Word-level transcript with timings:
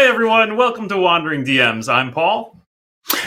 Hi, 0.00 0.06
everyone. 0.06 0.56
Welcome 0.56 0.88
to 0.88 0.96
Wandering 0.96 1.44
DMs. 1.44 1.86
I'm 1.86 2.10
Paul. 2.10 2.56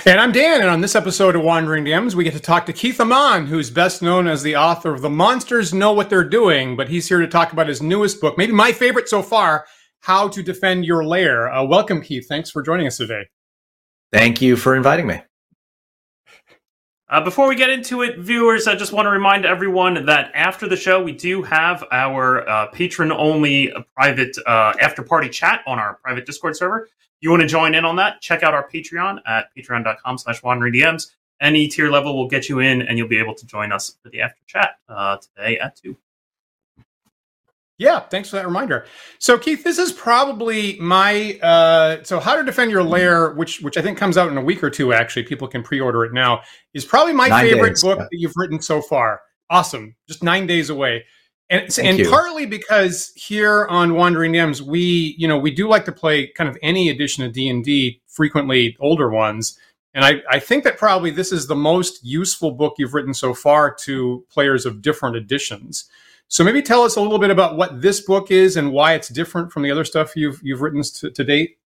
And 0.06 0.20
I'm 0.20 0.32
Dan, 0.32 0.60
and 0.60 0.72
on 0.72 0.82
this 0.82 0.96
episode 0.96 1.36
of 1.36 1.44
Wandering 1.44 1.86
DMs, 1.86 2.16
we 2.16 2.24
get 2.24 2.34
to 2.34 2.40
talk 2.40 2.66
to 2.66 2.74
Keith 2.74 2.98
Ammann, 2.98 3.46
who's 3.46 3.70
best 3.70 4.02
known 4.02 4.28
as 4.28 4.42
the 4.42 4.56
author 4.56 4.92
of 4.92 5.04
The 5.04 5.10
Monsters 5.10 5.72
Know 5.72 5.94
What 5.94 6.10
They're 6.10 6.24
Doing, 6.24 6.76
but 6.76 6.90
he's 6.90 7.08
here 7.08 7.20
to 7.20 7.28
talk 7.28 7.54
about 7.54 7.68
his 7.68 7.80
newest 7.80 8.20
book, 8.20 8.40
maybe 8.40 8.54
my 8.54 8.72
favorite 8.72 9.08
so 9.08 9.22
far, 9.22 9.68
How 10.00 10.28
to 10.30 10.42
Defend 10.42 10.84
Your 10.84 11.06
Lair. 11.06 11.48
Uh, 11.48 11.64
welcome, 11.64 12.02
Keith. 12.02 12.26
Thanks 12.28 12.50
for 12.50 12.64
joining 12.64 12.88
us 12.88 12.98
today. 12.98 13.28
Thank 14.12 14.42
you 14.42 14.56
for 14.56 14.76
inviting 14.76 15.06
me. 15.06 15.22
Uh, 17.14 17.22
before 17.22 17.48
we 17.48 17.56
get 17.56 17.70
into 17.70 18.02
it, 18.02 18.18
viewers, 18.18 18.66
I 18.66 18.74
just 18.74 18.92
want 18.92 19.06
to 19.06 19.12
remind 19.12 19.46
everyone 19.46 20.08
that 20.08 20.32
after 20.34 20.68
the 20.68 20.76
show, 20.76 21.00
we 21.00 21.12
do 21.12 21.44
have 21.44 21.84
our 21.92 22.50
uh, 22.50 22.66
patron 22.72 23.12
only 23.12 23.72
private 23.94 24.36
uh, 24.48 24.74
after 24.82 25.04
party 25.04 25.30
chat 25.30 25.62
on 25.68 25.78
our 25.78 25.94
private 25.98 26.26
Discord 26.26 26.56
server. 26.56 26.86
If 26.86 26.92
you 27.22 27.30
want 27.30 27.44
to 27.44 27.48
join 27.48 27.76
in 27.76 27.86
on 27.86 27.98
that, 27.98 28.20
check 28.22 28.42
out 28.42 28.56
our 28.56 28.68
Patreon 28.68 29.20
at 29.28 29.56
patreon.com 29.56 30.18
slash 30.18 30.42
DMs. 30.42 31.12
Any 31.40 31.68
tier 31.68 31.92
level 31.92 32.18
will 32.18 32.28
get 32.28 32.50
you 32.50 32.58
in, 32.58 32.82
and 32.82 32.98
you'll 32.98 33.08
be 33.08 33.20
able 33.20 33.36
to 33.36 33.46
join 33.46 33.72
us 33.72 33.96
for 34.02 34.10
the 34.10 34.22
after 34.22 34.42
chat 34.48 34.80
uh, 34.90 35.18
today 35.18 35.60
at 35.60 35.76
2. 35.76 35.96
Yeah, 37.80 38.02
thanks 38.02 38.30
for 38.30 38.36
that 38.36 38.46
reminder. 38.46 38.86
So, 39.18 39.38
Keith, 39.38 39.64
this 39.64 39.80
is 39.80 39.92
probably 39.92 40.78
my 40.80 41.40
uh, 41.42 42.04
so 42.04 42.20
how 42.20 42.36
to 42.36 42.44
defend 42.44 42.70
your 42.70 42.84
lair, 42.84 43.32
which 43.32 43.62
which 43.62 43.78
I 43.78 43.82
think 43.82 43.98
comes 43.98 44.18
out 44.18 44.30
in 44.30 44.38
a 44.38 44.42
week 44.42 44.64
or 44.64 44.70
two. 44.70 44.94
Actually, 44.94 45.24
people 45.24 45.48
can 45.48 45.64
pre-order 45.64 46.06
it 46.06 46.14
now. 46.14 46.42
Is 46.74 46.86
probably 46.86 47.14
my 47.14 47.28
nine 47.28 47.46
favorite 47.46 47.70
days, 47.70 47.82
book 47.82 47.98
yeah. 47.98 48.06
that 48.10 48.18
you've 48.18 48.34
written 48.36 48.62
so 48.62 48.82
far. 48.82 49.22
Awesome, 49.50 49.96
just 50.08 50.24
nine 50.24 50.46
days 50.46 50.70
away, 50.70 51.04
and 51.50 51.72
Thank 51.72 51.88
and 51.88 52.00
you. 52.00 52.10
partly 52.10 52.46
because 52.46 53.12
here 53.16 53.66
on 53.68 53.96
Wandering 53.96 54.34
DMs, 54.34 54.62
we 54.62 55.16
you 55.18 55.28
know 55.28 55.38
we 55.38 55.50
do 55.50 55.68
like 55.68 55.86
to 55.86 55.92
play 55.92 56.28
kind 56.28 56.50
of 56.50 56.58
any 56.62 56.90
edition 56.90 57.24
of 57.24 57.34
D 57.34 57.50
and 57.50 57.64
D, 57.64 58.02
frequently 58.08 58.78
older 58.80 59.10
ones. 59.10 59.58
And 59.96 60.04
I, 60.04 60.24
I 60.30 60.40
think 60.40 60.64
that 60.64 60.78
probably 60.78 61.12
this 61.12 61.32
is 61.32 61.46
the 61.46 61.56
most 61.56 62.04
useful 62.04 62.52
book 62.52 62.76
you've 62.78 62.96
written 62.96 63.14
so 63.14 63.34
far 63.36 63.72
to 63.82 64.26
players 64.32 64.66
of 64.66 64.82
different 64.82 65.16
editions. 65.16 65.88
So 66.28 66.44
maybe 66.44 66.62
tell 66.62 66.84
us 66.84 66.96
a 66.96 67.02
little 67.02 67.20
bit 67.20 67.30
about 67.30 67.58
what 67.58 67.82
this 67.82 68.02
book 68.02 68.32
is 68.32 68.58
and 68.58 68.72
why 68.72 68.94
it's 68.94 69.10
different 69.10 69.52
from 69.52 69.64
the 69.64 69.72
other 69.72 69.84
stuff 69.84 70.16
you've 70.16 70.40
you've 70.42 70.62
written 70.62 70.82
to, 70.82 71.12
to 71.12 71.24
date. 71.24 71.58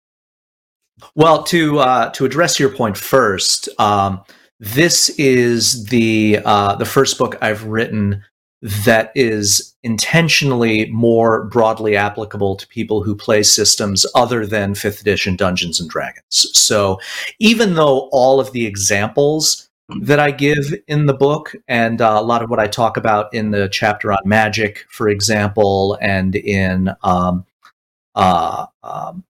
Well, 1.15 1.43
to 1.45 1.79
uh, 1.79 2.11
to 2.11 2.25
address 2.25 2.59
your 2.59 2.71
point 2.71 2.97
first, 2.97 3.69
um, 3.79 4.23
this 4.59 5.11
is 5.11 5.87
the 5.87 6.41
uh, 6.45 6.77
the 6.77 6.85
first 6.85 7.19
book 7.19 7.37
I've 7.41 7.65
written 7.65 8.25
that 8.63 9.13
is 9.15 9.77
intentionally 9.83 10.91
more 10.91 11.45
broadly 11.45 11.95
applicable 11.95 12.57
to 12.57 12.67
people 12.69 13.03
who 13.03 13.15
play 13.15 13.43
systems 13.43 14.07
other 14.15 14.47
than 14.47 14.75
fifth 14.75 15.01
edition 15.01 15.37
Dungeons 15.37 15.79
and 15.79 15.91
Dragons. 15.91 16.47
So 16.55 16.99
even 17.39 17.75
though 17.75 18.09
all 18.13 18.41
of 18.41 18.53
the 18.53 18.67
examples 18.67 19.66
that 19.89 20.19
I 20.19 20.33
give 20.33 20.75
in 20.89 21.07
the 21.07 21.15
book, 21.15 21.55
and 21.69 22.01
uh, 22.01 22.17
a 22.19 22.23
lot 22.23 22.43
of 22.43 22.51
what 22.51 22.59
I 22.59 22.67
talk 22.67 22.97
about 22.97 23.33
in 23.33 23.53
the 23.53 23.69
chapter 23.69 24.13
on 24.13 24.19
magic, 24.25 24.85
for 24.89 25.09
example, 25.09 25.97
and 26.01 26.35
in 26.35 26.91
um, 27.03 27.47
uh, 28.15 28.67
um, 28.83 29.25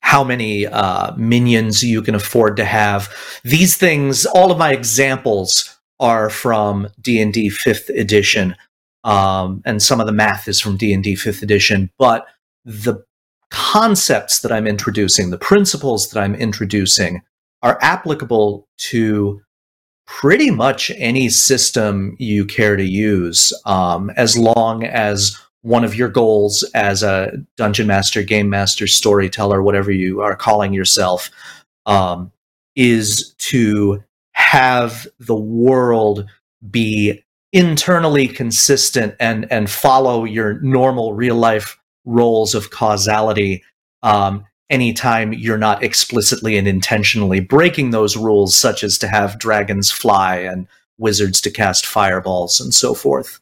how 0.00 0.24
many 0.24 0.66
uh, 0.66 1.14
minions 1.16 1.84
you 1.84 2.02
can 2.02 2.16
afford 2.16 2.56
to 2.56 2.64
have. 2.64 3.14
These 3.44 3.76
things, 3.76 4.26
all 4.26 4.50
of 4.50 4.58
my 4.58 4.72
examples 4.72 5.78
are 6.00 6.30
from 6.30 6.88
D 7.00 7.20
and 7.20 7.32
D 7.32 7.48
Fifth 7.48 7.90
Edition, 7.90 8.56
um, 9.04 9.62
and 9.64 9.80
some 9.80 10.00
of 10.00 10.06
the 10.06 10.12
math 10.12 10.48
is 10.48 10.60
from 10.60 10.76
D 10.76 10.92
and 10.92 11.04
D 11.04 11.14
Fifth 11.14 11.42
Edition, 11.42 11.90
but 11.96 12.26
the 12.64 13.04
concepts 13.52 14.40
that 14.40 14.50
I'm 14.50 14.66
introducing, 14.66 15.30
the 15.30 15.38
principles 15.38 16.10
that 16.10 16.20
I'm 16.20 16.34
introducing, 16.34 17.22
are 17.62 17.78
applicable 17.82 18.66
to 18.78 19.42
pretty 20.18 20.50
much 20.50 20.90
any 20.96 21.28
system 21.28 22.16
you 22.18 22.44
care 22.44 22.76
to 22.76 22.84
use, 22.84 23.52
um, 23.64 24.10
as 24.16 24.36
long 24.36 24.84
as 24.84 25.38
one 25.62 25.84
of 25.84 25.94
your 25.94 26.08
goals 26.08 26.64
as 26.74 27.04
a 27.04 27.32
dungeon 27.56 27.86
master, 27.86 28.22
game 28.24 28.50
master, 28.50 28.88
storyteller, 28.88 29.62
whatever 29.62 29.92
you 29.92 30.20
are 30.20 30.34
calling 30.34 30.72
yourself, 30.72 31.30
um, 31.86 32.32
is 32.74 33.34
to 33.38 34.02
have 34.32 35.06
the 35.20 35.36
world 35.36 36.26
be 36.70 37.22
internally 37.52 38.26
consistent 38.26 39.14
and 39.20 39.50
and 39.50 39.70
follow 39.70 40.24
your 40.24 40.60
normal 40.60 41.14
real 41.14 41.36
life 41.36 41.78
roles 42.04 42.54
of 42.54 42.70
causality 42.70 43.62
um, 44.02 44.44
anytime 44.70 45.32
you're 45.32 45.58
not 45.58 45.82
explicitly 45.82 46.56
and 46.56 46.66
intentionally 46.66 47.40
breaking 47.40 47.90
those 47.90 48.16
rules, 48.16 48.54
such 48.54 48.82
as 48.82 48.96
to 48.98 49.08
have 49.08 49.38
dragons 49.38 49.90
fly 49.90 50.36
and 50.36 50.66
wizards 50.98 51.40
to 51.40 51.50
cast 51.50 51.84
fireballs 51.84 52.60
and 52.60 52.72
so 52.72 52.94
forth. 52.94 53.40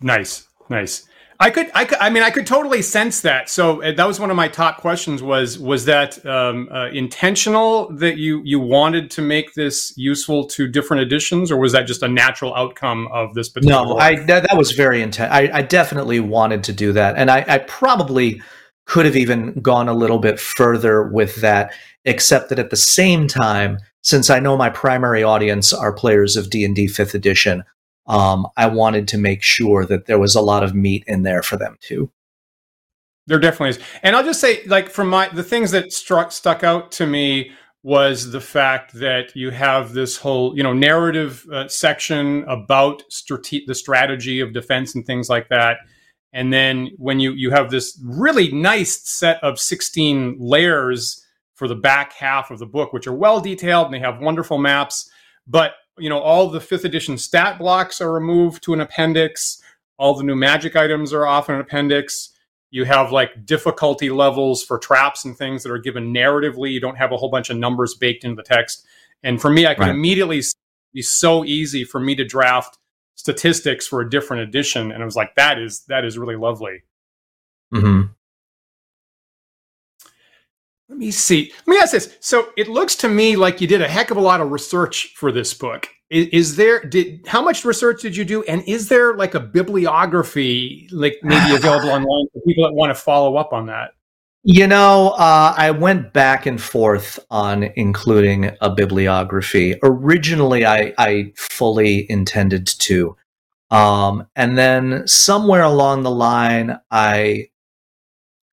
Nice, 0.00 0.48
nice. 0.70 1.04
I 1.40 1.50
could, 1.50 1.70
I 1.72 1.84
could, 1.84 1.98
I 1.98 2.10
mean, 2.10 2.24
I 2.24 2.30
could 2.30 2.48
totally 2.48 2.82
sense 2.82 3.20
that. 3.20 3.48
So 3.48 3.80
uh, 3.80 3.92
that 3.92 4.06
was 4.06 4.18
one 4.18 4.30
of 4.30 4.36
my 4.36 4.48
top 4.48 4.78
questions. 4.78 5.22
Was 5.22 5.56
was 5.56 5.84
that 5.84 6.24
um, 6.26 6.68
uh, 6.72 6.88
intentional 6.88 7.92
that 7.94 8.16
you 8.16 8.42
you 8.44 8.58
wanted 8.58 9.08
to 9.12 9.22
make 9.22 9.54
this 9.54 9.92
useful 9.96 10.48
to 10.48 10.66
different 10.66 11.02
editions, 11.02 11.52
or 11.52 11.56
was 11.60 11.70
that 11.72 11.86
just 11.86 12.02
a 12.02 12.08
natural 12.08 12.56
outcome 12.56 13.08
of 13.12 13.34
this 13.34 13.48
particular? 13.48 13.84
No, 13.84 13.96
I 13.98 14.16
that, 14.24 14.48
that 14.48 14.56
was 14.56 14.72
very 14.72 15.00
intent. 15.00 15.32
I, 15.32 15.48
I, 15.58 15.62
definitely 15.62 16.18
wanted 16.18 16.64
to 16.64 16.72
do 16.72 16.92
that, 16.94 17.14
and 17.16 17.30
I, 17.30 17.44
I 17.46 17.58
probably 17.58 18.42
could 18.88 19.04
have 19.04 19.16
even 19.16 19.52
gone 19.60 19.88
a 19.88 19.94
little 19.94 20.18
bit 20.18 20.40
further 20.40 21.04
with 21.04 21.36
that 21.36 21.72
except 22.04 22.48
that 22.48 22.58
at 22.58 22.70
the 22.70 22.76
same 22.76 23.28
time 23.28 23.78
since 24.02 24.30
i 24.30 24.40
know 24.40 24.56
my 24.56 24.70
primary 24.70 25.22
audience 25.22 25.72
are 25.72 25.92
players 25.92 26.36
of 26.36 26.50
d&d 26.50 26.86
5th 26.86 27.14
edition 27.14 27.62
um, 28.06 28.46
i 28.56 28.66
wanted 28.66 29.06
to 29.06 29.18
make 29.18 29.42
sure 29.42 29.84
that 29.84 30.06
there 30.06 30.18
was 30.18 30.34
a 30.34 30.40
lot 30.40 30.64
of 30.64 30.74
meat 30.74 31.04
in 31.06 31.22
there 31.22 31.42
for 31.42 31.56
them 31.56 31.76
too. 31.80 32.10
There 33.26 33.38
definitely 33.38 33.70
is. 33.70 33.78
And 34.02 34.16
i'll 34.16 34.24
just 34.24 34.40
say 34.40 34.64
like 34.64 34.88
from 34.88 35.08
my 35.08 35.28
the 35.28 35.44
things 35.44 35.70
that 35.72 35.92
struck 35.92 36.32
stuck 36.32 36.64
out 36.64 36.90
to 36.92 37.06
me 37.06 37.52
was 37.82 38.32
the 38.32 38.40
fact 38.40 38.94
that 38.94 39.36
you 39.36 39.50
have 39.50 39.92
this 39.92 40.16
whole 40.16 40.56
you 40.56 40.62
know 40.62 40.72
narrative 40.72 41.46
uh, 41.52 41.68
section 41.68 42.44
about 42.48 43.02
strate- 43.10 43.66
the 43.66 43.74
strategy 43.74 44.40
of 44.40 44.52
defense 44.52 44.94
and 44.94 45.06
things 45.06 45.28
like 45.28 45.48
that 45.50 45.78
and 46.32 46.52
then 46.52 46.90
when 46.96 47.20
you 47.20 47.32
you 47.32 47.50
have 47.50 47.70
this 47.70 47.98
really 48.04 48.52
nice 48.52 49.00
set 49.08 49.42
of 49.42 49.58
16 49.58 50.36
layers 50.38 51.24
for 51.54 51.66
the 51.66 51.74
back 51.74 52.12
half 52.12 52.50
of 52.50 52.58
the 52.58 52.66
book 52.66 52.92
which 52.92 53.06
are 53.06 53.14
well 53.14 53.40
detailed 53.40 53.86
and 53.86 53.94
they 53.94 53.98
have 53.98 54.20
wonderful 54.20 54.58
maps. 54.58 55.10
But 55.46 55.72
you 55.98 56.08
know 56.08 56.20
all 56.20 56.48
the 56.48 56.60
fifth 56.60 56.84
edition 56.84 57.18
stat 57.18 57.58
blocks 57.58 58.00
are 58.00 58.12
removed 58.12 58.62
to 58.64 58.74
an 58.74 58.80
appendix. 58.80 59.60
All 59.96 60.14
the 60.14 60.22
new 60.22 60.36
magic 60.36 60.76
items 60.76 61.12
are 61.12 61.26
off 61.26 61.48
an 61.48 61.58
appendix. 61.58 62.30
You 62.70 62.84
have 62.84 63.10
like 63.10 63.46
difficulty 63.46 64.10
levels 64.10 64.62
for 64.62 64.78
traps 64.78 65.24
and 65.24 65.36
things 65.36 65.62
that 65.62 65.72
are 65.72 65.78
given 65.78 66.12
narratively. 66.12 66.70
You 66.70 66.80
don't 66.80 66.96
have 66.96 67.12
a 67.12 67.16
whole 67.16 67.30
bunch 67.30 67.48
of 67.48 67.56
numbers 67.56 67.94
baked 67.94 68.24
into 68.24 68.36
the 68.36 68.42
text. 68.42 68.86
And 69.22 69.40
for 69.40 69.50
me 69.50 69.66
i 69.66 69.74
can 69.74 69.84
right. 69.84 69.94
immediately 69.94 70.42
be 70.92 71.02
so 71.02 71.44
easy 71.44 71.84
for 71.84 71.98
me 71.98 72.14
to 72.14 72.24
draft 72.24 72.78
statistics 73.18 73.84
for 73.84 74.00
a 74.00 74.08
different 74.08 74.44
edition 74.44 74.92
and 74.92 75.02
i 75.02 75.04
was 75.04 75.16
like 75.16 75.34
that 75.34 75.58
is 75.58 75.80
that 75.88 76.04
is 76.04 76.16
really 76.16 76.36
lovely. 76.36 76.82
Mm-hmm. 77.74 78.12
let 80.88 80.98
me 80.98 81.10
see. 81.10 81.52
Let 81.66 81.68
me 81.68 81.78
ask 81.78 81.92
this. 81.92 82.16
So 82.20 82.48
it 82.56 82.66
looks 82.68 82.96
to 82.96 83.08
me 83.10 83.36
like 83.36 83.60
you 83.60 83.66
did 83.66 83.82
a 83.82 83.88
heck 83.88 84.10
of 84.10 84.16
a 84.16 84.22
lot 84.22 84.40
of 84.40 84.50
research 84.50 85.12
for 85.16 85.30
this 85.30 85.52
book. 85.52 85.86
Is, 86.08 86.28
is 86.28 86.56
there 86.56 86.82
did 86.82 87.26
how 87.26 87.42
much 87.42 87.66
research 87.66 88.00
did 88.00 88.16
you 88.16 88.24
do 88.24 88.42
and 88.44 88.62
is 88.66 88.88
there 88.88 89.14
like 89.14 89.34
a 89.34 89.40
bibliography 89.40 90.88
like 90.92 91.18
maybe 91.22 91.54
available 91.56 91.90
online 91.90 92.26
for 92.32 92.40
people 92.46 92.64
that 92.64 92.72
want 92.72 92.88
to 92.88 92.94
follow 92.94 93.36
up 93.36 93.52
on 93.52 93.66
that 93.66 93.90
you 94.50 94.66
know, 94.66 95.10
uh, 95.10 95.52
I 95.58 95.72
went 95.72 96.14
back 96.14 96.46
and 96.46 96.58
forth 96.58 97.18
on 97.30 97.64
including 97.76 98.50
a 98.62 98.70
bibliography. 98.70 99.74
Originally, 99.82 100.64
I, 100.64 100.94
I 100.96 101.34
fully 101.36 102.10
intended 102.10 102.66
to. 102.66 103.14
Um, 103.70 104.26
and 104.36 104.56
then 104.56 105.06
somewhere 105.06 105.64
along 105.64 106.02
the 106.02 106.10
line, 106.10 106.80
I 106.90 107.50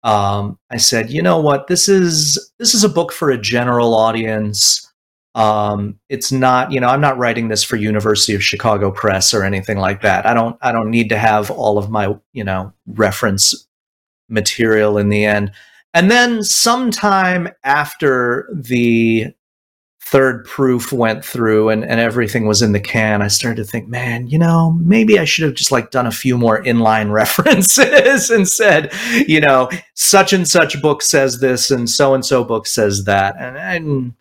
um, 0.04 0.60
I 0.70 0.76
said, 0.76 1.10
you 1.10 1.22
know 1.22 1.40
what, 1.40 1.66
this 1.66 1.88
is 1.88 2.52
this 2.60 2.72
is 2.72 2.84
a 2.84 2.88
book 2.88 3.10
for 3.10 3.30
a 3.30 3.36
general 3.36 3.92
audience. 3.92 4.88
Um, 5.34 5.98
it's 6.08 6.30
not, 6.30 6.70
you 6.70 6.78
know, 6.78 6.86
I'm 6.86 7.00
not 7.00 7.18
writing 7.18 7.48
this 7.48 7.64
for 7.64 7.74
University 7.74 8.36
of 8.36 8.44
Chicago 8.44 8.92
Press 8.92 9.34
or 9.34 9.42
anything 9.42 9.78
like 9.78 10.02
that. 10.02 10.24
I 10.24 10.34
don't 10.34 10.56
I 10.62 10.70
don't 10.70 10.92
need 10.92 11.08
to 11.08 11.18
have 11.18 11.50
all 11.50 11.78
of 11.78 11.90
my, 11.90 12.14
you 12.32 12.44
know, 12.44 12.72
reference 12.86 13.66
material 14.28 14.96
in 14.96 15.08
the 15.08 15.24
end. 15.24 15.50
And 15.94 16.10
then 16.10 16.44
sometime 16.44 17.48
after 17.64 18.48
the 18.54 19.34
third 20.02 20.44
proof 20.44 20.92
went 20.92 21.24
through 21.24 21.68
and, 21.68 21.84
and 21.84 22.00
everything 22.00 22.46
was 22.46 22.62
in 22.62 22.72
the 22.72 22.80
can, 22.80 23.22
I 23.22 23.28
started 23.28 23.62
to 23.62 23.70
think, 23.70 23.88
man, 23.88 24.26
you 24.26 24.38
know, 24.38 24.72
maybe 24.72 25.18
I 25.18 25.24
should 25.24 25.44
have 25.44 25.54
just 25.54 25.70
like 25.70 25.90
done 25.90 26.06
a 26.06 26.12
few 26.12 26.36
more 26.36 26.62
inline 26.64 27.12
references 27.12 28.30
and 28.30 28.48
said, 28.48 28.92
you 29.28 29.40
know, 29.40 29.68
such 29.94 30.32
and 30.32 30.48
such 30.48 30.80
book 30.82 31.02
says 31.02 31.40
this 31.40 31.70
and 31.70 31.88
so 31.88 32.14
and 32.14 32.24
so 32.24 32.42
book 32.44 32.66
says 32.66 33.04
that. 33.04 33.36
And, 33.38 33.56
and, 33.56 34.14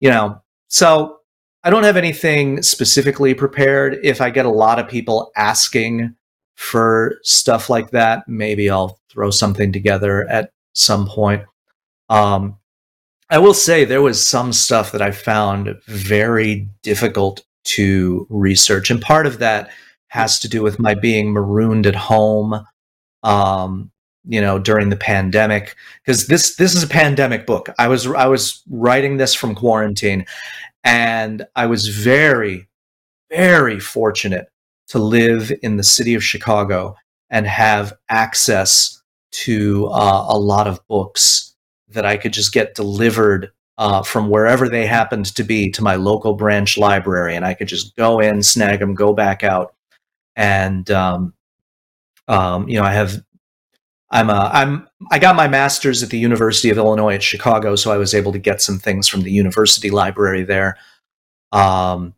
you 0.00 0.10
know, 0.10 0.40
so 0.68 1.20
I 1.64 1.70
don't 1.70 1.82
have 1.82 1.96
anything 1.96 2.62
specifically 2.62 3.34
prepared. 3.34 3.98
If 4.04 4.20
I 4.20 4.30
get 4.30 4.46
a 4.46 4.50
lot 4.50 4.78
of 4.78 4.88
people 4.88 5.32
asking 5.36 6.14
for 6.54 7.18
stuff 7.22 7.68
like 7.68 7.90
that, 7.90 8.28
maybe 8.28 8.70
I'll 8.70 9.00
throw 9.10 9.30
something 9.30 9.72
together 9.72 10.28
at 10.28 10.52
some 10.76 11.06
point. 11.06 11.44
Um, 12.08 12.58
I 13.28 13.38
will 13.38 13.54
say 13.54 13.84
there 13.84 14.02
was 14.02 14.24
some 14.24 14.52
stuff 14.52 14.92
that 14.92 15.02
I 15.02 15.10
found 15.10 15.74
very 15.86 16.68
difficult 16.82 17.44
to 17.64 18.26
research, 18.30 18.90
and 18.90 19.02
part 19.02 19.26
of 19.26 19.40
that 19.40 19.70
has 20.08 20.38
to 20.40 20.48
do 20.48 20.62
with 20.62 20.78
my 20.78 20.94
being 20.94 21.32
marooned 21.32 21.86
at 21.86 21.96
home. 21.96 22.64
Um, 23.22 23.90
you 24.28 24.40
know, 24.40 24.58
during 24.58 24.90
the 24.90 24.96
pandemic, 24.96 25.76
because 26.04 26.26
this 26.26 26.56
this 26.56 26.74
is 26.74 26.82
a 26.82 26.88
pandemic 26.88 27.46
book. 27.46 27.68
I 27.78 27.88
was 27.88 28.06
I 28.08 28.26
was 28.26 28.62
writing 28.68 29.16
this 29.16 29.34
from 29.34 29.54
quarantine, 29.54 30.26
and 30.84 31.46
I 31.54 31.66
was 31.66 31.88
very, 31.88 32.68
very 33.30 33.78
fortunate 33.80 34.48
to 34.88 34.98
live 34.98 35.52
in 35.62 35.76
the 35.76 35.82
city 35.82 36.14
of 36.14 36.24
Chicago 36.24 36.96
and 37.30 37.46
have 37.46 37.92
access 38.08 38.95
to 39.32 39.86
uh, 39.88 40.26
a 40.28 40.38
lot 40.38 40.66
of 40.66 40.86
books 40.88 41.54
that 41.88 42.04
I 42.04 42.16
could 42.16 42.32
just 42.32 42.52
get 42.52 42.74
delivered 42.74 43.50
uh, 43.78 44.02
from 44.02 44.30
wherever 44.30 44.68
they 44.68 44.86
happened 44.86 45.26
to 45.36 45.44
be 45.44 45.70
to 45.72 45.82
my 45.82 45.96
local 45.96 46.34
branch 46.34 46.78
library, 46.78 47.36
and 47.36 47.44
I 47.44 47.54
could 47.54 47.68
just 47.68 47.94
go 47.96 48.20
in, 48.20 48.42
snag 48.42 48.80
them, 48.80 48.94
go 48.94 49.12
back 49.12 49.44
out, 49.44 49.74
and 50.34 50.90
um, 50.90 51.34
um, 52.28 52.68
you 52.68 52.78
know, 52.78 52.84
I 52.84 52.92
have. 52.92 53.22
I'm 54.08 54.30
a, 54.30 54.50
I'm 54.52 54.88
I 55.10 55.18
got 55.18 55.34
my 55.34 55.48
master's 55.48 56.02
at 56.02 56.10
the 56.10 56.18
University 56.18 56.70
of 56.70 56.78
Illinois 56.78 57.16
at 57.16 57.22
Chicago, 57.22 57.74
so 57.74 57.90
I 57.90 57.96
was 57.96 58.14
able 58.14 58.32
to 58.32 58.38
get 58.38 58.62
some 58.62 58.78
things 58.78 59.08
from 59.08 59.22
the 59.22 59.32
university 59.32 59.90
library 59.90 60.44
there. 60.44 60.78
Um, 61.50 62.14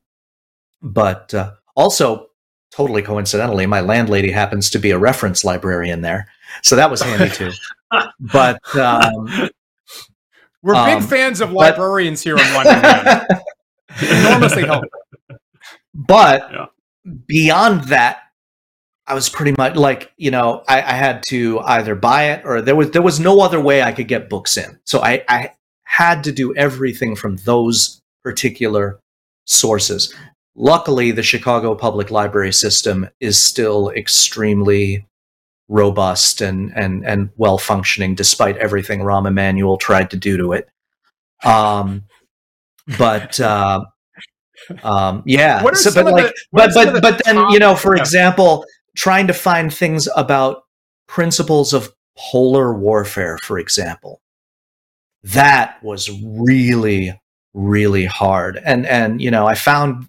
but 0.83 1.33
uh, 1.33 1.53
also, 1.75 2.29
totally 2.71 3.03
coincidentally, 3.03 3.67
my 3.67 3.81
landlady 3.81 4.31
happens 4.31 4.71
to 4.71 4.79
be 4.79 4.91
a 4.91 4.99
reference 4.99 5.45
librarian 5.45 6.03
there, 6.03 6.29
so 6.63 6.77
that 6.77 6.91
was 6.91 7.03
handy 7.03 7.31
too. 7.31 7.51
but 8.21 8.59
um, 8.77 9.51
we're 10.63 10.75
um, 10.75 11.01
big 11.01 11.09
fans 11.09 11.41
of 11.41 11.53
librarians 11.53 12.25
but, 12.25 12.39
here 12.39 12.47
in 12.47 12.55
London. 12.55 13.27
Enormously 14.03 14.65
helpful. 14.65 14.91
But 15.95 16.51
yeah. 16.53 16.67
beyond 17.27 17.85
that, 17.85 18.21
I 19.07 19.15
was 19.15 19.29
pretty 19.29 19.55
much 19.57 19.75
like, 19.75 20.13
you 20.19 20.31
know, 20.31 20.63
I, 20.69 20.83
I, 20.83 20.93
had 20.93 21.23
to 21.29 21.61
either 21.61 21.95
buy 21.95 22.25
it 22.33 22.45
or 22.45 22.61
there 22.61 22.77
was 22.77 22.91
there 22.91 23.01
was 23.01 23.19
no 23.19 23.41
other 23.41 23.59
way 23.59 23.83
I 23.83 23.91
could 23.93 24.07
get 24.07 24.29
books 24.29 24.59
in. 24.59 24.79
So 24.85 25.01
I, 25.01 25.25
I 25.29 25.55
had 25.85 26.23
to 26.25 26.33
do 26.33 26.55
everything 26.55 27.17
from 27.17 27.37
those 27.39 28.03
particular 28.23 29.01
sources. 29.47 30.15
Luckily, 30.61 31.13
the 31.13 31.23
Chicago 31.23 31.77
Public 31.77 32.11
Library 32.11 32.53
system 32.53 33.09
is 33.21 33.41
still 33.41 33.91
extremely 33.91 35.07
robust 35.69 36.41
and 36.41 36.73
and 36.75 37.07
and 37.07 37.31
well 37.37 37.59
functioning 37.59 38.17
despite 38.17 38.57
everything 38.57 39.01
Rahm 39.01 39.29
Emanuel 39.29 39.77
tried 39.77 40.11
to 40.11 40.17
do 40.17 40.37
to 40.37 40.53
it. 40.55 40.69
Um, 41.45 42.07
but 42.99 43.39
uh, 43.39 43.85
um, 44.83 45.23
yeah, 45.27 45.63
so, 45.75 45.95
but 45.95 46.13
like, 46.13 46.27
the, 46.27 46.35
but 46.51 46.75
but 46.75 47.03
but 47.03 47.23
then 47.25 47.51
you 47.51 47.61
know, 47.61 47.77
for 47.77 47.95
yeah. 47.95 48.03
example, 48.03 48.65
trying 48.97 49.29
to 49.29 49.35
find 49.35 49.73
things 49.73 50.09
about 50.17 50.65
principles 51.07 51.73
of 51.73 51.93
polar 52.19 52.75
warfare, 52.75 53.39
for 53.45 53.61
example, 53.61 54.21
that 55.23 55.81
was 55.85 56.11
really 56.25 57.17
really 57.55 58.07
hard, 58.07 58.61
and 58.65 58.87
and 58.87 59.23
you 59.23 59.31
know, 59.31 59.47
I 59.47 59.55
found 59.55 60.09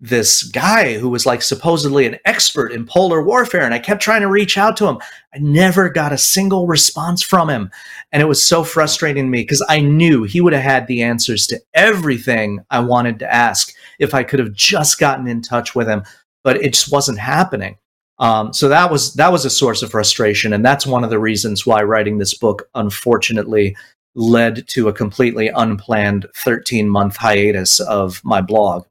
this 0.00 0.44
guy 0.44 0.96
who 0.96 1.08
was 1.08 1.26
like 1.26 1.42
supposedly 1.42 2.06
an 2.06 2.18
expert 2.24 2.70
in 2.70 2.86
polar 2.86 3.20
warfare 3.20 3.62
and 3.62 3.74
I 3.74 3.80
kept 3.80 4.00
trying 4.00 4.20
to 4.20 4.28
reach 4.28 4.56
out 4.56 4.76
to 4.76 4.86
him. 4.86 4.98
I 5.34 5.38
never 5.38 5.88
got 5.88 6.12
a 6.12 6.18
single 6.18 6.68
response 6.68 7.20
from 7.22 7.50
him. 7.50 7.70
And 8.12 8.22
it 8.22 8.26
was 8.26 8.42
so 8.42 8.62
frustrating 8.62 9.24
to 9.24 9.30
me 9.30 9.42
because 9.42 9.64
I 9.68 9.80
knew 9.80 10.22
he 10.22 10.40
would 10.40 10.52
have 10.52 10.62
had 10.62 10.86
the 10.86 11.02
answers 11.02 11.46
to 11.48 11.60
everything 11.74 12.60
I 12.70 12.78
wanted 12.80 13.18
to 13.20 13.32
ask 13.32 13.72
if 13.98 14.14
I 14.14 14.22
could 14.22 14.38
have 14.38 14.52
just 14.52 15.00
gotten 15.00 15.26
in 15.26 15.42
touch 15.42 15.74
with 15.74 15.88
him, 15.88 16.04
but 16.44 16.62
it 16.62 16.74
just 16.74 16.92
wasn't 16.92 17.18
happening. 17.18 17.76
Um, 18.20 18.52
so 18.52 18.68
that 18.68 18.90
was 18.90 19.14
that 19.14 19.30
was 19.30 19.44
a 19.44 19.50
source 19.50 19.80
of 19.82 19.92
frustration, 19.92 20.52
and 20.52 20.64
that's 20.64 20.84
one 20.84 21.04
of 21.04 21.10
the 21.10 21.20
reasons 21.20 21.64
why 21.64 21.84
writing 21.84 22.18
this 22.18 22.34
book, 22.34 22.68
unfortunately, 22.74 23.76
led 24.16 24.66
to 24.68 24.88
a 24.88 24.92
completely 24.92 25.48
unplanned 25.54 26.26
13 26.34 26.88
month 26.88 27.16
hiatus 27.16 27.78
of 27.78 28.20
my 28.24 28.40
blog 28.40 28.84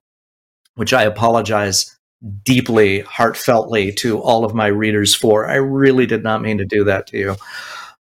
which 0.78 0.94
I 0.94 1.04
apologize 1.04 1.98
deeply, 2.44 3.04
heartfeltly 3.04 3.96
to 3.98 4.20
all 4.20 4.46
of 4.46 4.54
my 4.54 4.68
readers 4.68 5.14
for. 5.14 5.48
I 5.48 5.56
really 5.56 6.06
did 6.06 6.24
not 6.24 6.42
mean 6.42 6.58
to 6.58 6.66
do 6.66 6.84
that 6.86 7.08
to 7.08 7.18
you. 7.18 7.36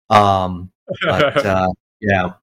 Um, 0.09 0.71
but 1.01 1.37
uh, 1.45 1.69
yeah. 1.99 2.33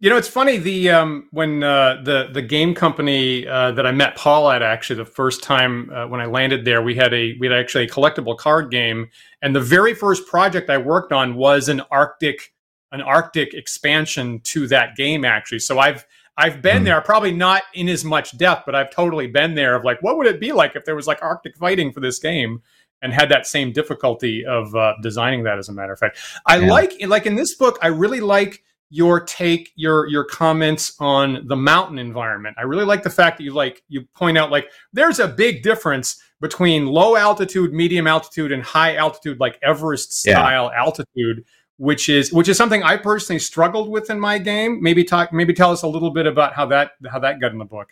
You 0.00 0.10
know, 0.10 0.16
it's 0.16 0.28
funny. 0.28 0.58
The 0.58 0.90
um, 0.90 1.28
when 1.30 1.62
uh, 1.62 2.02
the 2.02 2.28
the 2.30 2.42
game 2.42 2.74
company 2.74 3.46
uh, 3.46 3.70
that 3.72 3.86
I 3.86 3.92
met 3.92 4.16
Paul 4.16 4.50
at 4.50 4.60
actually 4.60 4.96
the 4.96 5.06
first 5.06 5.42
time 5.42 5.90
uh, 5.90 6.06
when 6.08 6.20
I 6.20 6.26
landed 6.26 6.64
there, 6.64 6.82
we 6.82 6.94
had 6.94 7.14
a 7.14 7.36
we 7.40 7.46
had 7.46 7.56
actually 7.56 7.84
a 7.84 7.88
collectible 7.88 8.36
card 8.36 8.70
game, 8.70 9.08
and 9.40 9.56
the 9.56 9.60
very 9.60 9.94
first 9.94 10.26
project 10.26 10.68
I 10.68 10.76
worked 10.76 11.12
on 11.12 11.36
was 11.36 11.70
an 11.70 11.80
Arctic 11.90 12.52
an 12.92 13.00
Arctic 13.00 13.54
expansion 13.54 14.40
to 14.40 14.66
that 14.66 14.94
game. 14.94 15.24
Actually, 15.24 15.60
so 15.60 15.78
I've 15.78 16.04
I've 16.36 16.62
been 16.62 16.82
mm. 16.82 16.86
there, 16.86 17.00
probably 17.00 17.32
not 17.32 17.62
in 17.74 17.88
as 17.88 18.04
much 18.04 18.36
depth, 18.36 18.64
but 18.66 18.74
I've 18.74 18.90
totally 18.90 19.26
been 19.26 19.54
there 19.54 19.76
of 19.76 19.84
like, 19.84 20.02
what 20.02 20.16
would 20.16 20.26
it 20.26 20.40
be 20.40 20.52
like 20.52 20.74
if 20.74 20.84
there 20.84 20.96
was 20.96 21.06
like 21.06 21.22
Arctic 21.22 21.56
fighting 21.56 21.92
for 21.92 22.00
this 22.00 22.18
game 22.18 22.62
and 23.02 23.12
had 23.12 23.30
that 23.30 23.46
same 23.46 23.70
difficulty 23.70 24.44
of 24.44 24.74
uh, 24.74 24.94
designing 25.02 25.44
that 25.44 25.58
as 25.58 25.68
a 25.68 25.72
matter 25.72 25.92
of 25.92 25.98
fact. 25.98 26.18
I 26.46 26.58
yeah. 26.58 26.70
like, 26.70 26.94
like 27.06 27.26
in 27.26 27.34
this 27.34 27.54
book, 27.54 27.78
I 27.82 27.88
really 27.88 28.20
like 28.20 28.64
your 28.88 29.20
take, 29.20 29.72
your, 29.76 30.06
your 30.08 30.24
comments 30.24 30.94
on 30.98 31.46
the 31.46 31.56
mountain 31.56 31.98
environment. 31.98 32.56
I 32.58 32.62
really 32.62 32.84
like 32.84 33.02
the 33.02 33.10
fact 33.10 33.38
that 33.38 33.44
you 33.44 33.52
like, 33.52 33.82
you 33.88 34.06
point 34.14 34.38
out 34.38 34.50
like, 34.50 34.70
there's 34.92 35.18
a 35.18 35.28
big 35.28 35.62
difference 35.62 36.20
between 36.40 36.86
low 36.86 37.16
altitude, 37.16 37.72
medium 37.72 38.06
altitude, 38.06 38.52
and 38.52 38.62
high 38.62 38.96
altitude, 38.96 39.38
like 39.38 39.58
Everest 39.62 40.12
style 40.12 40.70
yeah. 40.72 40.80
altitude 40.80 41.44
which 41.76 42.08
is 42.08 42.32
which 42.32 42.48
is 42.48 42.56
something 42.56 42.82
I 42.82 42.96
personally 42.96 43.38
struggled 43.38 43.88
with 43.88 44.10
in 44.10 44.20
my 44.20 44.38
game. 44.38 44.82
Maybe 44.82 45.04
talk, 45.04 45.32
maybe 45.32 45.52
tell 45.52 45.72
us 45.72 45.82
a 45.82 45.88
little 45.88 46.10
bit 46.10 46.26
about 46.26 46.54
how 46.54 46.66
that 46.66 46.92
how 47.10 47.18
that 47.20 47.40
got 47.40 47.52
in 47.52 47.58
the 47.58 47.64
book. 47.64 47.88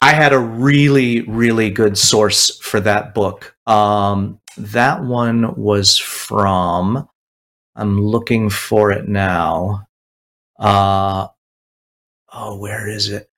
I 0.00 0.12
had 0.12 0.32
a 0.32 0.38
really 0.38 1.22
really 1.22 1.70
good 1.70 1.96
source 1.96 2.58
for 2.58 2.80
that 2.80 3.14
book. 3.14 3.56
Um, 3.66 4.40
that 4.56 5.02
one 5.02 5.54
was 5.56 5.98
from. 5.98 7.08
I'm 7.74 8.00
looking 8.00 8.48
for 8.48 8.90
it 8.90 9.06
now. 9.06 9.86
Uh, 10.58 11.28
oh, 12.32 12.58
where 12.58 12.88
is 12.88 13.10
it? 13.10 13.28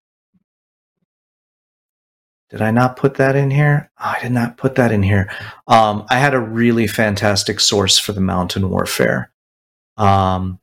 Did 2.50 2.62
I 2.62 2.70
not 2.70 2.96
put 2.96 3.16
that 3.16 3.36
in 3.36 3.50
here? 3.50 3.90
Oh, 4.00 4.14
I 4.16 4.20
did 4.22 4.32
not 4.32 4.56
put 4.56 4.76
that 4.76 4.90
in 4.90 5.02
here. 5.02 5.30
Um, 5.66 6.06
I 6.08 6.18
had 6.18 6.34
a 6.34 6.40
really 6.40 6.86
fantastic 6.86 7.60
source 7.60 7.98
for 7.98 8.12
the 8.12 8.22
mountain 8.22 8.70
warfare. 8.70 9.30
Um, 9.98 10.60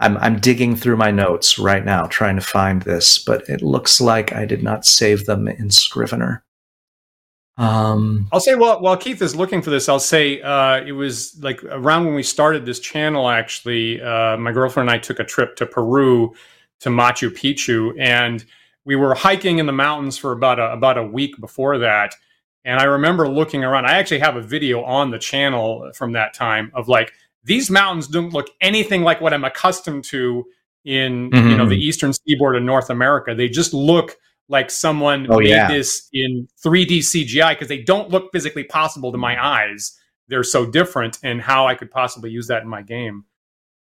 I'm, 0.00 0.16
I'm 0.18 0.40
digging 0.40 0.76
through 0.76 0.96
my 0.96 1.12
notes 1.12 1.58
right 1.58 1.84
now 1.84 2.06
trying 2.06 2.36
to 2.36 2.42
find 2.42 2.82
this, 2.82 3.18
but 3.18 3.48
it 3.48 3.62
looks 3.62 4.00
like 4.00 4.32
I 4.32 4.44
did 4.46 4.62
not 4.62 4.84
save 4.84 5.26
them 5.26 5.46
in 5.46 5.70
Scrivener. 5.70 6.44
Um, 7.56 8.28
I'll 8.32 8.40
say 8.40 8.56
while 8.56 8.80
while 8.80 8.96
Keith 8.96 9.22
is 9.22 9.36
looking 9.36 9.62
for 9.62 9.70
this, 9.70 9.88
I'll 9.88 10.00
say 10.00 10.42
uh, 10.42 10.82
it 10.84 10.92
was 10.92 11.40
like 11.40 11.62
around 11.64 12.06
when 12.06 12.14
we 12.14 12.24
started 12.24 12.66
this 12.66 12.80
channel. 12.80 13.28
Actually, 13.28 14.02
uh, 14.02 14.36
my 14.38 14.50
girlfriend 14.50 14.90
and 14.90 14.96
I 14.96 15.00
took 15.00 15.20
a 15.20 15.24
trip 15.24 15.54
to 15.56 15.66
Peru 15.66 16.34
to 16.80 16.88
Machu 16.88 17.30
Picchu, 17.30 17.94
and 18.00 18.44
we 18.84 18.96
were 18.96 19.14
hiking 19.14 19.58
in 19.60 19.66
the 19.66 19.72
mountains 19.72 20.18
for 20.18 20.32
about 20.32 20.58
a, 20.58 20.72
about 20.72 20.98
a 20.98 21.04
week 21.04 21.38
before 21.40 21.78
that 21.78 22.16
And 22.64 22.80
I 22.80 22.84
remember 22.84 23.28
looking 23.28 23.62
around. 23.64 23.86
I 23.86 23.94
actually 23.94 24.20
have 24.20 24.36
a 24.36 24.42
video 24.42 24.82
on 24.82 25.10
the 25.10 25.18
channel 25.18 25.90
from 25.94 26.12
that 26.12 26.34
time 26.34 26.70
of 26.74 26.88
like 26.88 27.12
these 27.44 27.70
mountains 27.70 28.08
don't 28.08 28.32
look 28.32 28.48
anything 28.60 29.02
like 29.02 29.20
what 29.20 29.32
I'm 29.32 29.44
accustomed 29.44 30.04
to 30.04 30.44
in 30.84 31.30
mm-hmm. 31.30 31.48
you 31.48 31.56
know 31.56 31.68
the 31.68 31.78
eastern 31.78 32.12
seaboard 32.12 32.56
of 32.56 32.62
North 32.62 32.90
America. 32.90 33.34
They 33.34 33.48
just 33.48 33.72
look 33.72 34.16
like 34.48 34.70
someone 34.70 35.26
oh, 35.30 35.38
made 35.38 35.48
yeah. 35.48 35.68
this 35.68 36.08
in 36.12 36.48
3D 36.64 36.98
CGI 36.98 37.52
because 37.52 37.68
they 37.68 37.82
don't 37.82 38.10
look 38.10 38.30
physically 38.32 38.64
possible 38.64 39.10
to 39.12 39.18
my 39.18 39.42
eyes. 39.42 39.98
They're 40.28 40.42
so 40.42 40.66
different, 40.66 41.18
and 41.22 41.40
how 41.40 41.66
I 41.66 41.74
could 41.74 41.90
possibly 41.90 42.30
use 42.30 42.46
that 42.48 42.62
in 42.62 42.68
my 42.68 42.82
game. 42.82 43.24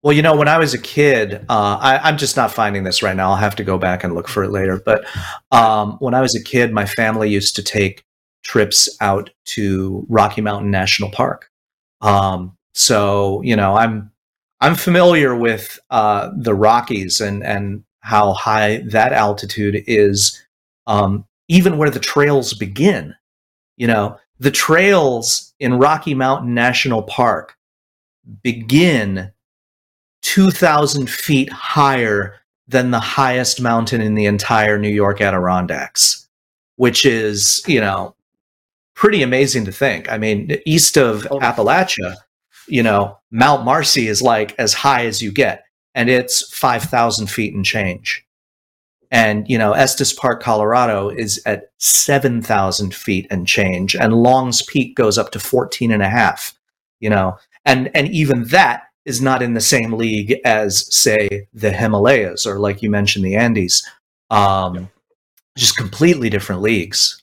Well, 0.03 0.13
you 0.13 0.23
know, 0.23 0.35
when 0.35 0.47
I 0.47 0.57
was 0.57 0.73
a 0.73 0.79
kid, 0.79 1.45
uh, 1.47 1.77
I, 1.79 2.09
am 2.09 2.17
just 2.17 2.35
not 2.35 2.51
finding 2.51 2.83
this 2.83 3.03
right 3.03 3.15
now. 3.15 3.29
I'll 3.29 3.35
have 3.35 3.55
to 3.57 3.63
go 3.63 3.77
back 3.77 4.03
and 4.03 4.15
look 4.15 4.27
for 4.27 4.43
it 4.43 4.49
later. 4.49 4.81
But 4.83 5.05
um, 5.51 5.97
when 5.99 6.15
I 6.15 6.21
was 6.21 6.33
a 6.33 6.43
kid, 6.43 6.73
my 6.73 6.85
family 6.85 7.29
used 7.29 7.55
to 7.57 7.63
take 7.63 8.03
trips 8.43 8.89
out 8.99 9.29
to 9.45 10.03
Rocky 10.09 10.41
Mountain 10.41 10.71
National 10.71 11.11
Park. 11.11 11.51
Um, 12.01 12.57
so, 12.73 13.41
you 13.43 13.55
know, 13.55 13.75
I'm 13.75 14.11
I'm 14.59 14.75
familiar 14.75 15.35
with 15.35 15.79
uh, 15.89 16.31
the 16.35 16.53
Rockies 16.53 17.19
and 17.19 17.43
and 17.43 17.83
how 18.01 18.33
high 18.33 18.83
that 18.87 19.13
altitude 19.13 19.83
is, 19.87 20.41
um, 20.87 21.25
even 21.47 21.77
where 21.77 21.89
the 21.89 21.99
trails 21.99 22.53
begin. 22.53 23.15
You 23.77 23.87
know, 23.87 24.17
the 24.39 24.51
trails 24.51 25.53
in 25.59 25.79
Rocky 25.79 26.13
Mountain 26.13 26.53
National 26.53 27.03
Park 27.03 27.57
begin 28.43 29.31
2,000 30.21 31.09
feet 31.09 31.51
higher 31.51 32.35
than 32.67 32.91
the 32.91 32.99
highest 32.99 33.61
mountain 33.61 34.01
in 34.01 34.15
the 34.15 34.25
entire 34.25 34.77
New 34.77 34.89
York 34.89 35.19
Adirondacks, 35.19 36.27
which 36.75 37.05
is, 37.05 37.61
you 37.67 37.81
know, 37.81 38.15
pretty 38.95 39.23
amazing 39.23 39.65
to 39.65 39.71
think. 39.71 40.11
I 40.11 40.17
mean, 40.17 40.57
east 40.65 40.97
of 40.97 41.23
Appalachia, 41.23 42.15
you 42.71 42.83
know, 42.83 43.17
Mount 43.31 43.65
Marcy 43.65 44.07
is 44.07 44.21
like 44.21 44.55
as 44.57 44.73
high 44.73 45.05
as 45.05 45.21
you 45.21 45.31
get, 45.31 45.65
and 45.93 46.09
it's 46.09 46.53
5,000 46.55 47.27
feet 47.27 47.53
and 47.53 47.65
change. 47.65 48.25
And, 49.11 49.47
you 49.49 49.57
know, 49.57 49.73
Estes 49.73 50.13
Park, 50.13 50.41
Colorado 50.41 51.09
is 51.09 51.41
at 51.45 51.71
7,000 51.79 52.95
feet 52.95 53.27
and 53.29 53.45
change, 53.45 53.95
and 53.95 54.13
Long's 54.13 54.61
Peak 54.61 54.95
goes 54.95 55.17
up 55.17 55.31
to 55.31 55.39
14 55.39 55.91
and 55.91 56.01
a 56.01 56.09
half, 56.09 56.57
you 56.99 57.09
know, 57.09 57.37
and, 57.65 57.91
and 57.93 58.07
even 58.09 58.45
that 58.45 58.83
is 59.03 59.21
not 59.21 59.41
in 59.41 59.53
the 59.53 59.61
same 59.61 59.93
league 59.93 60.39
as, 60.45 60.93
say, 60.95 61.47
the 61.53 61.71
Himalayas 61.71 62.45
or, 62.45 62.59
like 62.59 62.81
you 62.81 62.89
mentioned, 62.89 63.25
the 63.25 63.35
Andes. 63.35 63.85
Um, 64.29 64.89
just 65.57 65.75
completely 65.75 66.29
different 66.29 66.61
leagues. 66.61 67.20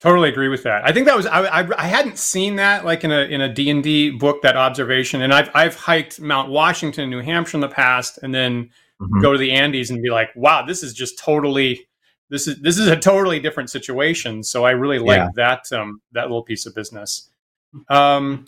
Totally 0.00 0.30
agree 0.30 0.48
with 0.48 0.62
that. 0.62 0.82
I 0.84 0.92
think 0.92 1.06
that 1.06 1.16
was 1.16 1.26
I, 1.26 1.60
I, 1.60 1.68
I 1.76 1.86
hadn't 1.86 2.16
seen 2.16 2.56
that 2.56 2.86
like 2.86 3.04
in 3.04 3.12
a 3.12 3.20
in 3.20 3.42
a 3.42 3.52
D 3.52 3.68
and 3.68 3.82
D 3.82 4.10
book 4.10 4.40
that 4.42 4.56
observation, 4.56 5.20
and 5.20 5.32
I've 5.32 5.50
I've 5.54 5.74
hiked 5.74 6.20
Mount 6.20 6.50
Washington, 6.50 7.10
New 7.10 7.20
Hampshire 7.20 7.58
in 7.58 7.60
the 7.60 7.68
past, 7.68 8.18
and 8.22 8.34
then 8.34 8.70
mm-hmm. 9.00 9.20
go 9.20 9.32
to 9.32 9.38
the 9.38 9.52
Andes 9.52 9.90
and 9.90 10.02
be 10.02 10.08
like, 10.08 10.30
wow, 10.34 10.64
this 10.64 10.82
is 10.82 10.94
just 10.94 11.18
totally 11.18 11.86
this 12.30 12.48
is 12.48 12.58
this 12.62 12.78
is 12.78 12.86
a 12.86 12.96
totally 12.96 13.40
different 13.40 13.68
situation. 13.68 14.42
So 14.42 14.64
I 14.64 14.70
really 14.70 14.98
like 14.98 15.18
yeah. 15.18 15.28
that 15.34 15.70
um, 15.72 16.00
that 16.12 16.22
little 16.22 16.44
piece 16.44 16.64
of 16.64 16.74
business. 16.74 17.28
Um, 17.88 18.46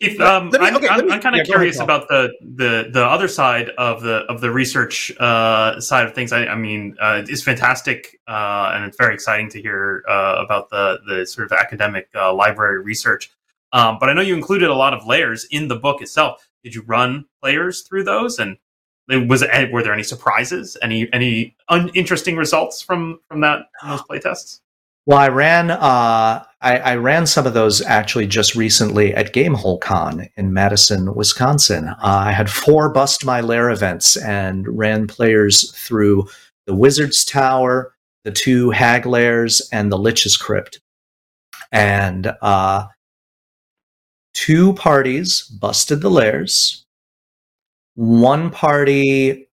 Keith, 0.00 0.20
um, 0.20 0.50
me, 0.50 0.58
I'm, 0.60 0.76
okay, 0.76 0.86
I'm, 0.88 1.10
I'm 1.10 1.20
kind 1.20 1.34
of 1.34 1.40
yeah, 1.40 1.52
curious 1.52 1.76
ahead, 1.76 1.86
about 1.86 2.08
the, 2.08 2.32
the 2.40 2.88
the 2.92 3.04
other 3.04 3.26
side 3.26 3.70
of 3.70 4.00
the 4.00 4.18
of 4.28 4.40
the 4.40 4.50
research 4.50 5.10
uh, 5.18 5.80
side 5.80 6.06
of 6.06 6.14
things. 6.14 6.32
I, 6.32 6.46
I 6.46 6.54
mean, 6.54 6.96
uh, 7.00 7.24
it's 7.26 7.42
fantastic 7.42 8.20
uh, 8.28 8.70
and 8.74 8.84
it's 8.84 8.96
very 8.96 9.12
exciting 9.12 9.48
to 9.50 9.60
hear 9.60 10.04
uh, 10.08 10.36
about 10.38 10.70
the 10.70 11.00
the 11.08 11.26
sort 11.26 11.50
of 11.50 11.58
academic 11.58 12.08
uh, 12.14 12.32
library 12.32 12.80
research. 12.80 13.32
Um, 13.72 13.98
but 13.98 14.08
I 14.08 14.12
know 14.12 14.22
you 14.22 14.34
included 14.34 14.70
a 14.70 14.74
lot 14.74 14.94
of 14.94 15.04
layers 15.04 15.46
in 15.50 15.66
the 15.66 15.76
book 15.76 16.00
itself. 16.00 16.48
Did 16.62 16.76
you 16.76 16.82
run 16.82 17.24
players 17.42 17.82
through 17.82 18.04
those, 18.04 18.38
and 18.38 18.56
was 19.08 19.44
were 19.72 19.82
there 19.82 19.92
any 19.92 20.04
surprises? 20.04 20.76
Any 20.80 21.12
any 21.12 21.56
uninteresting 21.70 22.36
results 22.36 22.80
from 22.80 23.18
from 23.26 23.40
that 23.40 23.62
from 23.80 23.90
those 23.90 24.02
playtests? 24.02 24.60
Well, 25.08 25.16
I 25.16 25.28
ran 25.28 25.70
uh, 25.70 26.44
I, 26.60 26.78
I, 26.80 26.96
ran 26.96 27.26
some 27.26 27.46
of 27.46 27.54
those 27.54 27.80
actually 27.80 28.26
just 28.26 28.54
recently 28.54 29.14
at 29.14 29.32
Gamehole 29.32 29.80
Con 29.80 30.28
in 30.36 30.52
Madison, 30.52 31.14
Wisconsin. 31.14 31.88
Uh, 31.88 31.94
I 32.02 32.32
had 32.32 32.50
four 32.50 32.90
Bust 32.90 33.24
My 33.24 33.40
Lair 33.40 33.70
events 33.70 34.18
and 34.18 34.68
ran 34.68 35.06
players 35.06 35.72
through 35.72 36.28
the 36.66 36.74
Wizard's 36.74 37.24
Tower, 37.24 37.94
the 38.24 38.30
two 38.30 38.68
Hag 38.68 39.06
Lairs, 39.06 39.66
and 39.72 39.90
the 39.90 39.96
Lich's 39.96 40.36
Crypt. 40.36 40.78
And 41.72 42.30
uh, 42.42 42.88
two 44.34 44.74
parties 44.74 45.40
busted 45.58 46.02
the 46.02 46.10
lairs. 46.10 46.84
One 47.94 48.50
party 48.50 49.48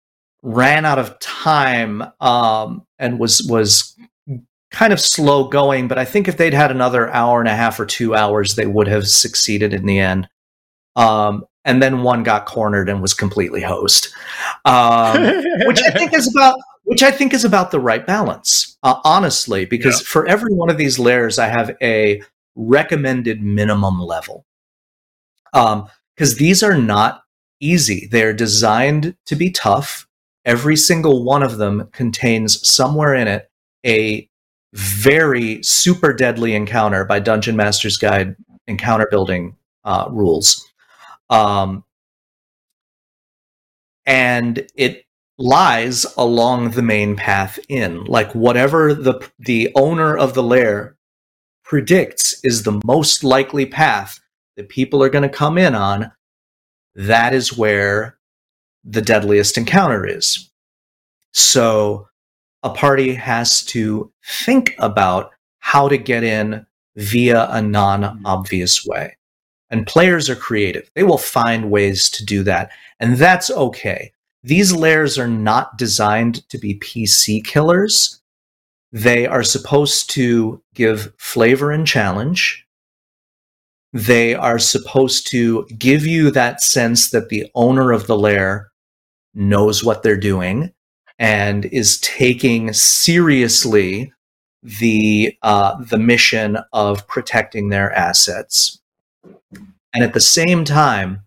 ran 0.42 0.84
out 0.84 1.00
of 1.00 1.18
time 1.18 2.04
um, 2.20 2.86
and 3.00 3.18
was 3.18 3.42
was 3.48 3.96
kind 4.70 4.92
of 4.92 5.00
slow 5.00 5.48
going, 5.48 5.88
but 5.88 5.98
I 5.98 6.04
think 6.04 6.28
if 6.28 6.36
they'd 6.36 6.54
had 6.54 6.70
another 6.70 7.10
hour 7.10 7.40
and 7.40 7.48
a 7.48 7.56
half 7.56 7.80
or 7.80 7.86
two 7.86 8.14
hours, 8.14 8.54
they 8.54 8.66
would 8.66 8.86
have 8.88 9.06
succeeded 9.08 9.74
in 9.74 9.86
the 9.86 9.98
end. 9.98 10.28
Um, 10.96 11.44
and 11.64 11.82
then 11.82 12.02
one 12.02 12.22
got 12.22 12.46
cornered 12.46 12.88
and 12.88 13.02
was 13.02 13.14
completely 13.14 13.60
hosed, 13.60 14.08
um, 14.64 15.22
which 15.66 15.82
I 15.82 15.90
think 15.90 16.14
is 16.14 16.32
about 16.34 16.56
which 16.84 17.02
I 17.02 17.10
think 17.10 17.34
is 17.34 17.44
about 17.44 17.70
the 17.70 17.78
right 17.78 18.04
balance, 18.04 18.76
uh, 18.82 18.98
honestly. 19.04 19.64
Because 19.64 20.00
yeah. 20.00 20.06
for 20.06 20.26
every 20.26 20.54
one 20.54 20.70
of 20.70 20.78
these 20.78 20.98
layers, 20.98 21.38
I 21.38 21.48
have 21.48 21.76
a 21.82 22.22
recommended 22.56 23.42
minimum 23.42 24.00
level, 24.00 24.46
because 25.52 26.32
um, 26.32 26.38
these 26.38 26.62
are 26.62 26.76
not 26.76 27.22
easy. 27.60 28.08
They're 28.10 28.32
designed 28.32 29.16
to 29.26 29.36
be 29.36 29.50
tough. 29.50 30.08
Every 30.44 30.76
single 30.76 31.22
one 31.22 31.42
of 31.42 31.58
them 31.58 31.88
contains 31.92 32.66
somewhere 32.66 33.14
in 33.14 33.28
it 33.28 33.50
a 33.84 34.29
very 34.72 35.62
super 35.62 36.12
deadly 36.12 36.54
encounter 36.54 37.04
by 37.04 37.18
Dungeon 37.18 37.56
Master's 37.56 37.96
Guide 37.96 38.36
encounter 38.66 39.08
building 39.10 39.56
uh, 39.84 40.08
rules. 40.10 40.66
Um, 41.28 41.84
and 44.06 44.66
it 44.74 45.04
lies 45.38 46.04
along 46.16 46.72
the 46.72 46.82
main 46.82 47.16
path 47.16 47.58
in 47.68 48.04
like 48.04 48.34
whatever 48.34 48.92
the 48.92 49.26
the 49.38 49.70
owner 49.74 50.16
of 50.16 50.34
the 50.34 50.42
lair 50.42 50.96
predicts 51.64 52.38
is 52.44 52.62
the 52.62 52.78
most 52.84 53.24
likely 53.24 53.64
path 53.64 54.20
that 54.56 54.68
people 54.68 55.02
are 55.02 55.08
going 55.08 55.22
to 55.22 55.34
come 55.34 55.56
in 55.56 55.74
on 55.74 56.12
that 56.94 57.32
is 57.32 57.56
where 57.56 58.18
the 58.84 59.00
deadliest 59.00 59.56
encounter 59.56 60.06
is 60.06 60.50
so 61.32 62.06
a 62.62 62.70
party 62.70 63.14
has 63.14 63.62
to 63.66 64.12
think 64.24 64.74
about 64.78 65.32
how 65.60 65.88
to 65.88 65.96
get 65.96 66.22
in 66.22 66.66
via 66.96 67.48
a 67.50 67.62
non 67.62 68.20
obvious 68.24 68.84
way. 68.84 69.16
And 69.70 69.86
players 69.86 70.28
are 70.28 70.36
creative. 70.36 70.90
They 70.94 71.04
will 71.04 71.18
find 71.18 71.70
ways 71.70 72.10
to 72.10 72.24
do 72.24 72.42
that. 72.42 72.70
And 72.98 73.16
that's 73.16 73.50
okay. 73.50 74.12
These 74.42 74.72
lairs 74.72 75.18
are 75.18 75.28
not 75.28 75.78
designed 75.78 76.48
to 76.48 76.58
be 76.58 76.78
PC 76.78 77.44
killers. 77.44 78.20
They 78.92 79.26
are 79.26 79.44
supposed 79.44 80.10
to 80.10 80.60
give 80.74 81.12
flavor 81.18 81.70
and 81.70 81.86
challenge. 81.86 82.66
They 83.92 84.34
are 84.34 84.58
supposed 84.58 85.28
to 85.30 85.66
give 85.78 86.04
you 86.06 86.30
that 86.32 86.62
sense 86.62 87.10
that 87.10 87.28
the 87.28 87.50
owner 87.54 87.92
of 87.92 88.06
the 88.06 88.16
lair 88.16 88.70
knows 89.34 89.84
what 89.84 90.02
they're 90.02 90.16
doing 90.16 90.72
and 91.20 91.66
is 91.66 92.00
taking 92.00 92.72
seriously 92.72 94.12
the 94.62 95.36
uh, 95.42 95.76
the 95.84 95.98
mission 95.98 96.58
of 96.72 97.06
protecting 97.06 97.68
their 97.68 97.92
assets, 97.92 98.80
and 99.94 100.02
at 100.02 100.14
the 100.14 100.20
same 100.20 100.64
time 100.64 101.22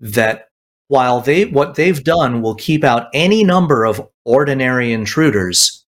that 0.00 0.48
while 0.88 1.20
they 1.20 1.44
what 1.44 1.76
they've 1.76 2.02
done 2.02 2.42
will 2.42 2.54
keep 2.54 2.82
out 2.82 3.08
any 3.12 3.44
number 3.44 3.84
of 3.84 4.06
ordinary 4.24 4.92
intruders, 4.92 5.84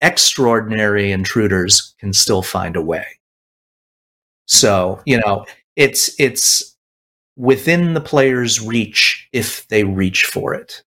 extraordinary 0.00 1.12
intruders 1.12 1.94
can 2.00 2.12
still 2.12 2.42
find 2.42 2.76
a 2.76 2.82
way. 2.82 3.06
So 4.46 5.00
you 5.04 5.18
know 5.18 5.44
it's 5.76 6.18
it's 6.18 6.76
within 7.36 7.94
the 7.94 8.00
player's 8.00 8.60
reach 8.60 9.28
if 9.32 9.68
they 9.68 9.84
reach 9.84 10.24
for 10.24 10.54
it 10.54 10.82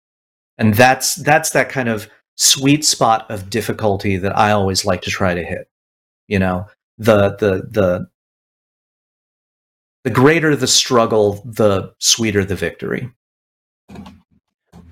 and 0.62 0.74
that's 0.74 1.16
that's 1.16 1.50
that 1.50 1.68
kind 1.68 1.88
of 1.88 2.08
sweet 2.36 2.84
spot 2.84 3.28
of 3.28 3.50
difficulty 3.50 4.16
that 4.16 4.38
I 4.38 4.52
always 4.52 4.84
like 4.84 5.02
to 5.02 5.10
try 5.10 5.34
to 5.34 5.42
hit. 5.42 5.68
You 6.28 6.38
know, 6.38 6.66
the 6.98 7.30
the 7.36 7.66
the 7.68 8.06
the 10.04 10.10
greater 10.10 10.54
the 10.54 10.68
struggle, 10.68 11.42
the 11.44 11.92
sweeter 11.98 12.44
the 12.44 12.54
victory. 12.54 13.10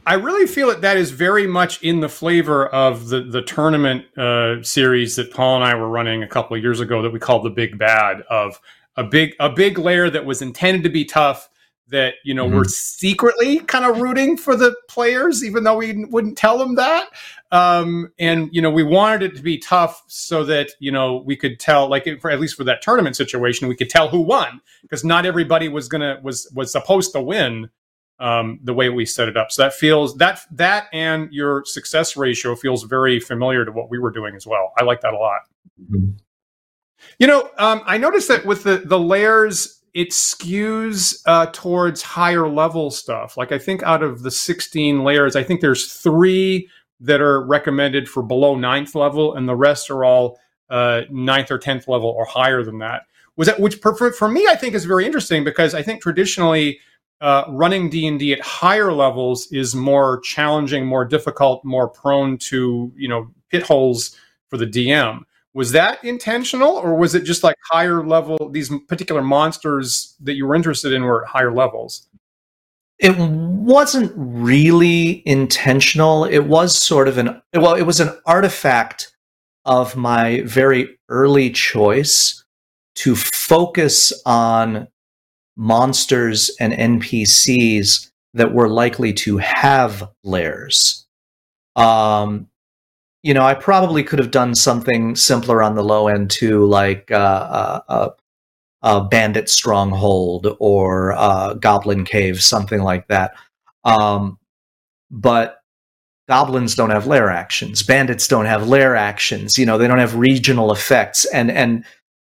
I 0.07 0.15
really 0.15 0.49
feel 0.49 0.67
that 0.69 0.81
that 0.81 0.97
is 0.97 1.13
very 1.13 1.47
much 1.47 1.81
in 1.85 2.01
the 2.01 2.09
flavor 2.09 2.67
of 2.67 3.09
the 3.09 3.23
the 3.23 3.43
tournament 3.43 4.07
uh, 4.19 4.65
series 4.65 5.15
that 5.17 5.33
Paul 5.33 5.55
and 5.55 5.65
I 5.65 5.77
were 5.77 5.89
running 5.89 6.25
a 6.25 6.29
couple 6.29 6.57
of 6.57 6.63
years 6.65 6.81
ago 6.81 7.01
that 7.03 7.13
we 7.13 7.21
called 7.21 7.45
the 7.45 7.51
Big 7.51 7.79
Bad 7.79 8.23
of 8.23 8.61
a 8.97 9.05
big 9.05 9.37
a 9.39 9.49
big 9.49 9.79
layer 9.79 10.11
that 10.11 10.25
was 10.25 10.43
intended 10.43 10.83
to 10.83 10.91
be 10.91 11.05
tough 11.05 11.49
that 11.91 12.15
you 12.25 12.35
know 12.35 12.47
mm-hmm. 12.47 12.57
we're 12.57 12.65
secretly 12.65 13.59
kind 13.61 13.85
of 13.85 14.01
rooting 14.01 14.37
for 14.37 14.57
the 14.57 14.75
players 14.89 15.45
even 15.45 15.65
though 15.65 15.77
we 15.77 16.05
wouldn't 16.07 16.39
tell 16.39 16.59
them 16.59 16.75
that 16.77 17.09
um, 17.53 18.11
and 18.19 18.49
you 18.53 18.63
know 18.63 18.71
we 18.71 18.83
wanted 18.83 19.23
it 19.23 19.37
to 19.37 19.43
be 19.43 19.59
tough 19.59 20.03
so 20.07 20.45
that 20.45 20.71
you 20.79 20.91
know 20.91 21.23
we 21.27 21.37
could 21.37 21.59
tell 21.59 21.89
like 21.89 22.07
for, 22.21 22.31
at 22.31 22.41
least 22.41 22.57
for 22.57 22.65
that 22.65 22.83
tournament 22.83 23.17
situation 23.17 23.69
we 23.69 23.77
could 23.77 23.91
tell 23.91 24.09
who 24.09 24.21
won 24.21 24.61
because 24.83 25.05
not 25.05 25.27
everybody 25.27 25.69
was 25.69 25.89
gonna 25.89 26.19
was 26.23 26.51
was 26.55 26.73
supposed 26.73 27.13
to 27.13 27.21
win 27.21 27.69
um, 28.21 28.61
the 28.63 28.75
way 28.75 28.91
we 28.91 29.07
set 29.07 29.29
it 29.29 29.37
up 29.37 29.51
so 29.51 29.63
that 29.63 29.75
feels 29.75 30.17
that 30.17 30.41
that 30.53 30.87
and 30.93 31.33
your 31.33 31.65
success 31.65 32.17
ratio 32.17 32.55
feels 32.55 32.85
very 32.85 33.19
familiar 33.19 33.65
to 33.65 33.73
what 33.73 33.91
we 33.91 33.99
were 33.99 34.11
doing 34.11 34.35
as 34.37 34.47
well 34.47 34.73
i 34.79 34.85
like 34.85 35.01
that 35.01 35.15
a 35.15 35.19
lot 35.19 35.41
mm-hmm. 35.83 36.11
you 37.19 37.27
know 37.27 37.51
um, 37.59 37.83
i 37.87 37.97
noticed 37.99 38.29
that 38.29 38.45
with 38.45 38.63
the 38.63 38.83
the 38.85 38.99
layers 38.99 39.80
it 39.95 40.11
skews 40.11 41.21
uh, 41.27 41.47
towards 41.53 42.03
higher 42.03 42.49
level 42.49 42.91
stuff. 42.91 43.37
Like 43.37 43.53
I 43.53 43.59
think 43.59 43.83
out 43.83 44.03
of 44.03 44.23
the 44.23 44.31
16 44.31 45.03
layers, 45.03 45.37
I 45.37 45.43
think 45.43 45.61
there's 45.61 45.93
three 45.93 46.69
that 47.01 47.21
are 47.21 47.43
recommended 47.43 48.09
for 48.09 48.23
below 48.23 48.55
ninth 48.55 48.95
level, 48.95 49.35
and 49.35 49.49
the 49.49 49.57
rest 49.57 49.91
are 49.91 50.05
all 50.05 50.39
uh, 50.69 51.03
ninth 51.11 51.51
or 51.51 51.59
tenth 51.59 51.89
level 51.89 52.09
or 52.09 52.25
higher 52.25 52.63
than 52.63 52.79
that. 52.79 53.03
Was 53.37 53.49
that 53.49 53.59
which 53.59 53.77
for, 53.77 54.13
for 54.13 54.29
me 54.29 54.47
I 54.49 54.55
think 54.55 54.75
is 54.75 54.85
very 54.85 55.07
interesting 55.07 55.45
because 55.45 55.75
I 55.75 55.83
think 55.83 56.03
traditionally 56.03 56.79
uh, 57.21 57.45
running 57.49 57.89
D 57.89 58.07
and 58.07 58.19
D 58.19 58.33
at 58.33 58.41
higher 58.41 58.93
levels 58.93 59.51
is 59.51 59.75
more 59.75 60.21
challenging, 60.21 60.87
more 60.87 61.05
difficult, 61.05 61.65
more 61.65 61.89
prone 61.89 62.39
to 62.39 62.93
you 62.97 63.09
know 63.09 63.31
pit 63.51 63.63
holes 63.63 64.17
for 64.49 64.57
the 64.57 64.67
DM 64.67 65.23
was 65.55 65.73
that 65.73 66.03
intentional 66.05 66.71
or 66.71 66.95
was 66.95 67.15
it 67.15 67.25
just 67.25 67.43
like 67.43 67.57
higher 67.71 68.07
level 68.07 68.51
these 68.51 68.71
particular 68.89 69.23
monsters 69.23 70.15
that 70.21 70.35
you 70.35 70.47
were 70.47 70.55
interested 70.55 70.93
in 70.93 71.03
were 71.03 71.25
at 71.25 71.31
higher 71.31 71.53
levels? 71.53 72.07
It 72.99 73.17
wasn't 73.19 74.13
really 74.15 75.23
intentional. 75.27 76.25
It 76.25 76.41
was 76.41 76.77
sort 76.77 77.09
of 77.09 77.19
an 77.19 77.43
well 77.55 77.75
it 77.75 77.83
was 77.83 78.01
an 78.01 78.17
artifact 78.27 79.15
of 79.65 79.97
my 79.97 80.43
very 80.43 80.99
early 81.09 81.51
choice 81.51 82.45
to 82.97 83.17
focus 83.17 84.13
on 84.27 84.89
monsters 85.57 86.51
and 86.61 86.73
npcs 86.73 88.11
that 88.35 88.53
were 88.53 88.69
likely 88.69 89.13
to 89.13 89.39
have 89.39 90.09
lairs. 90.23 91.07
Um, 91.77 92.50
you 93.23 93.35
know, 93.35 93.45
I 93.45 93.55
probably 93.55 94.03
could 94.03 94.19
have 94.19 94.31
done 94.31 94.55
something 94.55 95.15
simpler 95.15 95.63
on 95.63 95.75
the 95.75 95.85
low 95.85 96.09
end 96.09 96.31
too, 96.31 96.65
like 96.65 97.11
uh, 97.11 97.15
uh, 97.15 97.81
uh, 97.89 98.09
a 98.83 99.05
bandit 99.05 99.51
stronghold 99.51 100.57
or 100.59 101.13
uh, 101.13 101.55
goblin 101.55 102.05
cave, 102.05 102.43
something 102.43 102.83
like 102.83 103.09
that. 103.09 103.35
Um, 103.85 104.39
but 105.11 105.63
goblins 106.29 106.75
don't 106.75 106.91
have 106.91 107.07
lair 107.07 107.29
actions. 107.29 107.83
Bandits 107.83 108.27
don't 108.27 108.47
have 108.47 108.69
lair 108.69 108.97
actions. 108.97 109.59
You 109.59 109.67
know, 109.67 109.77
they 109.77 109.89
don't 109.89 109.99
have 109.99 110.15
regional 110.15 110.73
effects. 110.73 111.27
And 111.27 111.51
and 111.51 111.85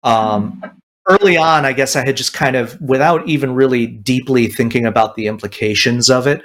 um, 0.03 0.61
early 1.07 1.35
on, 1.35 1.65
I 1.65 1.73
guess 1.73 1.95
I 1.95 2.05
had 2.05 2.15
just 2.15 2.33
kind 2.33 2.55
of, 2.55 2.79
without 2.79 3.27
even 3.27 3.55
really 3.55 3.87
deeply 3.87 4.47
thinking 4.47 4.85
about 4.85 5.15
the 5.15 5.27
implications 5.27 6.09
of 6.09 6.27
it, 6.27 6.43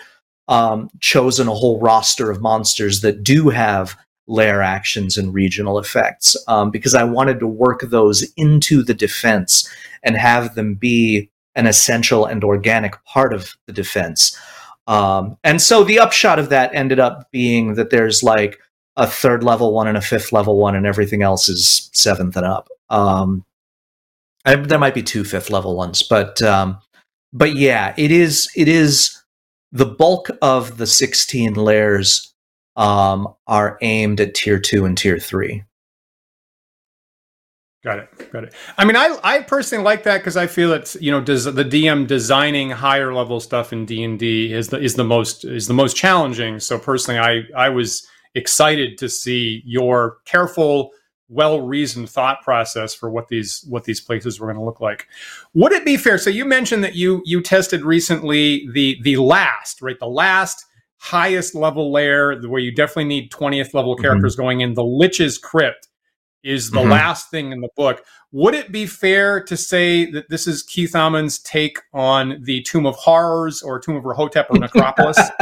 um, 0.49 0.89
chosen 1.01 1.47
a 1.47 1.55
whole 1.55 1.79
roster 1.79 2.31
of 2.31 2.41
monsters 2.41 3.03
that 3.03 3.23
do 3.23 3.51
have 3.51 3.97
lair 4.27 4.63
actions 4.63 5.17
and 5.17 5.35
regional 5.35 5.79
effects 5.79 6.37
um, 6.49 6.71
because 6.71 6.95
I 6.95 7.05
wanted 7.05 7.41
to 7.41 7.47
work 7.47 7.81
those 7.83 8.23
into 8.37 8.83
the 8.83 8.95
defense 8.95 9.69
and 10.03 10.17
have 10.17 10.55
them 10.55 10.75
be 10.75 11.31
an 11.55 11.67
essential 11.67 12.25
and 12.25 12.43
organic 12.45 13.03
part 13.05 13.35
of 13.35 13.57
the 13.67 13.73
defense. 13.73 14.39
Um, 14.87 15.37
and 15.45 15.61
so 15.61 15.85
the 15.85 15.99
upshot 15.99 16.39
of 16.39 16.49
that 16.49 16.75
ended 16.75 16.99
up 16.99 17.31
being 17.31 17.75
that 17.75 17.91
there's 17.91 18.23
like 18.23 18.59
a 18.97 19.07
third 19.07 19.43
level 19.43 19.73
one 19.73 19.89
and 19.89 19.97
a 19.97 20.03
fifth 20.03 20.33
level 20.33 20.59
one, 20.59 20.75
and 20.75 20.87
everything 20.87 21.23
else 21.23 21.49
is 21.49 21.91
seventh 21.93 22.37
and 22.37 22.47
up. 22.47 22.69
Um, 22.91 23.45
I, 24.45 24.57
there 24.57 24.79
might 24.79 24.95
be 24.95 25.03
two 25.03 25.25
fifth 25.25 25.51
level 25.51 25.77
ones, 25.77 26.03
but 26.03 26.43
um, 26.43 26.79
but 27.33 27.55
yeah, 27.55 27.95
it 27.97 28.11
is 28.11 28.51
it 28.57 28.69
is 28.69 29.23
the 29.71 29.87
bulk 29.87 30.29
of 30.43 30.77
the 30.77 30.87
16 30.87 31.55
lairs 31.55 32.32
um, 32.77 33.35
are 33.47 33.79
aimed 33.83 34.21
at 34.21 34.35
tier 34.35 34.59
two 34.59 34.85
and 34.85 34.97
tier 34.97 35.19
three. 35.19 35.65
Got 37.85 37.99
it. 37.99 38.33
Got 38.33 38.45
it. 38.45 38.55
I 38.79 38.85
mean, 38.85 38.95
I 38.95 39.19
I 39.25 39.41
personally 39.41 39.83
like 39.83 40.05
that 40.05 40.19
because 40.19 40.37
I 40.37 40.47
feel 40.47 40.73
it's 40.73 40.97
you 41.01 41.11
know 41.11 41.21
does 41.21 41.45
the 41.45 41.65
DM 41.65 42.07
designing 42.07 42.71
higher 42.71 43.13
level 43.13 43.41
stuff 43.41 43.73
in 43.73 43.87
D 43.87 44.05
and 44.05 44.19
D 44.19 44.53
is 44.53 44.69
the 44.69 44.79
is 44.79 44.95
the 44.95 45.05
most 45.05 45.45
is 45.45 45.67
the 45.67 45.75
most 45.75 45.97
challenging. 45.97 46.61
So 46.61 46.79
personally, 46.79 47.19
I 47.19 47.43
I 47.57 47.71
was 47.71 48.07
excited 48.35 48.99
to 48.99 49.09
see 49.09 49.63
your 49.65 50.19
careful, 50.27 50.93
well 51.29 51.61
reasoned 51.61 52.09
thought 52.09 52.41
process 52.43 52.95
for 52.95 53.11
what 53.11 53.27
these 53.27 53.65
what 53.69 53.83
these 53.83 54.01
places 54.01 54.39
were 54.39 54.47
going 54.47 54.59
to 54.59 54.65
look 54.65 54.81
like. 54.81 55.09
Would 55.55 55.73
it 55.73 55.85
be 55.85 55.97
fair? 55.97 56.19
So 56.19 56.31
you 56.31 56.45
mentioned 56.45 56.85
that 56.85 56.95
you 56.95 57.21
you 57.25 57.43
tested 57.43 57.83
recently 57.83 58.69
the 58.73 58.97
the 59.03 59.17
last 59.17 59.83
right 59.83 59.99
the 59.99 60.07
last 60.07 60.67
highest 61.03 61.57
level 61.57 61.91
layer 61.91 62.41
where 62.47 62.61
you 62.61 62.73
definitely 62.73 63.03
need 63.03 63.33
20th 63.33 63.75
level 63.75 63.97
mm-hmm. 63.97 64.05
characters 64.05 64.35
mm-hmm. 64.35 64.43
going 64.43 64.61
in 64.61 64.75
the 64.75 64.85
lich's 64.85 65.37
crypt 65.37 65.89
is 66.45 66.71
the 66.71 66.79
mm-hmm. 66.79 66.93
last 66.93 67.29
thing 67.29 67.51
in 67.51 67.61
the 67.61 67.69
book 67.77 68.05
would 68.31 68.55
it 68.55 68.71
be 68.71 68.87
fair 68.87 69.43
to 69.43 69.57
say 69.57 70.09
that 70.09 70.31
this 70.31 70.47
is 70.47 70.63
keith 70.63 70.95
Ammann's 70.95 71.41
take 71.41 71.81
on 71.93 72.41
the 72.45 72.63
tomb 72.63 72.87
of 72.87 72.95
horrors 72.95 73.63
or 73.63 73.81
tomb 73.81 73.97
of 73.97 74.05
Rahotep 74.05 74.47
or 74.49 74.61
necropolis 74.61 75.19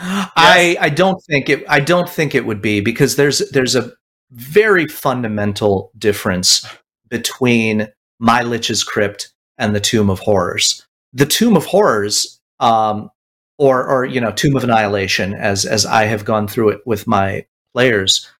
yes. 0.00 0.30
i 0.36 0.76
i 0.80 0.88
don't 0.88 1.20
think 1.24 1.48
it 1.48 1.64
i 1.68 1.80
don't 1.80 2.08
think 2.08 2.32
it 2.32 2.46
would 2.46 2.62
be 2.62 2.78
because 2.80 3.16
there's 3.16 3.40
there's 3.50 3.74
a 3.74 3.92
very 4.30 4.86
fundamental 4.86 5.90
difference 5.98 6.64
between 7.08 7.88
my 8.20 8.42
lich's 8.42 8.84
crypt 8.84 9.32
and 9.58 9.74
the 9.74 9.80
tomb 9.80 10.08
of 10.08 10.20
horrors 10.20 10.86
the 11.12 11.26
tomb 11.26 11.56
of 11.56 11.64
horrors 11.66 12.40
um, 12.60 13.10
or 13.58 13.86
or 13.86 14.04
you 14.04 14.20
know 14.20 14.32
Tomb 14.32 14.56
of 14.56 14.64
Annihilation 14.64 15.34
as 15.34 15.64
as 15.64 15.86
I 15.86 16.04
have 16.04 16.24
gone 16.24 16.48
through 16.48 16.70
it 16.70 16.86
with 16.86 17.06
my 17.06 17.46
players 17.72 18.30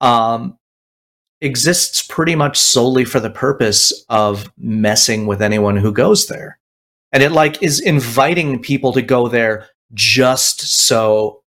um, 0.00 0.58
exists 1.40 2.02
pretty 2.02 2.34
much 2.34 2.58
solely 2.58 3.04
for 3.04 3.20
the 3.20 3.30
purpose 3.30 4.04
of 4.08 4.50
messing 4.56 5.26
with 5.26 5.42
anyone 5.42 5.76
who 5.76 5.92
goes 5.92 6.26
there. 6.26 6.58
And 7.12 7.22
it 7.22 7.32
like 7.32 7.62
is 7.62 7.80
inviting 7.80 8.60
people 8.60 8.92
to 8.92 9.02
go 9.02 9.28
there 9.28 9.68
just 9.94 10.60
so 10.60 11.42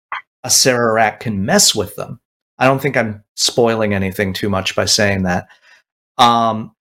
Acererak 0.45 1.21
can 1.21 1.45
mess 1.45 1.75
with 1.75 1.97
them. 1.97 2.21
I 2.59 2.67
don't 2.67 2.81
think 2.81 2.97
I'm 2.97 3.25
spoiling 3.37 3.95
anything 3.95 4.33
too 4.33 4.49
much 4.49 4.77
by 4.77 4.85
saying 4.85 5.23
that. 5.23 5.49
Um, 6.19 6.75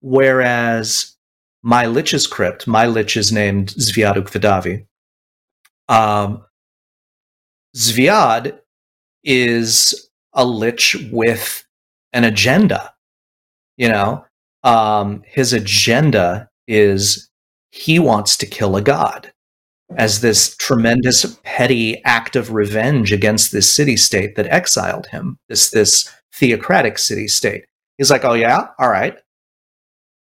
whereas 0.00 1.16
my 1.62 1.86
lich's 1.86 2.26
crypt 2.26 2.66
my 2.66 2.86
lich 2.86 3.16
is 3.16 3.32
named 3.32 3.68
Zviaduk 3.70 4.30
Vidavi 4.30 4.86
um, 5.88 6.44
Zviad 7.76 8.58
is 9.24 10.10
a 10.32 10.44
lich 10.44 10.96
with 11.10 11.64
an 12.12 12.24
agenda. 12.24 12.92
You 13.76 13.88
know, 13.88 14.24
um, 14.64 15.22
his 15.26 15.52
agenda 15.52 16.48
is 16.66 17.30
he 17.70 17.98
wants 17.98 18.36
to 18.38 18.46
kill 18.46 18.76
a 18.76 18.82
god 18.82 19.32
as 19.96 20.20
this 20.20 20.54
tremendous 20.56 21.38
petty 21.44 22.02
act 22.04 22.36
of 22.36 22.52
revenge 22.52 23.12
against 23.12 23.52
this 23.52 23.72
city 23.72 23.96
state 23.96 24.36
that 24.36 24.46
exiled 24.46 25.06
him, 25.06 25.38
this 25.48 25.70
this 25.70 26.12
theocratic 26.34 26.98
city 26.98 27.26
state. 27.26 27.64
He's 27.96 28.10
like, 28.10 28.24
oh 28.24 28.34
yeah, 28.34 28.68
all 28.78 28.90
right. 28.90 29.16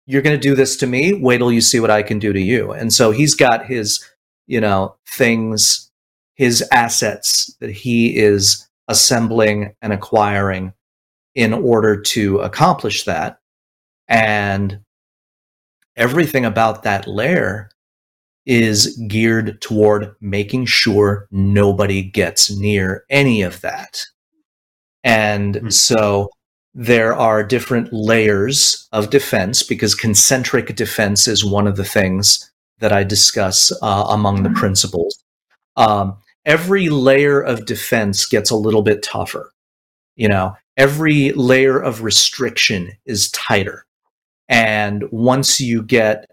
You're 0.06 0.22
going 0.22 0.36
to 0.36 0.48
do 0.48 0.56
this 0.56 0.76
to 0.78 0.86
me. 0.86 1.14
Wait 1.14 1.38
till 1.38 1.52
you 1.52 1.60
see 1.60 1.78
what 1.78 1.90
I 1.90 2.02
can 2.02 2.18
do 2.18 2.32
to 2.32 2.40
you. 2.40 2.72
And 2.72 2.92
so 2.92 3.12
he's 3.12 3.36
got 3.36 3.66
his 3.66 4.04
you 4.52 4.60
know, 4.60 4.94
things, 5.08 5.90
his 6.34 6.62
assets 6.72 7.56
that 7.60 7.70
he 7.70 8.14
is 8.14 8.68
assembling 8.86 9.74
and 9.80 9.94
acquiring 9.94 10.74
in 11.34 11.54
order 11.54 11.98
to 11.98 12.38
accomplish 12.40 13.04
that. 13.04 13.38
And 14.08 14.80
everything 15.96 16.44
about 16.44 16.82
that 16.82 17.06
lair 17.06 17.70
is 18.44 18.94
geared 19.08 19.58
toward 19.62 20.14
making 20.20 20.66
sure 20.66 21.28
nobody 21.30 22.02
gets 22.02 22.54
near 22.54 23.06
any 23.08 23.40
of 23.40 23.62
that. 23.62 24.04
And 25.02 25.54
mm-hmm. 25.54 25.68
so 25.70 26.28
there 26.74 27.14
are 27.14 27.42
different 27.42 27.90
layers 27.90 28.86
of 28.92 29.08
defense 29.08 29.62
because 29.62 29.94
concentric 29.94 30.76
defense 30.76 31.26
is 31.26 31.42
one 31.42 31.66
of 31.66 31.76
the 31.76 31.86
things 31.86 32.51
that 32.82 32.92
I 32.92 33.04
discuss 33.04 33.72
uh, 33.80 34.06
among 34.08 34.42
the 34.42 34.50
principles. 34.50 35.22
Um, 35.76 36.16
every 36.44 36.88
layer 36.88 37.40
of 37.40 37.64
defense 37.64 38.26
gets 38.26 38.50
a 38.50 38.56
little 38.56 38.82
bit 38.82 39.02
tougher. 39.02 39.52
You 40.16 40.28
know, 40.28 40.56
every 40.76 41.30
layer 41.32 41.78
of 41.80 42.02
restriction 42.02 42.90
is 43.06 43.30
tighter. 43.30 43.86
And 44.48 45.04
once 45.12 45.60
you 45.60 45.82
get 45.82 46.30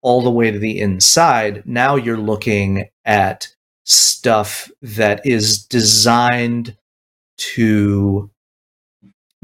all 0.00 0.22
the 0.22 0.30
way 0.30 0.50
to 0.50 0.58
the 0.58 0.80
inside, 0.80 1.62
now 1.66 1.94
you're 1.96 2.16
looking 2.16 2.88
at 3.04 3.54
stuff 3.84 4.70
that 4.80 5.24
is 5.26 5.62
designed 5.62 6.74
to 7.36 8.30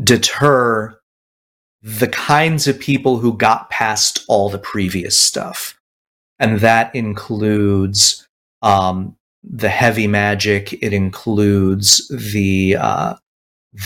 deter 0.02 0.98
the 1.82 2.08
kinds 2.08 2.66
of 2.66 2.78
people 2.78 3.18
who 3.18 3.36
got 3.36 3.68
past 3.68 4.24
all 4.28 4.48
the 4.48 4.58
previous 4.58 5.16
stuff. 5.18 5.77
And 6.38 6.60
that 6.60 6.94
includes 6.94 8.28
um, 8.62 9.16
the 9.42 9.68
heavy 9.68 10.06
magic. 10.06 10.72
It 10.82 10.92
includes 10.92 12.08
the 12.08 12.76
uh, 12.76 13.14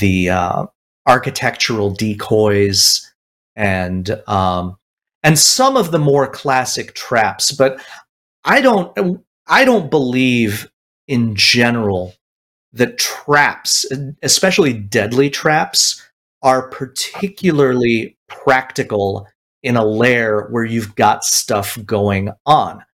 the 0.01 0.31
uh, 0.31 0.67
architectural 1.07 1.91
decoys 1.91 3.13
and 3.57 4.11
um, 4.27 4.77
and 5.23 5.39
some 5.39 5.77
of 5.77 5.91
the 5.91 5.99
more 5.99 6.27
classic 6.27 6.95
traps. 6.95 7.53
But 7.53 7.81
I 8.45 8.61
don't 8.61 9.25
I 9.47 9.65
don't 9.65 9.91
believe 9.91 10.71
in 11.09 11.35
general 11.35 12.15
that 12.73 12.99
traps, 12.99 13.85
especially 14.23 14.73
deadly 14.73 15.29
traps, 15.29 16.03
are 16.43 16.69
particularly 16.69 18.17
practical 18.29 19.29
in 19.63 19.77
a 19.77 19.85
lair 19.85 20.49
where 20.51 20.65
you've 20.65 20.95
got 20.95 21.25
stuff 21.25 21.79
going 21.85 22.31
on. 22.47 22.85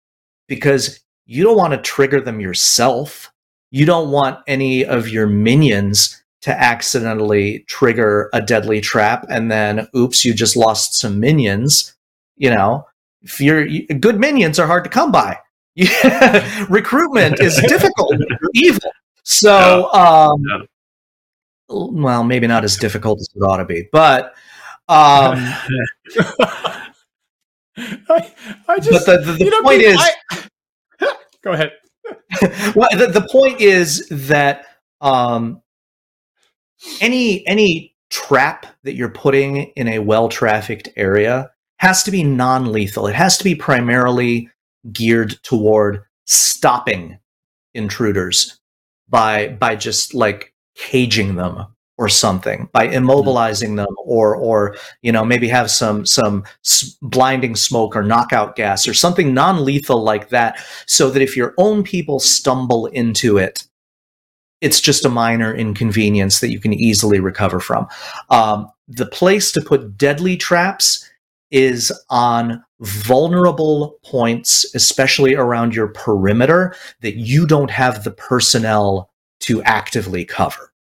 Because 0.47 1.01
you 1.27 1.45
don't 1.45 1.57
want 1.57 1.75
to 1.75 1.79
trigger 1.79 2.21
them 2.21 2.41
yourself. 2.41 3.33
You 3.71 3.85
don't 3.85 4.11
want 4.11 4.41
any 4.47 4.85
of 4.85 5.09
your 5.09 5.27
minions 5.27 6.23
to 6.43 6.59
accidentally 6.59 7.65
trigger 7.69 8.31
a 8.33 8.41
deadly 8.41 8.81
trap 8.81 9.27
and 9.29 9.51
then 9.51 9.89
oops 9.95 10.25
you 10.25 10.33
just 10.33 10.57
lost 10.57 10.99
some 10.99 11.21
minions. 11.21 11.95
You 12.37 12.51
know 12.51 12.87
if 13.23 13.41
you're 13.41 13.67
good 13.67 14.19
minions 14.19 14.59
are 14.59 14.67
hard 14.67 14.85
to 14.85 14.91
come 14.91 15.13
by. 15.13 15.39
Recruitment 16.69 17.41
is 17.41 17.57
difficult 17.69 18.15
evil. 18.55 18.91
So 19.25 19.93
um 19.93 20.43
well 21.69 22.25
maybe 22.25 22.47
not 22.47 22.65
as 22.65 22.77
difficult 22.77 23.21
as 23.21 23.29
it 23.35 23.41
ought 23.41 23.59
to 23.59 23.65
be 23.65 23.89
but 23.93 24.35
um 24.89 25.39
I, 28.11 28.33
I 28.67 28.79
just 28.81 29.07
but 29.07 29.25
the, 29.25 29.33
the, 29.33 29.33
the 29.39 29.45
you 29.45 29.51
know, 29.51 29.63
point 29.63 29.83
is 29.83 29.99
I, 30.01 31.15
go 31.43 31.53
ahead 31.53 31.73
well 32.75 32.89
the, 32.97 33.09
the 33.13 33.29
point 33.31 33.61
is 33.61 34.09
that 34.09 34.67
um 35.01 35.63
any 37.01 37.47
any 37.47 37.95
trap 38.11 38.67
that 38.85 38.95
you're 38.95 39.11
putting 39.11 39.65
in 39.77 39.89
a 39.89 39.99
well-trafficked 39.99 40.89
area 40.97 41.51
has 41.79 42.03
to 42.03 42.11
be 42.11 42.25
non-lethal. 42.25 43.07
It 43.07 43.15
has 43.15 43.39
to 43.39 43.45
be 43.45 43.55
primarily 43.55 44.49
geared 44.93 45.39
toward 45.43 46.03
stopping 46.25 47.19
intruders 47.75 48.59
by 49.09 49.49
by 49.49 49.77
just 49.77 50.15
like 50.15 50.55
caging 50.75 51.37
them 51.37 51.67
or 51.99 52.09
something 52.09 52.69
by 52.73 52.89
immobilizing 52.89 53.77
them 53.77 53.95
or 53.99 54.37
or 54.37 54.77
you 55.03 55.13
know 55.13 55.25
maybe 55.25 55.49
have 55.49 55.71
some 55.71 56.07
some 56.07 56.45
blinding 57.03 57.57
smoke 57.57 57.95
or 57.95 58.03
knockout 58.03 58.57
gas 58.57 58.87
or 58.87 58.95
something 58.95 59.35
non-lethal 59.35 60.03
like 60.03 60.29
that 60.31 60.65
so 60.87 61.11
that 61.11 61.23
if 61.23 61.37
your 61.37 61.55
own 61.59 61.83
people 61.83 62.21
stumble 62.21 62.87
into 62.87 63.37
it 63.37 63.65
it's 64.61 64.81
just 64.81 65.05
a 65.05 65.09
minor 65.09 65.55
inconvenience 65.55 66.41
that 66.41 66.51
you 66.51 66.61
can 66.61 66.73
easily 66.73 67.21
recover 67.21 67.61
from. 67.61 67.87
Um, 68.31 68.71
the 68.89 69.07
place 69.07 69.53
to 69.53 69.61
put 69.61 69.97
deadly 69.97 70.37
traps 70.37 71.09
is 71.51 71.93
on 72.11 72.65
vulnerable 72.81 73.99
points, 74.05 74.67
especially 74.75 75.35
around 75.35 75.75
your 75.75 75.89
perimeter, 75.89 76.75
that 77.01 77.17
you 77.17 77.47
don't 77.47 77.71
have 77.71 78.05
the 78.05 78.11
personnel 78.11 79.11
to 79.41 79.63
actively 79.63 80.25
cover. 80.25 80.73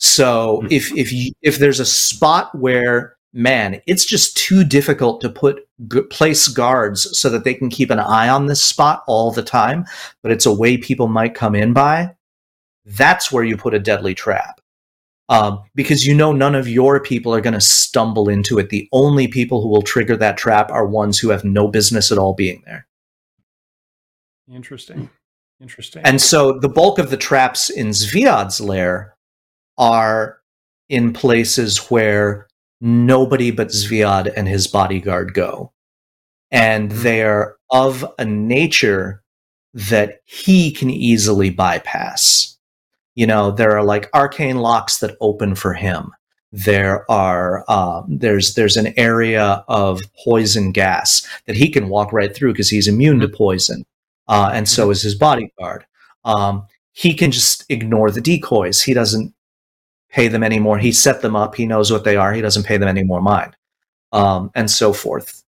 So 0.00 0.60
hmm. 0.62 0.66
if 0.70 0.92
if 0.96 1.12
you, 1.12 1.32
if 1.42 1.58
there's 1.58 1.80
a 1.80 1.86
spot 1.86 2.54
where 2.58 3.16
man, 3.32 3.80
it's 3.86 4.04
just 4.04 4.36
too 4.36 4.64
difficult 4.64 5.20
to 5.20 5.28
put 5.28 5.64
place 6.10 6.48
guards 6.48 7.16
so 7.16 7.30
that 7.30 7.44
they 7.44 7.54
can 7.54 7.70
keep 7.70 7.90
an 7.90 8.00
eye 8.00 8.28
on 8.28 8.46
this 8.46 8.60
spot 8.60 9.04
all 9.06 9.30
the 9.30 9.42
time, 9.42 9.84
but 10.20 10.32
it's 10.32 10.46
a 10.46 10.52
way 10.52 10.76
people 10.76 11.06
might 11.06 11.32
come 11.32 11.54
in 11.54 11.72
by 11.72 12.10
that's 12.84 13.30
where 13.30 13.44
you 13.44 13.56
put 13.56 13.74
a 13.74 13.78
deadly 13.78 14.14
trap. 14.14 14.60
Um, 15.28 15.62
because 15.76 16.04
you 16.04 16.12
know 16.12 16.32
none 16.32 16.56
of 16.56 16.68
your 16.68 17.00
people 17.00 17.32
are 17.32 17.40
going 17.40 17.54
to 17.54 17.60
stumble 17.60 18.28
into 18.28 18.58
it. 18.58 18.70
The 18.70 18.88
only 18.90 19.28
people 19.28 19.62
who 19.62 19.68
will 19.68 19.82
trigger 19.82 20.16
that 20.16 20.36
trap 20.36 20.72
are 20.72 20.84
ones 20.84 21.20
who 21.20 21.28
have 21.28 21.44
no 21.44 21.68
business 21.68 22.10
at 22.10 22.18
all 22.18 22.34
being 22.34 22.62
there. 22.66 22.88
Interesting. 24.52 25.08
Interesting. 25.60 26.02
And 26.04 26.20
so 26.20 26.58
the 26.58 26.68
bulk 26.68 26.98
of 26.98 27.10
the 27.10 27.16
traps 27.16 27.70
in 27.70 27.88
Zviad's 27.90 28.60
lair 28.60 29.14
are 29.78 30.38
in 30.88 31.12
places 31.12 31.90
where 31.90 32.48
nobody 32.80 33.50
but 33.50 33.68
Zviad 33.68 34.32
and 34.36 34.48
his 34.48 34.66
bodyguard 34.66 35.34
go. 35.34 35.72
And 36.50 36.92
hmm. 36.92 37.02
they're 37.02 37.56
of 37.70 38.04
a 38.18 38.24
nature 38.24 39.22
that 39.72 40.20
he 40.24 40.72
can 40.72 40.90
easily 40.90 41.50
bypass 41.50 42.50
you 43.14 43.26
know 43.26 43.50
there 43.50 43.76
are 43.76 43.84
like 43.84 44.08
arcane 44.14 44.58
locks 44.58 44.98
that 44.98 45.16
open 45.20 45.54
for 45.54 45.74
him 45.74 46.12
there 46.52 47.08
are 47.10 47.64
um, 47.70 48.04
there's 48.08 48.54
there's 48.54 48.76
an 48.76 48.92
area 48.96 49.64
of 49.68 50.00
poison 50.24 50.72
gas 50.72 51.26
that 51.46 51.56
he 51.56 51.68
can 51.68 51.88
walk 51.88 52.12
right 52.12 52.34
through 52.34 52.52
because 52.52 52.70
he's 52.70 52.88
immune 52.88 53.20
to 53.20 53.26
mm-hmm. 53.26 53.36
poison 53.36 53.84
uh, 54.28 54.50
and 54.52 54.68
so 54.68 54.84
mm-hmm. 54.84 54.92
is 54.92 55.02
his 55.02 55.14
bodyguard 55.14 55.84
um, 56.24 56.66
he 56.92 57.14
can 57.14 57.30
just 57.30 57.64
ignore 57.68 58.10
the 58.10 58.20
decoys 58.20 58.82
he 58.82 58.94
doesn't 58.94 59.32
pay 60.10 60.28
them 60.28 60.42
anymore. 60.42 60.78
He 60.78 60.92
set 60.92 61.22
them 61.22 61.36
up. 61.36 61.54
He 61.54 61.66
knows 61.66 61.90
what 61.90 62.04
they 62.04 62.16
are. 62.16 62.32
He 62.32 62.40
doesn't 62.40 62.64
pay 62.64 62.76
them 62.76 62.88
any 62.88 63.04
more 63.04 63.20
mind. 63.20 63.56
Um, 64.12 64.50
and 64.54 64.70
so 64.70 64.92
forth. 64.92 65.42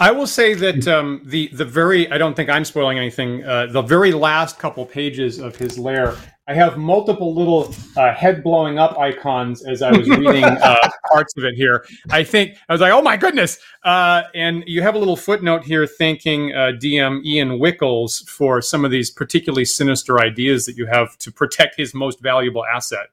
I 0.00 0.10
will 0.10 0.26
say 0.26 0.54
that 0.54 0.86
um, 0.88 1.22
the 1.24 1.48
the 1.48 1.64
very 1.64 2.10
I 2.10 2.18
don't 2.18 2.34
think 2.34 2.50
I'm 2.50 2.64
spoiling 2.64 2.98
anything. 2.98 3.44
Uh, 3.44 3.66
the 3.66 3.82
very 3.82 4.12
last 4.12 4.58
couple 4.58 4.84
pages 4.84 5.38
of 5.38 5.56
his 5.56 5.78
lair, 5.78 6.16
I 6.48 6.54
have 6.54 6.76
multiple 6.76 7.34
little 7.34 7.72
uh, 7.96 8.12
head 8.12 8.42
blowing 8.42 8.78
up 8.78 8.98
icons 8.98 9.64
as 9.64 9.80
I 9.80 9.96
was 9.96 10.08
reading 10.08 10.44
uh, 10.44 10.76
parts 11.10 11.36
of 11.36 11.44
it 11.44 11.54
here. 11.54 11.84
I 12.10 12.24
think 12.24 12.56
I 12.68 12.72
was 12.72 12.80
like, 12.80 12.92
oh 12.92 13.02
my 13.02 13.16
goodness! 13.16 13.58
Uh, 13.84 14.22
and 14.34 14.64
you 14.66 14.82
have 14.82 14.96
a 14.96 14.98
little 14.98 15.16
footnote 15.16 15.64
here 15.64 15.86
thanking 15.86 16.52
uh, 16.52 16.72
DM 16.74 17.24
Ian 17.24 17.60
Wickles 17.60 18.28
for 18.28 18.60
some 18.60 18.84
of 18.84 18.90
these 18.90 19.10
particularly 19.10 19.64
sinister 19.64 20.20
ideas 20.20 20.66
that 20.66 20.76
you 20.76 20.86
have 20.86 21.16
to 21.18 21.30
protect 21.30 21.76
his 21.76 21.94
most 21.94 22.20
valuable 22.20 22.64
asset. 22.64 23.06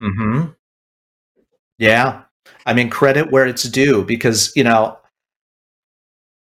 Hmm. 0.00 0.44
Yeah. 1.78 2.22
I 2.64 2.72
mean, 2.72 2.88
credit 2.88 3.30
where 3.30 3.46
it's 3.46 3.64
due 3.64 4.04
because 4.04 4.52
you 4.56 4.64
know 4.64 4.98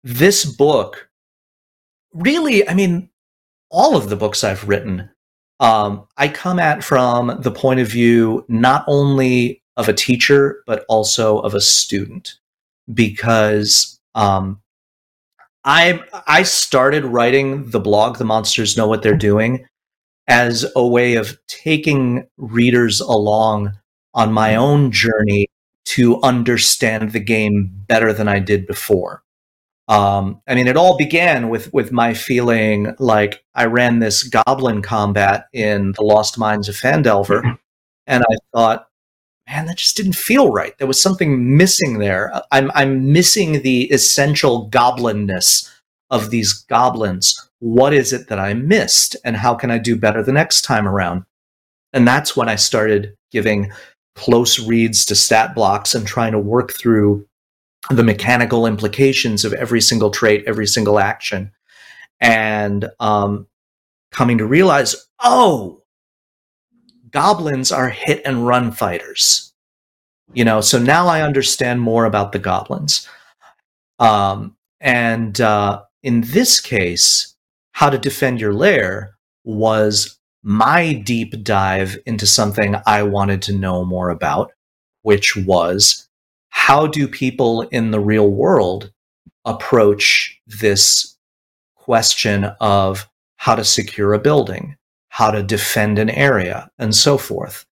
this 0.04 0.46
book 0.46 1.10
really, 2.14 2.68
I 2.68 2.74
mean, 2.74 3.10
all 3.70 3.96
of 3.98 4.10
the 4.10 4.16
books 4.16 4.44
I've 4.44 4.68
written, 4.68 5.10
um, 5.60 6.08
I 6.18 6.28
come 6.28 6.60
at 6.60 6.84
from 6.84 7.42
the 7.42 7.52
point 7.52 7.80
of 7.80 7.88
view 7.88 8.46
not 8.48 8.84
only 8.88 9.62
of 9.76 9.90
a 9.90 9.94
teacher, 9.94 10.64
but 10.66 10.86
also 10.90 11.40
of 11.40 11.54
a 11.54 11.62
student. 11.62 12.36
Because 12.94 14.00
um, 14.16 14.62
I 15.66 16.02
I 16.28 16.44
started 16.44 17.04
writing 17.06 17.70
the 17.72 17.80
blog, 17.80 18.18
The 18.18 18.26
Monsters 18.26 18.78
Know 18.78 18.88
What 18.88 19.04
They're 19.04 19.18
Doing, 19.18 19.66
as 20.28 20.66
a 20.76 20.86
way 20.86 21.16
of 21.16 21.38
taking 21.48 22.28
readers 22.38 23.00
along 23.00 23.74
on 24.14 24.32
my 24.34 24.56
own 24.56 24.92
journey 24.92 25.48
to 25.86 26.22
understand 26.22 27.12
the 27.12 27.20
game 27.20 27.72
better 27.88 28.12
than 28.14 28.28
I 28.28 28.40
did 28.40 28.68
before. 28.68 29.24
Um, 29.88 30.42
I 30.48 30.56
mean, 30.56 30.68
it 30.68 30.76
all 30.76 30.98
began 30.98 31.50
with 31.50 31.74
with 31.74 31.92
my 31.92 32.14
feeling 32.14 32.94
like 33.00 33.44
I 33.56 33.66
ran 33.66 34.00
this 34.00 34.24
goblin 34.24 34.82
combat 34.82 35.48
in 35.54 35.94
the 35.94 36.04
Lost 36.04 36.38
Mines 36.38 36.68
of 36.68 36.76
Phandelver, 36.76 37.42
mm-hmm. 37.42 37.54
and 38.08 38.24
I 38.24 38.36
thought, 38.54 38.88
man, 39.48 39.66
that 39.68 39.78
just 39.78 39.96
didn't 39.96 40.16
feel 40.16 40.52
right. 40.52 40.78
There 40.78 40.88
was 40.88 41.02
something 41.02 41.56
missing 41.56 42.00
there. 42.00 42.42
I'm 42.52 42.70
I'm 42.76 43.14
missing 43.14 43.62
the 43.62 43.84
essential 43.92 44.68
goblinness 44.68 45.74
of 46.10 46.32
these 46.32 46.54
goblins. 46.54 47.50
What 47.60 47.94
is 47.94 48.12
it 48.12 48.28
that 48.28 48.40
I 48.40 48.54
missed, 48.54 49.16
and 49.24 49.38
how 49.38 49.56
can 49.56 49.72
I 49.72 49.78
do 49.78 49.96
better 49.96 50.22
the 50.22 50.34
next 50.34 50.64
time 50.64 50.88
around? 50.88 51.24
And 51.94 52.08
that's 52.08 52.36
when 52.36 52.50
I 52.50 52.56
started 52.56 53.16
giving 53.32 53.72
close 54.16 54.60
reads 54.60 55.06
to 55.06 55.16
stat 55.16 55.56
blocks 55.56 55.96
and 55.96 56.06
trying 56.06 56.32
to 56.34 56.40
work 56.40 56.74
through 56.74 57.27
the 57.90 58.04
mechanical 58.04 58.66
implications 58.66 59.46
of 59.46 59.54
every 59.54 59.82
single 59.82 60.10
trait, 60.10 60.44
every 60.48 60.68
single 60.68 61.00
action. 61.00 61.52
and 62.20 62.90
um, 63.00 63.48
coming 64.12 64.38
to 64.38 64.46
realize, 64.46 64.96
oh, 65.22 65.84
goblins 67.12 67.72
are 67.72 67.90
hit 67.90 68.22
and 68.26 68.48
run 68.48 68.72
fighters. 68.72 69.54
You 70.34 70.44
know, 70.44 70.62
so 70.62 70.80
now 70.80 71.08
I 71.08 71.22
understand 71.22 71.82
more 71.82 72.06
about 72.06 72.32
the 72.32 72.40
goblins. 72.40 73.08
Um, 74.00 74.56
and 74.82 75.40
uh, 75.40 75.84
in 76.04 76.22
this 76.22 76.60
case, 76.60 77.36
how 77.72 77.90
to 77.90 77.98
defend 77.98 78.42
your 78.42 78.54
lair 78.54 79.16
was 79.44 80.20
my 80.44 80.94
deep 80.94 81.44
dive 81.44 81.98
into 82.06 82.28
something 82.28 82.76
I 82.86 83.04
wanted 83.04 83.42
to 83.44 83.54
know 83.54 83.86
more 83.86 84.10
about, 84.10 84.52
which 85.04 85.36
was 85.36 86.07
how 86.50 86.88
do 86.88 87.08
people 87.08 87.62
in 87.62 87.92
the 87.92 88.00
real 88.00 88.30
world 88.30 88.92
approach 89.46 90.40
this 90.48 91.18
question 91.76 92.46
of 92.60 93.10
how 93.38 93.56
to 93.56 93.64
secure 93.64 94.14
a 94.14 94.20
building, 94.20 94.76
how 95.10 95.32
to 95.32 95.42
defend 95.42 95.98
an 96.00 96.10
area, 96.10 96.70
and 96.78 96.94
so 96.94 97.18
forth. 97.18 97.66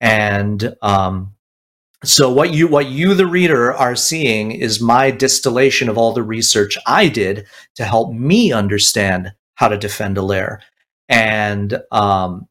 And 0.00 0.74
um, 0.80 1.34
so 2.04 2.32
what 2.32 2.54
you 2.54 2.68
what 2.68 2.86
you 2.86 3.14
the 3.14 3.26
reader 3.26 3.72
are 3.72 3.96
seeing 3.96 4.52
is 4.52 4.80
my 4.80 5.10
distillation 5.10 5.88
of 5.88 5.98
all 5.98 6.12
the 6.12 6.22
research 6.22 6.78
I 6.86 7.08
did 7.08 7.46
to 7.74 7.84
help 7.84 8.12
me 8.12 8.52
understand 8.52 9.32
how 9.56 9.68
to 9.68 9.76
defend 9.76 10.16
a 10.16 10.22
lair. 10.22 10.62
And 11.08 11.82
um, 11.90 12.48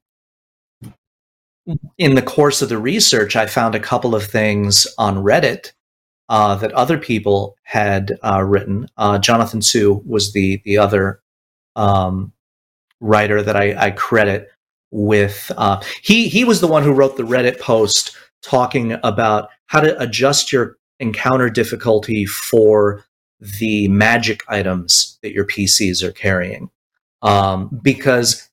in 1.97 2.15
the 2.15 2.21
course 2.21 2.61
of 2.61 2.69
the 2.69 2.77
research, 2.77 3.35
I 3.35 3.45
found 3.45 3.75
a 3.75 3.79
couple 3.79 4.15
of 4.15 4.23
things 4.23 4.87
on 4.97 5.17
Reddit 5.17 5.71
uh, 6.29 6.55
that 6.55 6.71
other 6.73 6.97
people 6.97 7.55
had 7.63 8.17
uh, 8.23 8.43
written. 8.43 8.87
Uh, 8.97 9.17
Jonathan 9.17 9.61
Sue 9.61 10.01
was 10.05 10.33
the 10.33 10.61
the 10.65 10.77
other 10.77 11.21
um, 11.75 12.33
writer 12.99 13.41
that 13.41 13.55
I, 13.55 13.87
I 13.87 13.91
credit 13.91 14.49
with. 14.91 15.51
Uh, 15.57 15.81
he 16.01 16.27
he 16.27 16.43
was 16.43 16.61
the 16.61 16.67
one 16.67 16.83
who 16.83 16.93
wrote 16.93 17.17
the 17.17 17.23
Reddit 17.23 17.59
post 17.59 18.15
talking 18.41 18.97
about 19.03 19.49
how 19.67 19.79
to 19.79 19.99
adjust 19.99 20.51
your 20.51 20.77
encounter 20.99 21.49
difficulty 21.49 22.25
for 22.25 23.03
the 23.39 23.87
magic 23.89 24.43
items 24.47 25.19
that 25.21 25.33
your 25.33 25.45
PCs 25.45 26.01
are 26.01 26.11
carrying. 26.11 26.69
Um, 27.21 27.79
because 27.81 28.49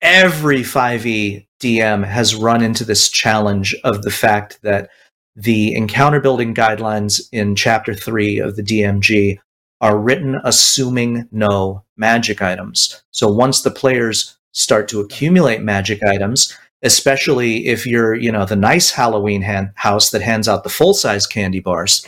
every 0.00 0.60
5e 0.60 1.43
DM 1.64 2.04
has 2.04 2.34
run 2.34 2.62
into 2.62 2.84
this 2.84 3.08
challenge 3.08 3.74
of 3.84 4.02
the 4.02 4.10
fact 4.10 4.58
that 4.62 4.90
the 5.34 5.74
encounter 5.74 6.20
building 6.20 6.54
guidelines 6.54 7.26
in 7.32 7.56
chapter 7.56 7.94
3 7.94 8.38
of 8.38 8.56
the 8.56 8.62
DMG 8.62 9.38
are 9.80 9.98
written 9.98 10.40
assuming 10.44 11.26
no 11.32 11.82
magic 11.96 12.42
items. 12.42 13.02
So 13.12 13.32
once 13.32 13.62
the 13.62 13.70
players 13.70 14.36
start 14.52 14.88
to 14.88 15.00
accumulate 15.00 15.62
magic 15.62 16.02
items, 16.04 16.56
especially 16.82 17.66
if 17.66 17.86
you're, 17.86 18.14
you 18.14 18.30
know, 18.30 18.44
the 18.44 18.56
nice 18.56 18.90
Halloween 18.90 19.42
house 19.74 20.10
that 20.10 20.22
hands 20.22 20.48
out 20.48 20.64
the 20.64 20.70
full 20.70 20.92
size 20.92 21.26
candy 21.26 21.60
bars. 21.60 22.06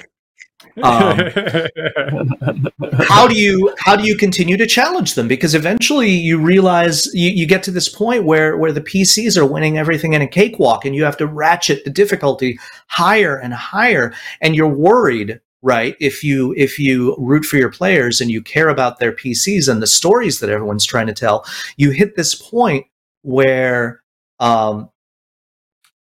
Um, 0.83 1.19
how 3.09 3.27
do 3.27 3.35
you 3.35 3.75
how 3.79 3.97
do 3.97 4.05
you 4.05 4.17
continue 4.17 4.57
to 4.57 4.67
challenge 4.67 5.15
them? 5.15 5.29
Because 5.29 5.55
eventually 5.55 6.11
you 6.11 6.39
realize 6.39 7.07
you, 7.15 7.31
you 7.31 7.47
get 7.47 7.63
to 7.65 7.71
this 7.71 7.89
point 7.89 8.25
where 8.25 8.57
where 8.57 8.73
the 8.73 8.81
PCs 8.81 9.37
are 9.37 9.47
winning 9.47 9.79
everything 9.79 10.13
in 10.13 10.23
a 10.23 10.27
cakewalk, 10.27 10.85
and 10.85 10.95
you 10.95 11.05
have 11.05 11.17
to 11.19 11.27
ratchet 11.27 11.85
the 11.85 11.91
difficulty 11.91 12.59
higher 12.89 13.37
and 13.37 13.55
higher, 13.55 14.13
and 14.41 14.55
you're 14.55 14.69
worried 14.69 15.41
right 15.63 15.97
if 16.01 16.23
you 16.23 16.55
if 16.57 16.79
you 16.79 17.17
root 17.19 17.45
for 17.45 17.57
your 17.57 17.71
players 17.71 18.21
and 18.21 18.31
you 18.31 18.43
care 18.43 18.69
about 18.69 18.99
their 18.99 19.11
pcs 19.11 19.71
and 19.71 19.83
the 19.83 19.87
stories 19.87 20.39
that 20.39 20.51
everyone's 20.51 20.85
trying 20.85 21.07
to 21.07 21.15
tell 21.15 21.47
you 21.79 21.91
hit 21.91 22.15
this 22.15 22.35
point 22.35 22.87
where 23.23 24.03
um, 24.39 24.91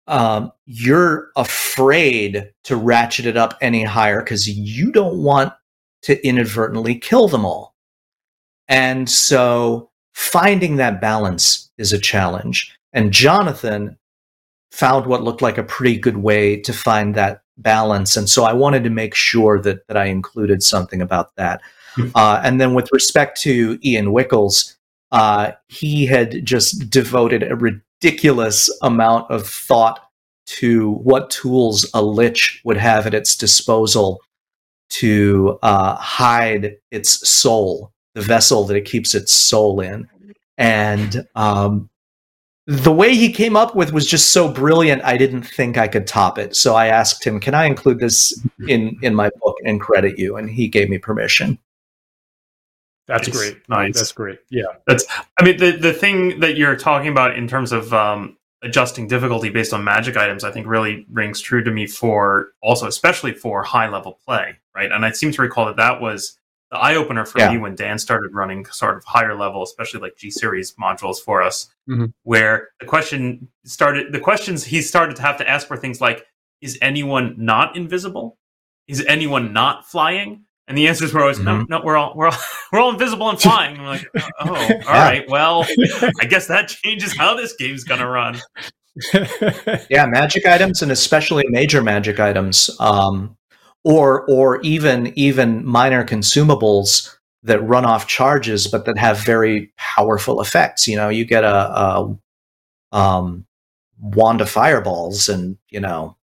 um, 0.10 0.52
you're 0.66 1.30
afraid 1.36 2.52
to 2.64 2.76
ratchet 2.76 3.26
it 3.26 3.38
up 3.38 3.58
any 3.62 3.84
higher 3.84 4.22
because 4.22 4.50
you 4.50 4.92
don't 4.92 5.24
want 5.24 5.54
to 6.02 6.26
inadvertently 6.28 6.96
kill 6.96 7.28
them 7.28 7.46
all. 7.46 7.76
And 8.68 9.10
so 9.10 9.92
finding 10.14 10.76
that 10.76 11.00
balance 11.00 11.72
is 11.78 11.94
a 11.94 12.00
challenge. 12.00 12.76
And 12.92 13.14
Jonathan 13.14 13.98
found 14.72 15.06
what 15.06 15.24
looked 15.24 15.42
like 15.42 15.58
a 15.58 15.64
pretty 15.64 15.98
good 15.98 16.18
way 16.18 16.60
to 16.62 16.74
find 16.74 17.16
that 17.16 17.44
balance. 17.58 18.18
And 18.18 18.30
so 18.30 18.44
I 18.46 18.54
wanted 18.54 18.84
to 18.86 18.90
make 18.90 19.14
sure 19.14 19.62
that, 19.62 19.88
that 19.88 19.98
I 19.98 20.06
included 20.06 20.64
something 20.64 21.02
about 21.02 21.36
that. 21.36 21.62
Hmm. 21.96 22.10
Uh, 22.16 22.42
and 22.44 22.60
then 22.60 22.74
with 22.74 22.90
respect 22.92 23.40
to 23.42 23.80
Ian 23.84 24.08
Wickles, 24.08 24.76
uh, 25.12 25.52
he 25.68 26.06
had 26.06 26.46
just 26.46 26.90
devoted 26.90 27.44
a 27.44 27.56
ridiculous 28.02 28.70
amount 28.82 29.30
of 29.30 29.48
thought 29.48 30.00
to 30.46 30.94
what 30.94 31.30
tools 31.30 31.90
a 31.94 32.02
lich 32.02 32.62
would 32.64 32.78
have 32.78 33.06
at 33.06 33.14
its 33.14 33.36
disposal 33.36 34.20
to 34.90 35.60
uh, 35.62 35.96
hide 35.96 36.76
its 36.92 37.30
soul, 37.30 37.92
the 38.16 38.22
vessel 38.22 38.64
that 38.64 38.76
it 38.76 38.86
keeps 38.86 39.14
its 39.14 39.34
soul 39.34 39.80
in. 39.80 40.08
And 40.58 41.28
um, 41.36 41.90
the 42.66 42.92
way 42.92 43.16
he 43.16 43.32
came 43.32 43.56
up 43.56 43.76
with 43.76 43.94
was 43.94 44.08
just 44.08 44.34
so 44.34 44.52
brilliant, 44.52 45.04
I 45.04 45.18
didn't 45.18 45.44
think 45.44 45.78
I 45.78 45.88
could 45.88 46.08
top 46.08 46.40
it. 46.40 46.56
So 46.56 46.76
I 46.76 46.88
asked 46.88 47.24
him, 47.24 47.40
"Can 47.40 47.54
I 47.54 47.66
include 47.66 48.00
this 48.00 48.38
in 48.68 48.98
in 49.02 49.16
my 49.16 49.30
book 49.42 49.58
and 49.64 49.80
credit 49.80 50.18
you?" 50.18 50.36
And 50.36 50.50
he 50.50 50.68
gave 50.68 50.90
me 50.90 50.98
permission. 50.98 51.60
That's 53.10 53.28
nice. 53.28 53.38
great. 53.38 53.70
Nice. 53.70 53.96
That's 53.96 54.12
great. 54.12 54.40
Yeah. 54.50 54.64
That's. 54.86 55.06
I 55.40 55.44
mean, 55.44 55.58
the 55.58 55.72
the 55.72 55.94
thing 55.94 56.40
that 56.42 56.58
you're 56.58 56.76
talking 56.76 57.10
about 57.10 57.36
in 57.36 57.48
terms 57.48 57.72
of 57.72 57.92
um, 57.92 58.38
adjusting 58.62 59.08
difficulty 59.08 59.50
based 59.50 59.74
on 59.74 59.84
magic 59.84 60.16
items, 60.16 60.44
I 60.44 60.52
think 60.52 60.68
really 60.68 61.08
rings 61.12 61.42
true 61.42 61.64
to 61.64 61.72
me 61.72 61.88
for 61.88 62.50
also, 62.62 62.88
especially 62.88 63.34
for 63.34 63.64
high 63.64 63.90
level 63.90 64.20
play, 64.24 64.58
right? 64.76 64.92
And 64.92 65.04
I 65.04 65.12
seem 65.12 65.32
to 65.32 65.42
recall 65.42 65.66
that 65.66 65.78
that 65.78 66.00
was 66.00 66.38
the 66.70 66.78
eye 66.78 66.96
opener 66.96 67.26
for 67.26 67.40
yeah. 67.40 67.52
me 67.52 67.58
when 67.58 67.74
Dan 67.74 67.98
started 67.98 68.36
running 68.36 68.64
sort 68.66 68.96
of 68.96 69.04
higher 69.06 69.36
level, 69.36 69.64
especially 69.64 70.02
like 70.02 70.16
G 70.16 70.30
series 70.30 70.74
modules 70.76 71.18
for 71.18 71.42
us, 71.42 71.74
mm-hmm. 71.90 72.06
where 72.24 72.70
the 72.80 72.86
question 72.86 73.48
started, 73.66 74.14
the 74.14 74.20
questions 74.20 74.64
he 74.64 74.84
started 74.84 75.16
to 75.16 75.24
have 75.24 75.38
to 75.38 75.50
ask 75.50 75.68
were 75.68 75.78
things 75.78 76.00
like, 76.00 76.28
is 76.62 76.78
anyone 76.80 77.34
not 77.38 77.76
invisible? 77.76 78.38
Is 78.88 79.04
anyone 79.08 79.52
not 79.52 79.88
flying? 79.88 80.46
And 80.70 80.78
the 80.78 80.88
answers 80.88 81.14
were 81.14 81.22
always 81.22 81.40
mm-hmm. 81.40 81.68
no, 81.68 81.80
no, 81.80 81.82
we're 81.84 81.98
all 81.98 82.14
we're 82.16 82.28
all 82.28 82.38
we're 82.72 82.80
all 82.80 82.92
invisible 82.92 83.28
and 83.30 83.42
flying. 83.42 83.76
And 83.76 83.84
we're 83.84 83.90
like, 83.90 84.08
oh, 84.16 84.24
all 84.40 84.56
yeah. 84.56 85.04
right, 85.04 85.26
well, 85.28 85.66
I 86.22 86.26
guess 86.26 86.48
that 86.48 86.70
changes 86.70 87.18
how 87.18 87.36
this 87.36 87.56
game's 87.56 87.84
gonna 87.84 88.08
run. 88.08 88.40
yeah, 89.90 90.06
magic 90.06 90.46
items 90.46 90.82
and 90.84 90.92
especially 90.92 91.46
major 91.50 91.82
magic 91.82 92.20
items, 92.20 92.70
um, 92.80 93.36
or 93.84 94.30
or 94.30 94.62
even 94.62 95.12
even 95.18 95.66
minor 95.66 96.06
consumables 96.06 97.16
that 97.42 97.60
run 97.64 97.86
off 97.86 98.06
charges, 98.06 98.68
but 98.68 98.86
that 98.86 98.98
have 98.98 99.18
very 99.20 99.74
powerful 99.78 100.40
effects. 100.40 100.88
You 100.88 100.98
know, 100.98 101.10
you 101.10 101.26
get 101.26 101.44
a, 101.44 101.80
a 101.80 102.18
um, 102.92 103.48
wand 104.00 104.42
of 104.42 104.50
fireballs, 104.52 105.30
and 105.30 105.58
you 105.70 105.80
know, 105.80 106.16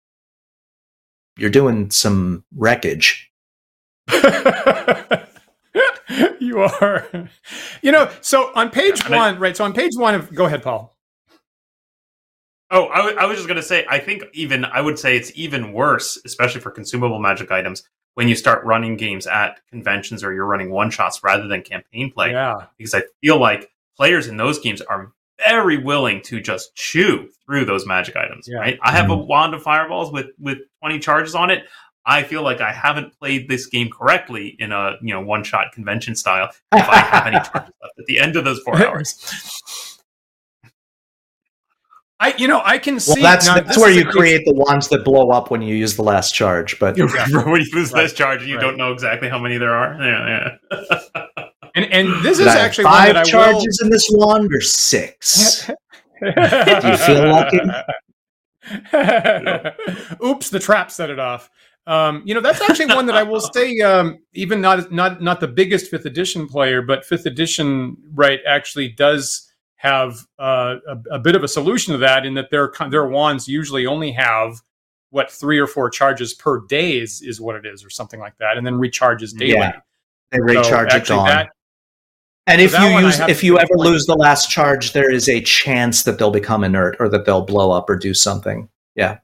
you're 1.35 1.49
doing 1.49 1.89
some 1.89 2.43
wreckage. 2.55 3.31
you 6.39 6.59
are. 6.59 7.29
You 7.81 7.91
know, 7.91 8.09
so 8.21 8.51
on 8.55 8.69
page 8.69 9.01
yeah, 9.03 9.17
one, 9.17 9.35
I, 9.35 9.37
right? 9.37 9.57
So 9.57 9.65
on 9.65 9.73
page 9.73 9.91
one 9.95 10.15
of, 10.15 10.33
go 10.33 10.45
ahead, 10.45 10.63
Paul. 10.63 10.95
Oh, 12.71 12.87
I, 12.87 12.97
w- 12.97 13.17
I 13.17 13.25
was 13.25 13.37
just 13.37 13.47
going 13.47 13.57
to 13.57 13.63
say, 13.63 13.85
I 13.89 13.99
think 13.99 14.23
even, 14.33 14.65
I 14.65 14.81
would 14.81 14.97
say 14.97 15.15
it's 15.15 15.31
even 15.35 15.71
worse, 15.71 16.19
especially 16.25 16.61
for 16.61 16.71
consumable 16.71 17.19
magic 17.19 17.51
items, 17.51 17.83
when 18.15 18.27
you 18.27 18.35
start 18.35 18.65
running 18.65 18.97
games 18.97 19.27
at 19.27 19.59
conventions 19.69 20.23
or 20.23 20.33
you're 20.33 20.45
running 20.45 20.71
one 20.71 20.89
shots 20.89 21.23
rather 21.23 21.47
than 21.47 21.61
campaign 21.61 22.11
play. 22.11 22.31
Yeah. 22.31 22.65
Because 22.77 22.93
I 22.93 23.03
feel 23.21 23.39
like 23.39 23.69
players 23.95 24.27
in 24.27 24.37
those 24.37 24.59
games 24.59 24.81
are 24.81 25.11
very 25.45 25.77
willing 25.77 26.21
to 26.21 26.39
just 26.39 26.75
chew 26.75 27.29
through 27.45 27.65
those 27.65 27.85
magic 27.85 28.15
items, 28.15 28.47
yeah. 28.49 28.57
right? 28.57 28.79
I 28.81 28.91
have 28.91 29.05
mm-hmm. 29.05 29.21
a 29.21 29.25
wand 29.25 29.53
of 29.53 29.61
fireballs 29.61 30.11
with, 30.11 30.27
with 30.39 30.59
20 30.81 30.99
charges 30.99 31.35
on 31.35 31.51
it. 31.51 31.65
I 32.05 32.23
feel 32.23 32.43
like 32.43 32.61
I 32.61 32.71
haven't 32.71 33.17
played 33.17 33.49
this 33.49 33.65
game 33.65 33.89
correctly 33.89 34.55
in 34.59 34.71
a 34.71 34.95
you 35.01 35.13
know 35.13 35.21
one 35.21 35.43
shot 35.43 35.71
convention 35.71 36.15
style 36.15 36.49
if 36.73 36.89
I 36.89 36.97
have 36.97 37.27
any 37.27 37.37
charges 37.37 37.73
left 37.81 37.99
at 37.99 38.05
the 38.05 38.19
end 38.19 38.35
of 38.35 38.45
those 38.45 38.59
four 38.59 38.83
hours. 38.85 39.15
I 42.19 42.33
you 42.37 42.47
know 42.47 42.61
I 42.63 42.77
can 42.77 42.99
see 42.99 43.21
well, 43.21 43.23
that's 43.23 43.47
now, 43.47 43.55
that's 43.55 43.77
where 43.77 43.91
you 43.91 44.05
create 44.05 44.45
the 44.45 44.53
ones 44.53 44.87
that 44.89 45.03
blow 45.03 45.29
up 45.31 45.51
when 45.51 45.61
you 45.61 45.75
use 45.75 45.95
the 45.95 46.03
last 46.03 46.33
charge. 46.33 46.79
But 46.79 46.97
you 46.97 47.07
when 47.07 47.61
you 47.61 47.67
use 47.73 47.91
the 47.91 47.97
last 47.97 48.15
charge 48.15 48.41
and 48.41 48.49
you 48.49 48.55
right. 48.55 48.61
don't 48.61 48.77
know 48.77 48.93
exactly 48.93 49.27
how 49.27 49.39
many 49.39 49.57
there 49.57 49.73
are. 49.73 49.97
Yeah, 50.01 50.57
yeah. 50.71 51.35
and 51.75 51.85
and 51.91 52.23
this 52.23 52.37
Did 52.37 52.47
is 52.47 52.53
actually 52.53 52.85
five 52.85 53.25
charges 53.25 53.79
will... 53.81 53.87
in 53.87 53.91
this 53.91 54.07
wand 54.11 54.49
or 54.53 54.61
six. 54.61 55.67
Do 56.21 56.27
you 56.87 56.97
feel 56.97 57.29
lucky? 57.29 57.59
Oops, 60.25 60.49
the 60.49 60.59
trap 60.59 60.89
set 60.89 61.09
it 61.09 61.19
off. 61.19 61.49
Um, 61.87 62.23
you 62.25 62.33
know, 62.33 62.41
that's 62.41 62.61
actually 62.61 62.87
one 62.87 63.05
that 63.05 63.15
I 63.15 63.23
will 63.23 63.39
say, 63.39 63.79
um, 63.81 64.19
even 64.33 64.59
not 64.59 64.91
not 64.91 65.21
not 65.21 65.39
the 65.39 65.47
biggest 65.47 65.91
fifth 65.91 66.05
edition 66.05 66.47
player, 66.47 66.81
but 66.81 67.05
fifth 67.05 67.27
edition, 67.27 67.95
right, 68.13 68.39
actually 68.47 68.89
does 68.89 69.51
have 69.75 70.17
uh, 70.39 70.77
a, 70.87 70.97
a, 71.11 71.19
bit 71.19 71.35
of 71.35 71.43
a 71.43 71.47
solution 71.47 71.91
to 71.91 71.99
that 71.99 72.25
in 72.25 72.33
that 72.33 72.49
their 72.49 72.71
their 72.89 73.05
wands 73.05 73.47
usually 73.47 73.85
only 73.85 74.11
have 74.11 74.61
what 75.11 75.29
three 75.29 75.59
or 75.59 75.67
four 75.67 75.91
charges 75.91 76.33
per 76.33 76.65
day 76.65 76.97
is, 76.97 77.21
is 77.21 77.39
what 77.39 77.55
it 77.55 77.67
is, 77.67 77.85
or 77.85 77.91
something 77.91 78.19
like 78.19 78.35
that, 78.39 78.57
and 78.57 78.65
then 78.65 78.73
recharges 78.73 79.37
daily. 79.37 79.51
Yeah, 79.51 79.79
they 80.31 80.41
recharge 80.41 80.91
so 80.91 80.97
it 80.97 81.11
on. 81.11 81.27
That, 81.27 81.49
and 82.47 82.61
if 82.61 82.73
you 82.73 82.87
use 82.99 83.19
if 83.21 83.43
you 83.43 83.59
ever 83.59 83.75
lose 83.75 84.05
the 84.05 84.15
last 84.15 84.49
charge, 84.49 84.93
there 84.93 85.11
is 85.11 85.29
a 85.29 85.41
chance 85.41 86.01
that 86.03 86.17
they'll 86.17 86.31
become 86.31 86.63
inert 86.63 86.95
or 86.99 87.09
that 87.09 87.25
they'll 87.25 87.45
blow 87.45 87.71
up 87.71 87.89
or 87.89 87.95
do 87.95 88.13
something. 88.13 88.69
Yeah. 88.95 89.19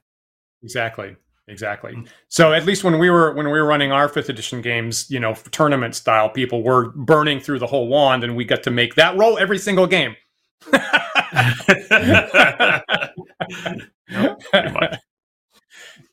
Exactly. 0.62 1.16
Exactly. 1.48 1.96
So 2.28 2.52
at 2.52 2.64
least 2.64 2.84
when 2.84 2.98
we 2.98 3.10
were 3.10 3.34
when 3.34 3.46
we 3.46 3.52
were 3.52 3.66
running 3.66 3.90
our 3.90 4.08
fifth 4.08 4.28
edition 4.28 4.62
games, 4.62 5.10
you 5.10 5.18
know, 5.18 5.34
tournament 5.50 5.94
style, 5.96 6.28
people 6.28 6.62
were 6.62 6.92
burning 6.92 7.40
through 7.40 7.58
the 7.58 7.66
whole 7.66 7.88
wand, 7.88 8.22
and 8.22 8.36
we 8.36 8.44
got 8.44 8.62
to 8.62 8.70
make 8.70 8.94
that 8.94 9.16
roll 9.16 9.38
every 9.38 9.58
single 9.58 9.86
game. 9.86 10.14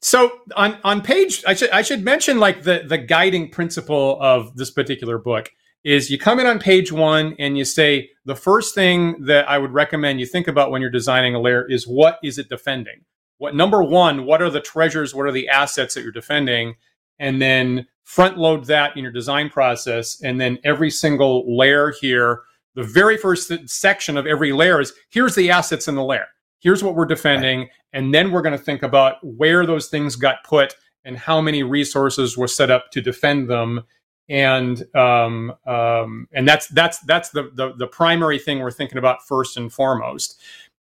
so 0.02 0.32
on 0.56 0.78
on 0.84 1.02
page, 1.02 1.44
I 1.46 1.54
should 1.54 1.70
I 1.70 1.84
should 1.84 2.04
mention 2.04 2.40
like 2.40 2.64
the 2.64 2.84
the 2.88 2.98
guiding 2.98 3.52
principle 3.52 4.18
of 4.20 4.56
this 4.56 4.72
particular 4.72 5.20
book 5.20 5.50
is 5.84 6.10
you 6.10 6.18
come 6.18 6.40
in 6.40 6.48
on 6.48 6.60
page 6.60 6.92
one 6.92 7.36
and 7.40 7.58
you 7.58 7.66
say 7.66 8.10
the 8.26 8.36
first 8.36 8.76
thing 8.76 9.26
that 9.26 9.48
I 9.48 9.58
would 9.60 9.72
recommend 9.72 10.20
you 10.20 10.26
think 10.26 10.48
about 10.48 10.72
when 10.72 10.82
you're 10.82 10.92
designing 10.92 11.36
a 11.36 11.40
layer 11.40 11.66
is 11.70 11.88
what 11.88 12.18
is 12.24 12.38
it 12.38 12.50
defending? 12.50 13.06
What 13.40 13.56
number 13.56 13.82
one, 13.82 14.26
what 14.26 14.42
are 14.42 14.50
the 14.50 14.62
treasures, 14.62 15.16
what 15.16 15.26
are 15.26 15.32
the 15.32 15.50
assets 15.50 15.96
that 15.96 16.04
you're 16.04 16.12
defending? 16.12 16.76
And 17.18 17.42
then 17.42 17.88
front 18.04 18.38
load 18.38 18.66
that 18.66 18.96
in 18.96 19.04
your 19.04 19.12
design 19.12 19.50
process. 19.50 20.22
And 20.22 20.40
then 20.40 20.60
every 20.64 20.92
single 20.92 21.58
layer 21.58 21.94
here, 22.00 22.42
the 22.76 22.84
very 22.84 23.18
first 23.18 23.52
section 23.68 24.18
of 24.18 24.28
every 24.28 24.52
layer 24.52 24.80
is 24.80 24.94
here's 25.10 25.36
the 25.36 25.50
assets 25.52 25.88
in 25.88 25.96
the 25.96 26.04
layer. 26.04 26.28
Here's 26.60 26.84
what 26.84 26.96
we're 26.96 27.06
defending. 27.06 27.60
Right. 27.60 27.70
And 27.94 28.14
then 28.14 28.32
we're 28.32 28.42
going 28.42 28.58
to 28.58 28.64
think 28.64 28.84
about 28.84 29.16
where 29.24 29.66
those 29.66 29.88
things 29.88 30.16
got 30.16 30.44
put 30.44 30.76
and 31.04 31.18
how 31.18 31.42
many 31.42 31.64
resources 31.64 32.38
were 32.38 32.48
set 32.48 32.70
up 32.70 32.92
to 32.92 33.02
defend 33.02 33.50
them 33.50 33.84
and 34.30 34.84
um, 34.96 35.54
um, 35.66 36.28
and 36.34 36.48
that's 36.48 36.68
that's 36.68 37.00
that's 37.00 37.30
the, 37.30 37.50
the, 37.56 37.74
the 37.78 37.88
primary 37.88 38.38
thing 38.38 38.60
we're 38.60 38.72
thinking 38.72 39.00
about 39.00 39.26
first 39.28 39.58
and 39.58 39.74
foremost. 39.74 40.40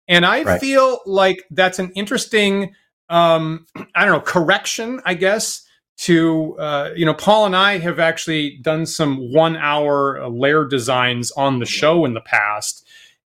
And 0.08 0.26
I 0.26 0.42
right. 0.42 0.60
feel 0.60 1.00
like 1.06 1.44
that's 1.50 1.78
an 1.78 1.90
interesting 1.92 2.74
um, 3.08 3.66
I 3.94 4.04
don't 4.04 4.14
know 4.14 4.20
correction, 4.20 5.00
I 5.04 5.14
guess. 5.14 5.62
To 5.96 6.58
uh, 6.58 6.90
you 6.96 7.06
know, 7.06 7.14
Paul 7.14 7.46
and 7.46 7.54
I 7.54 7.78
have 7.78 8.00
actually 8.00 8.58
done 8.62 8.84
some 8.84 9.32
one-hour 9.32 10.28
layer 10.28 10.64
designs 10.64 11.30
on 11.32 11.60
the 11.60 11.66
show 11.66 12.04
in 12.04 12.14
the 12.14 12.20
past, 12.20 12.84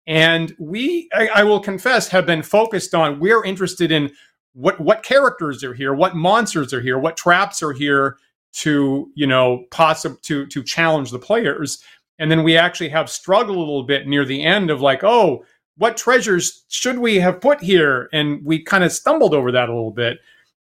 and 0.06 0.54
we, 0.60 1.08
I, 1.12 1.28
I 1.34 1.42
will 1.42 1.58
confess, 1.58 2.06
have 2.08 2.24
been 2.24 2.44
focused 2.44 2.94
on. 2.94 3.18
We're 3.18 3.44
interested 3.44 3.90
in 3.90 4.12
what 4.52 4.78
what 4.80 5.02
characters 5.02 5.64
are 5.64 5.74
here, 5.74 5.92
what 5.92 6.14
monsters 6.14 6.72
are 6.72 6.80
here, 6.80 7.00
what 7.00 7.16
traps 7.16 7.64
are 7.64 7.72
here 7.72 8.16
to 8.52 9.10
you 9.14 9.26
know 9.26 9.64
possible 9.70 10.18
to 10.22 10.46
to 10.46 10.62
challenge 10.62 11.10
the 11.10 11.18
players 11.18 11.82
and 12.18 12.30
then 12.30 12.42
we 12.42 12.56
actually 12.56 12.90
have 12.90 13.08
struggled 13.08 13.56
a 13.56 13.60
little 13.60 13.82
bit 13.82 14.06
near 14.06 14.24
the 14.24 14.44
end 14.44 14.70
of 14.70 14.80
like 14.80 15.02
oh 15.02 15.44
what 15.76 15.96
treasures 15.96 16.64
should 16.68 16.98
we 16.98 17.16
have 17.16 17.40
put 17.40 17.60
here 17.60 18.08
and 18.12 18.44
we 18.44 18.62
kind 18.62 18.84
of 18.84 18.92
stumbled 18.92 19.34
over 19.34 19.50
that 19.52 19.68
a 19.68 19.72
little 19.72 19.90
bit 19.90 20.18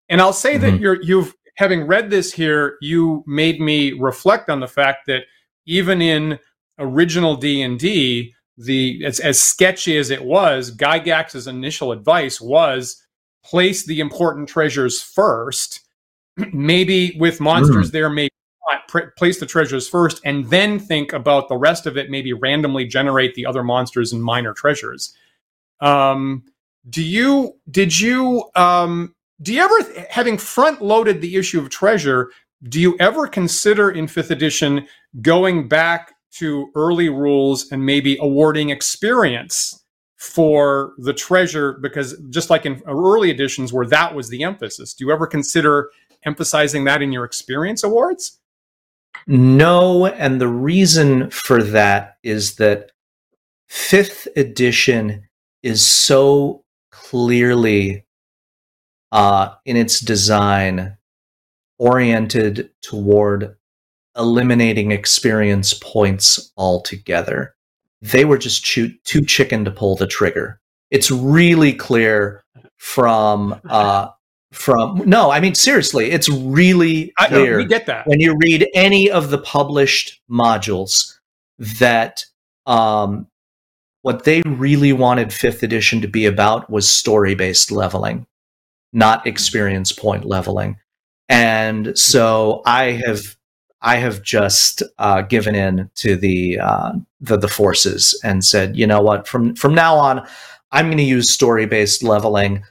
and 0.07 0.21
i'll 0.21 0.33
say 0.33 0.53
mm-hmm. 0.53 0.61
that 0.61 0.79
you're 0.79 1.01
you've 1.01 1.33
having 1.55 1.85
read 1.85 2.09
this 2.09 2.31
here 2.31 2.77
you 2.81 3.23
made 3.27 3.59
me 3.59 3.91
reflect 3.93 4.49
on 4.49 4.59
the 4.59 4.67
fact 4.67 5.07
that 5.07 5.23
even 5.65 6.01
in 6.01 6.39
original 6.77 7.35
d&d 7.35 8.33
the 8.57 9.05
as, 9.05 9.19
as 9.19 9.41
sketchy 9.41 9.97
as 9.97 10.09
it 10.09 10.23
was 10.23 10.75
gygax's 10.75 11.47
initial 11.47 11.91
advice 11.91 12.39
was 12.39 13.05
place 13.43 13.85
the 13.85 13.99
important 13.99 14.47
treasures 14.47 15.01
first 15.01 15.81
maybe 16.53 17.15
with 17.19 17.39
monsters 17.39 17.89
mm. 17.89 17.91
there, 17.91 18.09
maybe 18.09 18.31
pr- 18.87 19.11
place 19.17 19.39
the 19.39 19.45
treasures 19.45 19.87
first 19.87 20.21
and 20.25 20.45
then 20.49 20.79
think 20.79 21.13
about 21.13 21.49
the 21.49 21.57
rest 21.57 21.85
of 21.85 21.97
it, 21.97 22.09
maybe 22.09 22.33
randomly 22.33 22.85
generate 22.85 23.35
the 23.35 23.45
other 23.45 23.63
monsters 23.63 24.13
and 24.13 24.23
minor 24.23 24.53
treasures. 24.53 25.15
Um, 25.81 26.43
do 26.89 27.03
you, 27.03 27.57
did 27.69 27.97
you, 27.99 28.49
um, 28.55 29.15
do 29.41 29.53
you 29.53 29.61
ever, 29.61 30.05
having 30.09 30.37
front 30.37 30.81
loaded 30.81 31.21
the 31.21 31.35
issue 31.35 31.59
of 31.59 31.69
treasure, 31.69 32.31
do 32.67 32.79
you 32.79 32.97
ever 32.99 33.27
consider 33.27 33.91
in 33.91 34.07
fifth 34.07 34.31
edition 34.31 34.87
going 35.21 35.67
back 35.67 36.13
to 36.31 36.69
early 36.75 37.09
rules 37.09 37.71
and 37.71 37.85
maybe 37.85 38.17
awarding 38.21 38.69
experience 38.69 39.83
for 40.17 40.93
the 40.97 41.13
treasure 41.13 41.79
because 41.81 42.21
just 42.29 42.49
like 42.49 42.65
in 42.65 42.81
early 42.85 43.29
editions 43.29 43.71
where 43.71 43.85
that 43.85 44.13
was 44.13 44.27
the 44.27 44.43
emphasis 44.43 44.93
do 44.93 45.05
you 45.05 45.13
ever 45.13 45.25
consider 45.25 45.89
emphasizing 46.25 46.83
that 46.83 47.01
in 47.01 47.11
your 47.11 47.23
experience 47.23 47.83
awards? 47.83 48.39
No, 49.31 50.07
and 50.07 50.41
the 50.41 50.47
reason 50.47 51.29
for 51.29 51.61
that 51.61 52.17
is 52.23 52.55
that 52.55 52.89
fifth 53.67 54.27
edition 54.35 55.29
is 55.61 55.85
so 55.85 56.63
clearly 56.91 58.07
uh, 59.11 59.53
in 59.65 59.77
its 59.77 59.99
design 59.99 60.97
oriented 61.77 62.71
toward 62.81 63.55
eliminating 64.17 64.91
experience 64.91 65.75
points 65.75 66.51
altogether. 66.57 67.53
They 68.01 68.25
were 68.25 68.39
just 68.39 68.65
too, 68.65 68.93
too 69.03 69.23
chicken 69.23 69.63
to 69.65 69.69
pull 69.69 69.95
the 69.95 70.07
trigger. 70.07 70.59
It's 70.89 71.11
really 71.11 71.73
clear 71.73 72.43
from 72.77 73.61
uh, 73.69 74.07
from 74.51 75.03
no 75.07 75.29
i 75.29 75.39
mean 75.39 75.53
seriously 75.53 76.09
it's 76.09 76.27
really 76.29 77.13
clear 77.27 77.59
I, 77.59 77.63
get 77.63 77.85
that. 77.85 78.07
when 78.07 78.19
you 78.19 78.35
read 78.41 78.67
any 78.73 79.09
of 79.11 79.29
the 79.29 79.37
published 79.37 80.19
modules 80.29 81.15
that 81.59 82.23
um, 82.65 83.27
what 84.01 84.23
they 84.23 84.41
really 84.45 84.93
wanted 84.93 85.33
fifth 85.33 85.61
edition 85.61 86.01
to 86.01 86.07
be 86.07 86.25
about 86.25 86.69
was 86.69 86.89
story 86.89 87.35
based 87.35 87.71
leveling 87.71 88.25
not 88.93 89.25
experience 89.27 89.91
point 89.91 90.25
leveling. 90.25 90.77
And 91.27 91.97
so 91.97 92.61
i 92.65 92.91
have 93.05 93.35
i 93.81 93.97
have 93.97 94.23
just 94.23 94.81
uh, 94.97 95.21
given 95.21 95.55
in 95.55 95.89
to 95.95 96.15
the, 96.15 96.59
uh, 96.59 96.93
the 97.21 97.37
the 97.37 97.47
forces 97.47 98.19
and 98.23 98.43
said 98.43 98.75
you 98.75 98.87
know 98.87 99.01
what? 99.01 99.27
From 99.27 99.55
from 99.55 99.75
now 99.75 99.95
on 99.95 100.25
i'm 100.71 100.87
going 100.87 100.97
to 100.97 101.03
use 101.03 101.31
story 101.31 101.65
based 101.65 102.03
leveling 102.03 102.63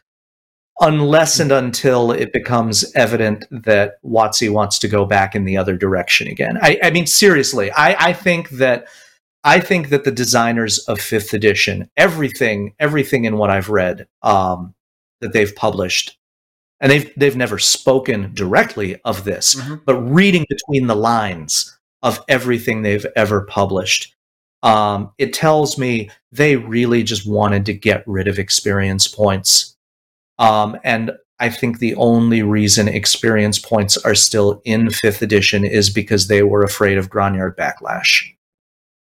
unless 0.81 1.41
and 1.41 1.51
until 1.51 2.12
it 2.12 2.33
becomes 2.33 2.91
evident 2.95 3.45
that 3.51 4.03
WotC 4.05 4.51
wants 4.51 4.79
to 4.79 4.88
go 4.88 5.05
back 5.05 5.35
in 5.35 5.45
the 5.45 5.57
other 5.57 5.77
direction 5.77 6.29
again. 6.29 6.59
I, 6.62 6.79
I 6.83 6.91
mean, 6.91 7.07
seriously, 7.07 7.71
I, 7.73 8.09
I, 8.09 8.12
think 8.12 8.51
that 8.51 8.87
I 9.43 9.61
think 9.61 9.88
that 9.88 10.05
the 10.05 10.12
designers 10.12 10.79
of 10.81 11.01
Fifth 11.01 11.33
Edition, 11.33 11.91
everything, 11.97 12.75
everything 12.79 13.25
in 13.25 13.38
what 13.38 13.51
I've 13.51 13.71
read 13.71 14.07
um, 14.23 14.75
that 15.21 15.33
they've 15.33 15.55
published, 15.55 16.17
and 16.81 16.93
they've 16.93 17.12
they've 17.17 17.37
never 17.37 17.59
spoken 17.59 18.33
directly 18.35 19.01
of 19.05 19.25
this, 19.25 19.57
mm-hmm. 19.57 19.77
but 19.85 19.97
reading 19.97 20.47
between 20.49 20.87
the 20.87 20.95
lines 20.95 21.77
of 22.03 22.23
everything 22.29 22.83
they've 22.83 23.07
ever 23.17 23.43
published. 23.43 24.14
Um, 24.62 25.12
it 25.19 25.33
tells 25.33 25.79
me 25.79 26.11
they 26.33 26.57
really 26.57 27.05
just 27.05 27.29
wanted 27.29 27.67
to 27.67 27.75
get 27.75 28.03
rid 28.07 28.27
of 28.27 28.38
experience 28.38 29.07
points 29.07 29.77
um, 30.38 30.77
and 30.85 31.12
I 31.40 31.51
think 31.51 31.79
the 31.79 31.94
only 31.94 32.42
reason 32.42 32.88
experience 32.88 33.59
points 33.59 33.96
are 33.98 34.14
still 34.14 34.61
in 34.64 34.90
fifth 34.90 35.22
edition 35.22 35.64
is 35.64 35.88
because 35.88 36.27
they 36.27 36.42
were 36.42 36.62
afraid 36.62 36.98
of 36.98 37.11
Grognard 37.11 37.55
backlash. 37.57 38.35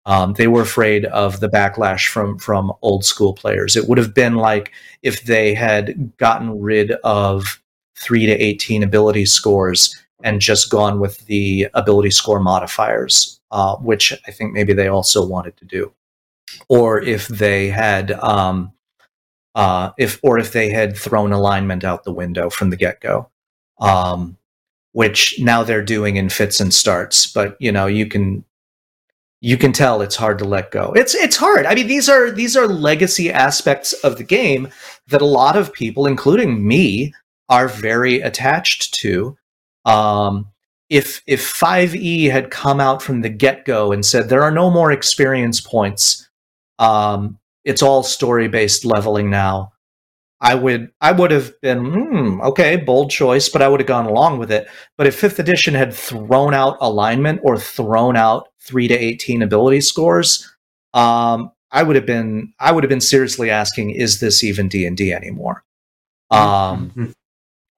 Um, 0.04 0.32
they 0.34 0.48
were 0.48 0.62
afraid 0.62 1.04
of 1.06 1.40
the 1.40 1.48
backlash 1.48 2.08
from 2.08 2.38
from 2.38 2.72
old 2.82 3.04
school 3.04 3.34
players. 3.34 3.76
It 3.76 3.88
would 3.88 3.98
have 3.98 4.14
been 4.14 4.36
like 4.36 4.72
if 5.02 5.24
they 5.24 5.54
had 5.54 6.16
gotten 6.16 6.60
rid 6.60 6.92
of 7.04 7.62
three 7.98 8.26
to 8.26 8.32
eighteen 8.32 8.82
ability 8.82 9.26
scores 9.26 9.96
and 10.24 10.40
just 10.40 10.70
gone 10.70 10.98
with 11.00 11.26
the 11.26 11.68
ability 11.74 12.10
score 12.10 12.40
modifiers, 12.40 13.40
uh, 13.50 13.76
which 13.76 14.12
I 14.26 14.30
think 14.30 14.52
maybe 14.52 14.72
they 14.72 14.88
also 14.88 15.24
wanted 15.24 15.56
to 15.58 15.64
do, 15.64 15.92
or 16.68 17.00
if 17.00 17.28
they 17.28 17.68
had 17.68 18.10
um, 18.12 18.72
uh, 19.54 19.90
if 19.98 20.18
or 20.22 20.38
if 20.38 20.52
they 20.52 20.70
had 20.70 20.96
thrown 20.96 21.32
alignment 21.32 21.84
out 21.84 22.04
the 22.04 22.12
window 22.12 22.50
from 22.50 22.70
the 22.70 22.76
get 22.76 23.00
go, 23.00 23.28
um, 23.80 24.36
which 24.92 25.38
now 25.40 25.62
they're 25.62 25.84
doing 25.84 26.16
in 26.16 26.28
fits 26.28 26.60
and 26.60 26.72
starts. 26.72 27.26
But 27.26 27.56
you 27.60 27.72
know, 27.72 27.86
you 27.86 28.06
can 28.06 28.44
you 29.40 29.56
can 29.56 29.72
tell 29.72 30.00
it's 30.00 30.16
hard 30.16 30.38
to 30.38 30.44
let 30.44 30.70
go. 30.70 30.92
It's 30.94 31.14
it's 31.14 31.36
hard. 31.36 31.66
I 31.66 31.74
mean, 31.74 31.88
these 31.88 32.08
are 32.08 32.30
these 32.30 32.56
are 32.56 32.66
legacy 32.66 33.30
aspects 33.30 33.92
of 33.92 34.16
the 34.16 34.24
game 34.24 34.68
that 35.08 35.20
a 35.20 35.26
lot 35.26 35.56
of 35.56 35.72
people, 35.72 36.06
including 36.06 36.66
me, 36.66 37.12
are 37.48 37.68
very 37.68 38.20
attached 38.20 38.94
to. 38.94 39.36
Um, 39.84 40.46
if 40.88 41.22
if 41.26 41.40
5e 41.40 42.30
had 42.30 42.50
come 42.50 42.78
out 42.78 43.02
from 43.02 43.22
the 43.22 43.30
get-go 43.30 43.92
and 43.92 44.04
said 44.04 44.28
there 44.28 44.42
are 44.42 44.50
no 44.50 44.70
more 44.70 44.92
experience 44.92 45.58
points 45.58 46.28
um, 46.78 47.38
it's 47.64 47.82
all 47.82 48.02
story-based 48.02 48.84
leveling 48.84 49.30
now 49.30 49.72
i 50.40 50.54
would 50.54 50.90
i 51.00 51.12
would 51.12 51.30
have 51.30 51.58
been 51.60 51.84
hmm, 51.84 52.40
okay 52.40 52.76
bold 52.76 53.10
choice 53.10 53.48
but 53.48 53.62
i 53.62 53.68
would 53.68 53.80
have 53.80 53.86
gone 53.86 54.06
along 54.06 54.38
with 54.38 54.50
it 54.50 54.68
but 54.96 55.06
if 55.06 55.14
fifth 55.18 55.38
edition 55.38 55.74
had 55.74 55.92
thrown 55.94 56.54
out 56.54 56.76
alignment 56.80 57.40
or 57.42 57.56
thrown 57.58 58.16
out 58.16 58.48
3 58.60 58.88
to 58.88 58.94
18 58.94 59.42
ability 59.42 59.80
scores 59.80 60.52
um, 60.94 61.50
i 61.70 61.82
would 61.82 61.96
have 61.96 62.06
been 62.06 62.52
i 62.58 62.72
would 62.72 62.84
have 62.84 62.88
been 62.90 63.00
seriously 63.00 63.50
asking 63.50 63.90
is 63.90 64.20
this 64.20 64.42
even 64.44 64.68
d&d 64.68 65.12
anymore 65.12 65.64
um, 66.30 66.90
Mm-hmm. 66.90 67.10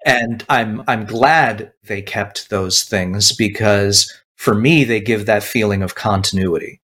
and 0.06 0.44
I'm 0.48 0.82
I'm 0.86 1.06
glad 1.06 1.72
they 1.82 2.02
kept 2.02 2.50
those 2.50 2.82
things 2.84 3.32
because 3.32 4.12
for 4.36 4.54
me 4.54 4.84
they 4.84 5.00
give 5.00 5.26
that 5.26 5.42
feeling 5.42 5.82
of 5.82 5.94
continuity. 5.94 6.80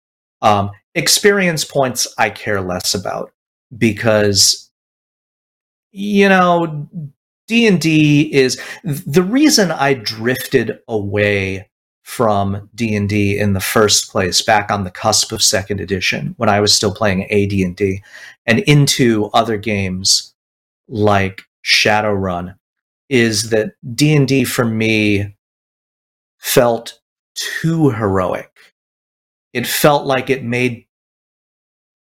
Um, 0.43 0.71
experience 0.97 1.65
points 1.65 2.13
I 2.19 2.31
care 2.31 2.61
less 2.61 2.95
about 2.95 3.33
because 3.77 4.71
you 5.93 6.29
know 6.29 6.89
D 7.47 7.67
and 7.67 7.81
D 7.81 8.33
is 8.35 8.61
the 8.83 9.23
reason 9.23 9.71
I 9.71 9.95
drifted 9.95 10.81
away 10.89 11.71
from 12.03 12.69
D 12.75 12.95
and 12.95 13.09
D 13.09 13.39
in 13.39 13.53
the 13.53 13.61
first 13.61 14.11
place, 14.11 14.43
back 14.43 14.71
on 14.71 14.85
the 14.85 14.91
cusp 14.91 15.33
of 15.33 15.43
second 15.43 15.81
edition 15.81 16.35
when 16.39 16.49
I 16.49 16.61
was 16.61 16.75
still 16.75 16.95
playing 16.95 17.25
AD 17.31 17.53
and 17.53 17.77
D, 17.77 18.03
and 18.47 18.61
into 18.61 19.31
other 19.35 19.57
games 19.57 20.35
like 20.89 21.43
Shadowrun 21.65 22.57
is 23.09 23.51
that 23.51 23.73
D&D 23.95 24.45
for 24.45 24.65
me 24.65 25.37
felt 26.39 27.01
too 27.35 27.91
heroic. 27.91 28.51
It 29.53 29.67
felt 29.67 30.07
like 30.07 30.31
it 30.31 30.45
made 30.45 30.86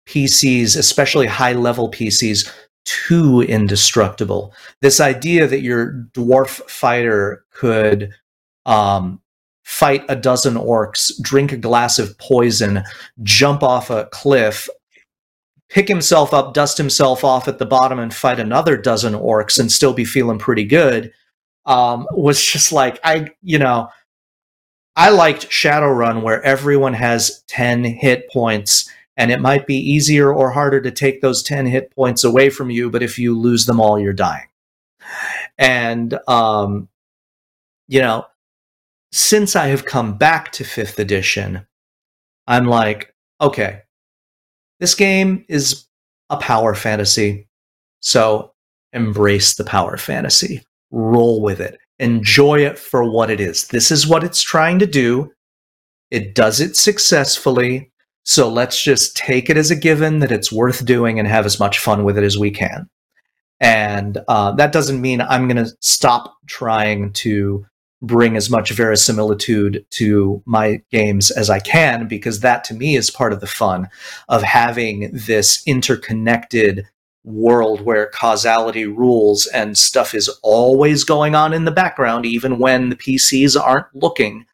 PCs, 0.06 0.76
especially 0.76 1.26
high 1.26 1.52
level 1.52 1.90
PCs, 1.90 2.52
too 2.84 3.42
indestructible. 3.42 4.54
This 4.80 5.00
idea 5.00 5.46
that 5.46 5.62
your 5.62 6.06
dwarf 6.12 6.68
fighter 6.70 7.44
could 7.50 8.12
um, 8.64 9.20
fight 9.64 10.04
a 10.08 10.16
dozen 10.16 10.54
orcs, 10.54 11.10
drink 11.20 11.52
a 11.52 11.56
glass 11.56 11.98
of 11.98 12.16
poison, 12.18 12.84
jump 13.22 13.62
off 13.62 13.90
a 13.90 14.06
cliff, 14.12 14.68
pick 15.68 15.88
himself 15.88 16.32
up, 16.32 16.54
dust 16.54 16.78
himself 16.78 17.24
off 17.24 17.48
at 17.48 17.58
the 17.58 17.66
bottom, 17.66 17.98
and 17.98 18.14
fight 18.14 18.38
another 18.38 18.76
dozen 18.76 19.14
orcs 19.14 19.58
and 19.58 19.72
still 19.72 19.92
be 19.92 20.04
feeling 20.04 20.38
pretty 20.38 20.64
good 20.64 21.12
um, 21.66 22.06
was 22.12 22.42
just 22.42 22.72
like 22.72 22.98
I, 23.04 23.28
you 23.42 23.58
know, 23.58 23.88
I 24.94 25.10
liked 25.10 25.50
Shadowrun 25.50 26.22
where 26.22 26.42
everyone 26.42 26.94
has 26.94 27.42
ten 27.48 27.84
hit 27.84 28.30
points, 28.30 28.90
and 29.16 29.30
it 29.30 29.40
might 29.40 29.66
be 29.66 29.76
easier 29.76 30.32
or 30.32 30.50
harder 30.50 30.80
to 30.80 30.90
take 30.90 31.20
those 31.20 31.42
ten 31.42 31.66
hit 31.66 31.94
points 31.94 32.24
away 32.24 32.50
from 32.50 32.70
you, 32.70 32.90
but 32.90 33.02
if 33.02 33.18
you 33.18 33.38
lose 33.38 33.66
them 33.66 33.80
all, 33.80 33.98
you're 33.98 34.12
dying. 34.12 34.46
And 35.58 36.18
um, 36.28 36.88
you 37.88 38.00
know, 38.00 38.26
since 39.12 39.56
I 39.56 39.68
have 39.68 39.86
come 39.86 40.18
back 40.18 40.52
to 40.52 40.64
fifth 40.64 40.98
edition, 40.98 41.66
I'm 42.46 42.66
like, 42.66 43.14
okay, 43.40 43.82
this 44.80 44.94
game 44.94 45.44
is 45.48 45.86
a 46.30 46.36
power 46.36 46.74
fantasy. 46.74 47.48
So 48.00 48.52
embrace 48.92 49.54
the 49.54 49.64
power 49.64 49.96
fantasy, 49.96 50.62
roll 50.90 51.40
with 51.40 51.60
it, 51.60 51.78
enjoy 51.98 52.64
it 52.64 52.78
for 52.78 53.10
what 53.10 53.30
it 53.30 53.40
is. 53.40 53.68
This 53.68 53.90
is 53.90 54.06
what 54.06 54.24
it's 54.24 54.42
trying 54.42 54.78
to 54.80 54.86
do. 54.86 55.32
It 56.10 56.34
does 56.34 56.60
it 56.60 56.76
successfully. 56.76 57.90
So 58.28 58.48
let's 58.48 58.82
just 58.82 59.16
take 59.16 59.48
it 59.48 59.56
as 59.56 59.70
a 59.70 59.76
given 59.76 60.18
that 60.18 60.32
it's 60.32 60.50
worth 60.50 60.84
doing 60.84 61.20
and 61.20 61.28
have 61.28 61.46
as 61.46 61.60
much 61.60 61.78
fun 61.78 62.02
with 62.02 62.18
it 62.18 62.24
as 62.24 62.36
we 62.36 62.50
can. 62.50 62.90
And 63.60 64.18
uh, 64.26 64.50
that 64.56 64.72
doesn't 64.72 65.00
mean 65.00 65.20
I'm 65.20 65.46
going 65.46 65.64
to 65.64 65.72
stop 65.80 66.34
trying 66.46 67.12
to 67.14 67.64
bring 68.02 68.36
as 68.36 68.50
much 68.50 68.72
verisimilitude 68.72 69.86
to 69.90 70.42
my 70.44 70.82
games 70.90 71.30
as 71.30 71.48
I 71.48 71.60
can, 71.60 72.08
because 72.08 72.40
that 72.40 72.64
to 72.64 72.74
me 72.74 72.96
is 72.96 73.10
part 73.10 73.32
of 73.32 73.40
the 73.40 73.46
fun 73.46 73.88
of 74.28 74.42
having 74.42 75.08
this 75.12 75.62
interconnected 75.64 76.84
world 77.22 77.80
where 77.82 78.10
causality 78.10 78.86
rules 78.86 79.46
and 79.46 79.78
stuff 79.78 80.14
is 80.14 80.28
always 80.42 81.04
going 81.04 81.36
on 81.36 81.52
in 81.52 81.64
the 81.64 81.70
background, 81.70 82.26
even 82.26 82.58
when 82.58 82.90
the 82.90 82.96
PCs 82.96 83.58
aren't 83.58 83.86
looking. 83.94 84.46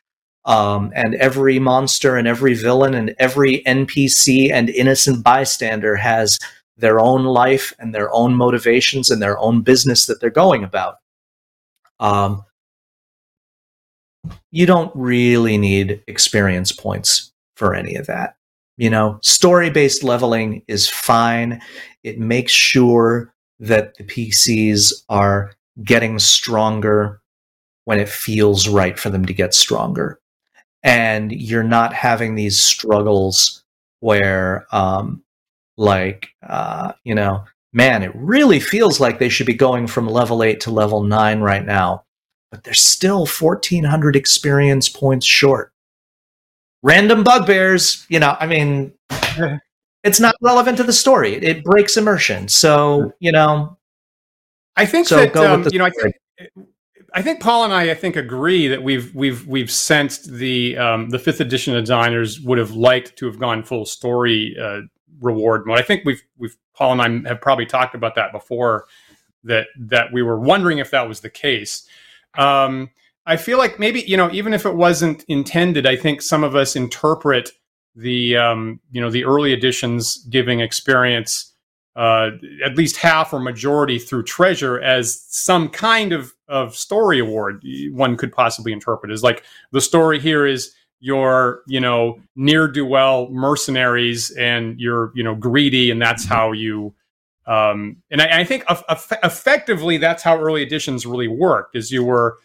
Um, 0.44 0.92
and 0.94 1.14
every 1.14 1.58
monster 1.58 2.16
and 2.16 2.26
every 2.26 2.54
villain 2.54 2.94
and 2.94 3.14
every 3.18 3.62
NPC 3.64 4.50
and 4.52 4.68
innocent 4.70 5.22
bystander 5.22 5.96
has 5.96 6.38
their 6.76 6.98
own 6.98 7.24
life 7.24 7.72
and 7.78 7.94
their 7.94 8.12
own 8.12 8.34
motivations 8.34 9.10
and 9.10 9.22
their 9.22 9.38
own 9.38 9.62
business 9.62 10.06
that 10.06 10.20
they're 10.20 10.30
going 10.30 10.64
about. 10.64 10.96
Um, 12.00 12.44
you 14.50 14.66
don't 14.66 14.92
really 14.94 15.58
need 15.58 16.02
experience 16.06 16.72
points 16.72 17.32
for 17.56 17.74
any 17.74 17.94
of 17.94 18.06
that. 18.06 18.36
You 18.76 18.90
know, 18.90 19.18
story 19.22 19.70
based 19.70 20.02
leveling 20.02 20.62
is 20.66 20.88
fine. 20.88 21.60
It 22.02 22.18
makes 22.18 22.52
sure 22.52 23.32
that 23.60 23.96
the 23.96 24.04
PCs 24.04 24.92
are 25.08 25.52
getting 25.84 26.18
stronger 26.18 27.20
when 27.84 27.98
it 27.98 28.08
feels 28.08 28.68
right 28.68 28.98
for 28.98 29.10
them 29.10 29.24
to 29.26 29.34
get 29.34 29.54
stronger. 29.54 30.18
And 30.82 31.30
you're 31.32 31.62
not 31.62 31.92
having 31.94 32.34
these 32.34 32.58
struggles 32.58 33.62
where, 34.00 34.66
um, 34.72 35.22
like, 35.76 36.28
uh, 36.46 36.92
you 37.04 37.14
know, 37.14 37.44
man, 37.72 38.02
it 38.02 38.12
really 38.14 38.60
feels 38.60 39.00
like 39.00 39.18
they 39.18 39.28
should 39.28 39.46
be 39.46 39.54
going 39.54 39.86
from 39.86 40.08
level 40.08 40.42
eight 40.42 40.60
to 40.60 40.70
level 40.70 41.02
nine 41.02 41.40
right 41.40 41.64
now 41.64 42.04
but 42.52 42.62
they're 42.62 42.74
still 42.74 43.26
1400 43.26 44.14
experience 44.14 44.88
points 44.88 45.26
short. 45.26 45.72
Random 46.82 47.24
bugbears, 47.24 48.06
you 48.10 48.20
know, 48.20 48.36
I 48.38 48.46
mean, 48.46 48.92
it's 50.04 50.20
not 50.20 50.34
relevant 50.42 50.76
to 50.76 50.84
the 50.84 50.92
story. 50.92 51.34
It 51.34 51.64
breaks 51.64 51.96
immersion. 51.96 52.48
So, 52.48 53.14
you 53.20 53.32
know, 53.32 53.78
I 54.76 54.84
think 54.84 55.08
so 55.08 55.16
that 55.16 55.34
um, 55.34 55.66
you 55.72 55.78
know, 55.78 55.86
I 55.86 55.90
think 55.90 56.14
I 57.14 57.22
think 57.22 57.40
Paul 57.40 57.64
and 57.64 57.72
I, 57.72 57.90
I 57.90 57.94
think, 57.94 58.16
agree 58.16 58.68
that 58.68 58.82
we've 58.82 59.14
we've 59.14 59.46
we've 59.46 59.70
sensed 59.70 60.32
the 60.32 60.76
um, 60.78 61.10
the 61.10 61.18
fifth 61.18 61.40
edition 61.40 61.74
designers 61.74 62.40
would 62.40 62.58
have 62.58 62.72
liked 62.72 63.16
to 63.18 63.26
have 63.26 63.38
gone 63.38 63.62
full 63.62 63.84
story 63.84 64.56
uh, 64.60 64.80
reward 65.20 65.66
mode. 65.66 65.78
I 65.78 65.82
think 65.82 66.04
we've 66.04 66.22
we've 66.38 66.56
Paul 66.74 67.00
and 67.00 67.26
I 67.26 67.28
have 67.28 67.40
probably 67.40 67.66
talked 67.66 67.94
about 67.94 68.14
that 68.14 68.32
before. 68.32 68.86
That 69.44 69.66
that 69.78 70.12
we 70.12 70.22
were 70.22 70.38
wondering 70.38 70.78
if 70.78 70.90
that 70.92 71.08
was 71.08 71.20
the 71.20 71.30
case. 71.30 71.86
Um, 72.38 72.90
I 73.26 73.36
feel 73.36 73.58
like 73.58 73.78
maybe 73.78 74.00
you 74.02 74.16
know, 74.16 74.30
even 74.32 74.54
if 74.54 74.64
it 74.64 74.74
wasn't 74.74 75.24
intended, 75.28 75.86
I 75.86 75.96
think 75.96 76.22
some 76.22 76.44
of 76.44 76.56
us 76.56 76.76
interpret 76.76 77.50
the 77.94 78.36
um, 78.36 78.80
you 78.90 79.00
know 79.00 79.10
the 79.10 79.24
early 79.24 79.52
editions 79.52 80.16
giving 80.30 80.60
experience 80.60 81.52
uh, 81.94 82.30
at 82.64 82.76
least 82.76 82.96
half 82.96 83.32
or 83.32 83.40
majority 83.40 83.98
through 83.98 84.22
treasure 84.22 84.80
as 84.80 85.26
some 85.28 85.68
kind 85.68 86.12
of 86.12 86.32
of 86.52 86.76
story 86.76 87.18
award. 87.18 87.64
One 87.92 88.16
could 88.16 88.30
possibly 88.32 88.72
interpret 88.72 89.10
is 89.10 89.22
like 89.22 89.44
the 89.72 89.80
story 89.80 90.20
here 90.20 90.46
is 90.46 90.72
your 91.00 91.62
you 91.66 91.80
know 91.80 92.20
near 92.36 92.68
do 92.68 92.86
well 92.86 93.28
mercenaries 93.30 94.30
and 94.32 94.78
you're 94.78 95.10
you 95.16 95.24
know 95.24 95.34
greedy 95.34 95.90
and 95.90 96.00
that's 96.00 96.24
how 96.24 96.52
you 96.52 96.94
um, 97.46 97.96
and 98.12 98.22
I, 98.22 98.42
I 98.42 98.44
think 98.44 98.64
eff- 98.70 98.84
eff- 98.88 99.18
effectively 99.24 99.96
that's 99.98 100.22
how 100.22 100.38
early 100.38 100.62
editions 100.62 101.04
really 101.04 101.26
worked 101.26 101.74
is 101.74 101.90
you 101.90 102.04
were 102.04 102.38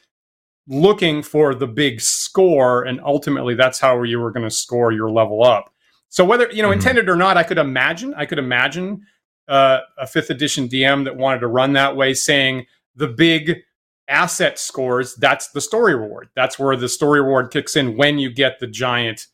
looking 0.67 1.21
for 1.21 1.53
the 1.53 1.67
big 1.67 2.01
score 2.01 2.83
and 2.83 2.99
ultimately 3.05 3.53
that's 3.55 3.79
how 3.79 4.01
you 4.03 4.19
were 4.19 4.31
going 4.31 4.43
to 4.43 4.49
score 4.55 4.91
your 4.91 5.09
level 5.11 5.43
up 5.43 5.71
so 6.09 6.25
whether 6.25 6.49
you 6.51 6.63
know 6.63 6.69
Mhm. 6.69 6.73
intended 6.77 7.09
or 7.09 7.15
not 7.15 7.37
i 7.37 7.43
could 7.43 7.59
imagine 7.59 8.13
i 8.15 8.25
could 8.25 8.39
imagine 8.39 9.05
uh, 9.47 9.79
a 9.99 10.07
fifth 10.07 10.29
edition 10.31 10.67
dm 10.67 11.03
that 11.05 11.15
wanted 11.15 11.39
to 11.41 11.47
run 11.47 11.73
that 11.73 11.95
way 11.95 12.13
saying 12.15 12.65
the 12.95 13.07
big 13.07 13.61
asset 14.07 14.57
scores 14.59 15.15
that's 15.15 15.49
the 15.49 15.61
story 15.61 15.95
reward. 15.95 16.29
That's 16.35 16.57
where 16.57 16.75
the 16.75 16.89
story 16.89 17.21
reward 17.21 17.51
kicks 17.51 17.75
in 17.75 17.97
when 17.97 18.19
you 18.19 18.31
get 18.31 18.59
the 18.59 18.67
giant 18.67 19.27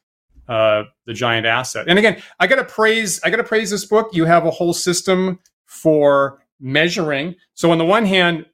uh, 0.47 0.84
the 1.05 1.13
giant 1.13 1.45
asset. 1.45 1.86
And 1.88 1.97
again 1.97 2.21
i 2.39 2.47
gotta 2.47 2.65
praise 2.65 3.19
i 3.24 3.30
gotta 3.30 3.43
praise 3.43 3.69
this 3.69 3.86
book. 3.86 4.09
You 4.13 4.26
have 4.26 4.45
a 4.45 4.51
whole 4.51 4.74
system 4.74 5.39
for 5.65 6.39
measuring. 6.59 7.36
So 7.53 7.71
on 7.71 7.78
the 7.78 7.86
one 7.86 8.05
hand 8.05 8.45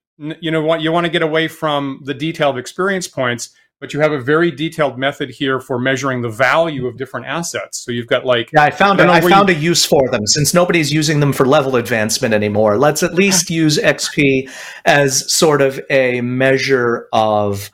you 0.42 0.52
know 0.52 0.62
what 0.62 0.82
you 0.82 0.92
want 0.92 1.06
to 1.06 1.12
get 1.12 1.22
away 1.22 1.48
from 1.48 2.02
the 2.04 2.14
detailed 2.14 2.58
experience 2.58 3.08
points 3.08 3.52
but 3.80 3.94
you 3.94 4.00
have 4.02 4.12
a 4.12 4.20
very 4.20 4.52
detailed 4.52 4.98
method 4.98 5.30
here 5.30 5.60
for 5.60 5.80
measuring 5.80 6.22
the 6.22 6.30
value 6.30 6.86
of 6.86 6.98
different 6.98 7.26
assets 7.26 7.80
so 7.80 7.92
you've 7.92 8.08
got 8.08 8.26
like 8.26 8.52
Yeah, 8.54 8.64
I 8.64 8.72
found 8.72 9.00
I 9.00 9.04
a, 9.04 9.08
don't 9.08 9.16
I 9.16 9.20
where 9.22 9.30
found 9.30 9.50
a 9.50 9.54
use 9.54 9.86
for 9.86 10.10
them 10.10 10.26
since 10.28 10.54
nobody's 10.54 10.92
using 10.92 11.20
them 11.20 11.34
for 11.34 11.46
level 11.46 11.76
advancement 11.76 12.34
anymore. 12.34 12.78
Let's 12.78 13.04
at 13.04 13.14
least 13.14 13.50
use 13.50 13.78
XP 13.78 14.50
as 14.86 15.32
sort 15.32 15.62
of 15.62 15.80
a 15.90 16.22
measure 16.22 17.08
of 17.12 17.72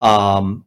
um, 0.00 0.64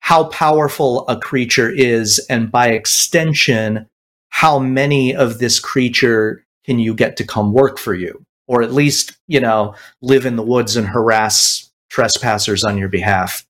how 0.00 0.24
powerful 0.24 1.06
a 1.08 1.16
creature 1.18 1.70
is, 1.70 2.18
and 2.28 2.50
by 2.50 2.68
extension, 2.70 3.86
how 4.30 4.58
many 4.58 5.14
of 5.14 5.38
this 5.38 5.60
creature 5.60 6.44
can 6.64 6.78
you 6.78 6.94
get 6.94 7.16
to 7.16 7.24
come 7.24 7.52
work 7.52 7.78
for 7.78 7.94
you, 7.94 8.24
or 8.48 8.62
at 8.62 8.72
least 8.72 9.16
you 9.28 9.40
know 9.40 9.74
live 10.00 10.26
in 10.26 10.36
the 10.36 10.42
woods 10.42 10.76
and 10.76 10.88
harass 10.88 11.70
trespassers 11.90 12.64
on 12.64 12.78
your 12.78 12.88
behalf. 12.88 13.46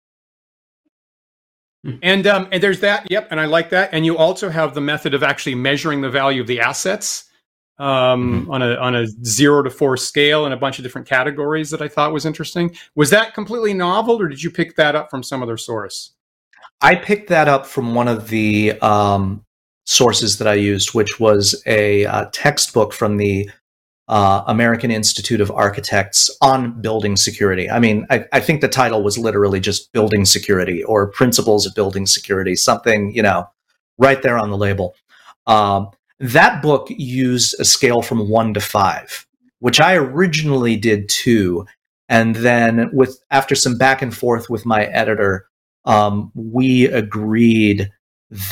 And 2.03 2.27
um, 2.27 2.49
and 2.53 2.63
there's 2.63 2.81
that. 2.81 3.11
Yep, 3.11 3.29
and 3.31 3.41
I 3.41 3.47
like 3.47 3.71
that. 3.71 3.91
And 3.93 4.07
you 4.07 4.17
also 4.17 4.49
have 4.49 4.75
the 4.75 4.81
method 4.81 5.15
of 5.15 5.23
actually 5.23 5.57
measuring 5.57 6.01
the 6.01 6.11
value 6.11 6.41
of 6.41 6.47
the 6.47 6.61
assets 6.61 7.25
um, 7.79 8.43
mm-hmm. 8.43 8.51
on 8.51 8.63
a 8.63 8.77
on 8.77 8.95
a 8.95 9.07
zero 9.25 9.63
to 9.63 9.71
four 9.71 9.97
scale 9.97 10.47
in 10.47 10.53
a 10.53 10.57
bunch 10.57 10.79
of 10.79 10.85
different 10.85 11.09
categories 11.09 11.71
that 11.71 11.83
I 11.83 11.89
thought 11.89 12.13
was 12.13 12.25
interesting. 12.25 12.77
Was 12.95 13.11
that 13.11 13.35
completely 13.35 13.75
novel, 13.75 14.21
or 14.21 14.29
did 14.29 14.43
you 14.43 14.51
pick 14.51 14.77
that 14.77 14.95
up 14.95 15.11
from 15.11 15.23
some 15.23 15.43
other 15.43 15.57
source? 15.57 16.13
I 16.81 16.95
picked 16.95 17.29
that 17.31 17.49
up 17.49 17.67
from 17.67 17.95
one 17.95 18.09
of 18.09 18.29
the 18.29 18.79
um, 18.81 19.45
sources 19.85 20.39
that 20.39 20.47
I 20.47 20.55
used, 20.55 20.95
which 20.95 21.19
was 21.19 21.61
a 21.67 22.07
uh, 22.07 22.27
textbook 22.33 22.93
from 22.93 23.17
the 23.17 23.51
uh, 24.13 24.45
American 24.47 24.91
Institute 24.91 25.41
of 25.41 25.51
Architects 25.51 26.29
on 26.43 26.79
building 26.83 27.17
security. 27.17 27.71
I 27.71 27.79
mean, 27.79 28.07
I, 28.11 28.27
I, 28.31 28.41
think 28.41 28.61
the 28.61 28.69
title 28.69 29.03
was 29.03 29.17
literally 29.17 29.59
just 29.59 29.91
building 29.95 30.27
security 30.27 30.85
or 30.85 31.11
principles 31.11 31.65
of 31.65 31.75
building 31.75 32.05
security, 32.05 32.55
something, 32.55 33.15
you 33.15 33.23
know, 33.23 33.49
right 33.97 34.21
there 34.21 34.37
on 34.37 34.51
the 34.51 34.59
label. 34.59 34.95
Um, 35.47 35.93
that 36.21 36.61
book 36.61 36.89
used 36.91 37.59
a 37.59 37.65
scale 37.65 38.03
from 38.03 38.29
one 38.29 38.53
to 38.53 38.61
five, 38.61 39.27
which 39.61 39.81
I 39.81 39.95
originally 39.95 40.77
did 40.77 41.09
too. 41.09 41.65
And 42.11 42.37
then 42.37 42.91
with 42.93 43.19
after 43.31 43.55
some 43.55 43.79
back 43.79 44.03
and 44.03 44.15
forth 44.15 44.51
with 44.51 44.67
my 44.67 44.85
editor, 44.89 45.47
um, 45.87 46.31
we 46.35 46.85
agreed 46.85 47.91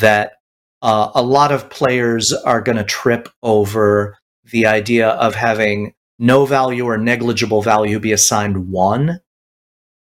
that 0.01 0.37
uh, 0.81 1.11
a 1.13 1.21
lot 1.21 1.51
of 1.51 1.69
players 1.69 2.33
are 2.33 2.61
going 2.61 2.79
to 2.79 2.83
trip 2.83 3.29
over 3.43 4.17
the 4.51 4.65
idea 4.65 5.09
of 5.09 5.35
having 5.35 5.93
no 6.19 6.45
value 6.45 6.85
or 6.85 6.97
negligible 6.97 7.61
value 7.61 7.99
be 7.99 8.11
assigned 8.11 8.71
one. 8.71 9.19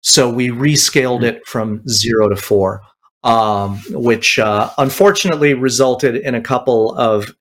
So 0.01 0.31
we 0.31 0.49
rescaled 0.49 1.23
it 1.23 1.47
from 1.47 1.87
zero 1.89 2.29
to 2.29 2.37
four, 2.37 2.83
um, 3.23 3.79
which 3.91 4.39
uh, 4.39 4.71
unfortunately 4.79 5.55
resulted 5.55 6.17
in 6.17 6.35
a 6.35 6.41
couple 6.41 6.95
of 6.97 7.35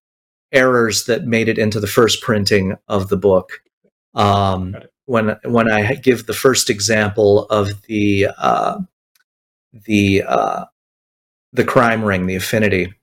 errors 0.51 1.05
that 1.05 1.25
made 1.25 1.49
it 1.49 1.57
into 1.57 1.79
the 1.79 1.87
first 1.87 2.21
printing 2.21 2.75
of 2.87 3.09
the 3.09 3.17
book. 3.17 3.61
Um, 4.13 4.75
when 5.05 5.37
when 5.43 5.71
I 5.71 5.95
give 5.95 6.25
the 6.25 6.33
first 6.33 6.69
example 6.69 7.45
of 7.45 7.81
the 7.83 8.27
uh, 8.37 8.79
the 9.85 10.23
uh, 10.23 10.65
the 11.53 11.63
crime 11.63 12.03
ring, 12.03 12.25
the 12.27 12.35
affinity, 12.35 12.93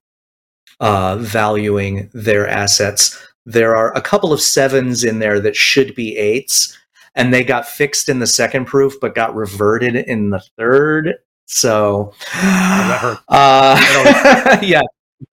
uh, 0.81 1.17
valuing 1.17 2.11
their 2.13 2.47
assets, 2.47 3.19
there 3.47 3.77
are 3.77 3.95
a 3.97 4.01
couple 4.01 4.33
of 4.33 4.41
sevens 4.41 5.05
in 5.05 5.19
there 5.19 5.41
that 5.41 5.57
should 5.57 5.95
be 5.95 6.17
eights, 6.17 6.77
and 7.15 7.33
they 7.33 7.45
got 7.45 7.69
fixed 7.69 8.09
in 8.09 8.19
the 8.19 8.27
second 8.27 8.65
proof, 8.67 8.95
but 9.01 9.15
got 9.15 9.35
reverted 9.35 9.97
in 9.97 10.31
the 10.31 10.43
third. 10.57 11.15
So, 11.47 12.13
that. 12.33 13.21
Uh, 13.29 14.59
yeah, 14.63 14.83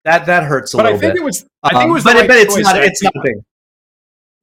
that 0.04 0.26
that 0.26 0.44
hurts 0.44 0.74
a 0.74 0.78
but 0.78 0.86
little 0.86 1.00
bit. 1.00 1.02
But 1.02 1.08
I 1.08 1.10
think 1.10 1.14
bit. 1.14 1.22
it 1.22 1.26
was. 1.26 1.46
I 1.64 1.70
think 1.70 1.90
it 1.90 1.94
was. 1.94 2.06
Um, 2.06 2.14
but, 2.14 2.20
right 2.20 2.28
but 2.28 2.38
it's 2.38 2.58
not. 2.58 2.84
It's 2.84 3.04
nothing. 3.04 3.46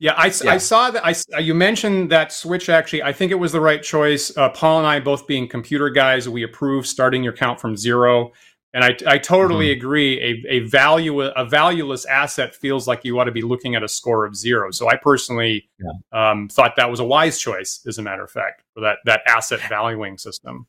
Yeah, 0.01 0.13
I, 0.17 0.27
yeah. 0.27 0.53
I 0.53 0.59
saw 0.59 0.93
that. 0.93 1.05
I 1.05 1.41
you 1.41 1.55
mentioned 1.55 2.11
that 2.11 2.33
switch. 2.33 2.69
Actually, 2.69 3.03
I 3.03 3.13
think 3.13 3.33
it 3.33 3.37
was 3.37 3.51
the 3.51 3.61
right 3.61 3.83
choice. 3.83 4.35
Uh, 4.37 4.49
Paul 4.51 4.79
and 4.79 4.87
I, 4.87 5.01
both 5.01 5.27
being 5.27 5.49
computer 5.49 5.91
guys, 5.91 6.29
we 6.29 6.45
approve 6.45 6.87
starting 6.87 7.25
your 7.25 7.33
count 7.33 7.61
from 7.61 7.77
zero. 7.77 8.33
And 8.79 8.85
I, 8.85 9.15
I 9.15 9.19
totally 9.19 9.71
mm-hmm. 9.71 9.81
agree. 9.81 10.21
A, 10.21 10.53
a 10.55 10.61
value 10.61 11.21
a 11.23 11.45
valueless 11.45 12.05
asset 12.05 12.55
feels 12.55 12.87
like 12.87 13.05
you 13.05 13.19
ought 13.19 13.25
to 13.25 13.33
be 13.33 13.43
looking 13.43 13.75
at 13.75 13.83
a 13.83 13.89
score 13.89 14.25
of 14.25 14.37
zero. 14.37 14.71
So 14.71 14.89
I 14.89 14.95
personally 14.95 15.69
yeah. 15.81 16.31
um, 16.31 16.49
thought 16.49 16.75
that 16.77 16.89
was 16.89 17.01
a 17.01 17.05
wise 17.05 17.41
choice, 17.41 17.81
as 17.89 17.99
a 17.99 18.03
matter 18.03 18.23
of 18.23 18.31
fact, 18.31 18.63
for 18.75 18.81
that 18.83 18.99
that 19.05 19.23
asset 19.27 19.59
valuing 19.69 20.17
system. 20.17 20.69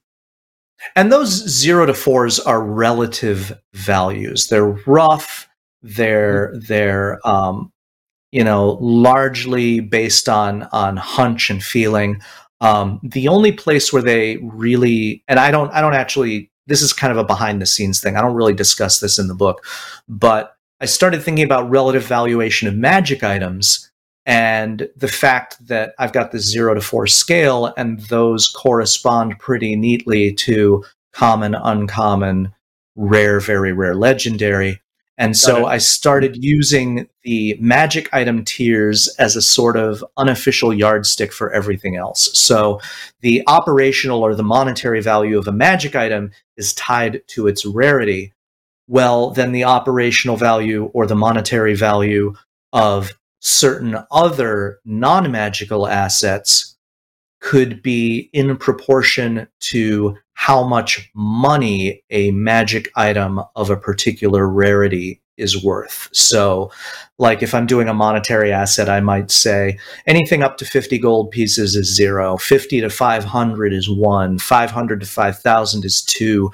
And 0.95 1.12
those 1.12 1.30
zero 1.30 1.86
to 1.86 1.93
fours 1.93 2.39
are 2.39 2.64
relative 2.64 3.62
values. 3.74 4.47
They're 4.47 4.72
rough. 4.88 5.47
They're 5.84 6.47
mm-hmm. 6.47 6.66
they're 6.66 7.28
um, 7.28 7.72
you 8.32 8.43
know 8.43 8.80
largely 8.82 9.82
based 9.82 10.28
on 10.28 10.64
on 10.72 10.97
hunch 10.97 11.51
and 11.51 11.62
feeling. 11.62 12.24
Um, 12.60 13.01
the 13.03 13.28
only 13.28 13.51
place 13.51 13.93
where 13.93 14.01
they 14.01 14.38
really 14.38 15.24
and 15.28 15.39
I 15.39 15.51
don't 15.51 15.72
I 15.72 15.82
don't 15.82 15.93
actually 15.93 16.49
this 16.70 16.82
is 16.82 16.93
kind 16.93 17.11
of 17.11 17.17
a 17.17 17.24
behind 17.24 17.61
the 17.61 17.65
scenes 17.65 17.99
thing. 17.99 18.15
I 18.15 18.22
don't 18.22 18.36
really 18.36 18.53
discuss 18.53 18.99
this 18.99 19.20
in 19.20 19.28
the 19.28 19.36
book, 19.36 19.65
but 20.07 20.55
I 20.80 20.86
started 20.86 21.22
thinking 21.22 21.43
about 21.43 21.70
relative 21.70 22.03
valuation 22.03 22.67
of 22.67 22.76
magic 22.76 23.24
items 23.24 23.89
and 24.26 24.88
the 24.95 25.07
fact 25.07 25.57
that 25.67 25.93
I've 25.97 26.13
got 26.13 26.32
this 26.32 26.49
zero 26.49 26.74
to 26.76 26.82
four 26.82 27.07
scale 27.07 27.74
and 27.78 27.99
those 28.01 28.47
correspond 28.47 29.39
pretty 29.39 29.76
neatly 29.76 30.34
to 30.34 30.86
common, 31.13 31.55
uncommon, 31.55 32.53
rare, 32.95 33.39
very 33.39 33.74
rare, 33.74 33.95
legendary. 33.95 34.82
And 35.17 35.36
so 35.36 35.65
I 35.65 35.80
started 35.80 36.41
using 36.41 37.09
the 37.24 37.57
magic 37.59 38.07
item 38.13 38.45
tiers 38.45 39.09
as 39.20 39.36
a 39.36 39.41
sort 39.41 39.76
of 39.76 40.01
unofficial 40.15 40.74
yardstick 40.74 41.34
for 41.34 41.51
everything 41.51 41.97
else. 41.97 42.30
So 42.39 42.80
the 43.20 43.43
operational 43.45 44.24
or 44.24 44.34
the 44.34 44.43
monetary 44.43 45.01
value 45.01 45.38
of 45.38 45.45
a 45.45 45.51
magic 45.51 45.93
item 45.93 46.32
is 46.60 46.74
tied 46.74 47.22
to 47.28 47.47
its 47.47 47.66
rarity. 47.66 48.34
Well, 48.88 49.32
then 49.32 49.51
the 49.51 49.64
operational 49.64 50.38
value 50.38 50.91
or 50.93 51.07
the 51.07 51.16
monetary 51.16 51.74
value 51.74 52.36
of 52.74 53.14
certain 53.39 53.97
other 54.12 54.80
non 54.86 55.32
magical 55.32 55.88
assets 55.88 56.78
could 57.39 57.82
be 57.82 58.30
in 58.34 58.57
proportion 58.57 59.47
to 59.60 60.18
how 60.34 60.64
much 60.64 61.10
money 61.16 62.03
a 62.10 62.32
magic 62.32 62.91
item 62.95 63.39
of 63.55 63.70
a 63.70 63.78
particular 63.78 64.47
rarity 64.47 65.22
is 65.39 65.63
worth. 65.63 66.09
So, 66.11 66.71
like 67.17 67.43
if 67.43 67.53
I'm 67.53 67.65
doing 67.65 67.87
a 67.87 67.93
monetary 67.93 68.51
asset, 68.51 68.89
I 68.89 68.99
might 68.99 69.31
say 69.31 69.77
anything 70.07 70.43
up 70.43 70.57
to 70.57 70.65
50 70.65 70.97
gold 70.99 71.31
pieces 71.31 71.75
is 71.75 71.93
zero, 71.93 72.37
50 72.37 72.81
to 72.81 72.89
500 72.89 73.73
is 73.73 73.89
one, 73.89 74.39
500 74.39 74.99
to 74.99 75.05
5,000 75.05 75.85
is 75.85 76.01
two. 76.01 76.51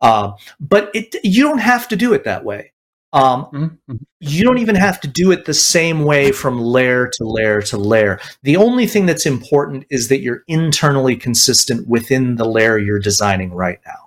Uh, 0.00 0.32
but 0.60 0.90
it, 0.94 1.16
you 1.24 1.42
don't 1.42 1.58
have 1.58 1.88
to 1.88 1.96
do 1.96 2.12
it 2.12 2.24
that 2.24 2.44
way. 2.44 2.72
Um, 3.12 3.44
mm-hmm. 3.44 3.64
mm-hmm. 3.64 3.96
You 4.20 4.44
don't 4.44 4.58
even 4.58 4.74
have 4.74 5.00
to 5.02 5.08
do 5.08 5.30
it 5.30 5.44
the 5.44 5.54
same 5.54 6.04
way 6.04 6.32
from 6.32 6.60
layer 6.60 7.08
to 7.08 7.24
layer 7.24 7.62
to 7.62 7.76
layer. 7.76 8.18
The 8.42 8.56
only 8.56 8.86
thing 8.86 9.06
that's 9.06 9.26
important 9.26 9.84
is 9.88 10.08
that 10.08 10.20
you're 10.20 10.42
internally 10.48 11.16
consistent 11.16 11.86
within 11.86 12.36
the 12.36 12.44
layer 12.44 12.78
you're 12.78 12.98
designing 12.98 13.52
right 13.52 13.78
now. 13.86 14.05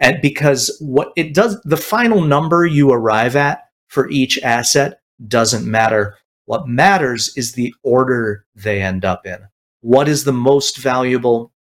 And 0.00 0.20
because 0.20 0.76
what 0.80 1.12
it 1.16 1.34
does, 1.34 1.60
the 1.62 1.76
final 1.76 2.22
number 2.22 2.66
you 2.66 2.90
arrive 2.90 3.36
at 3.36 3.68
for 3.88 4.10
each 4.10 4.38
asset 4.42 5.00
doesn't 5.28 5.70
matter. 5.70 6.16
What 6.46 6.68
matters 6.68 7.32
is 7.36 7.52
the 7.52 7.74
order 7.82 8.44
they 8.54 8.82
end 8.82 9.04
up 9.04 9.26
in. 9.26 9.38
What 9.80 10.08
is 10.08 10.24
the 10.24 10.32
most 10.32 10.78
valuable 10.78 11.52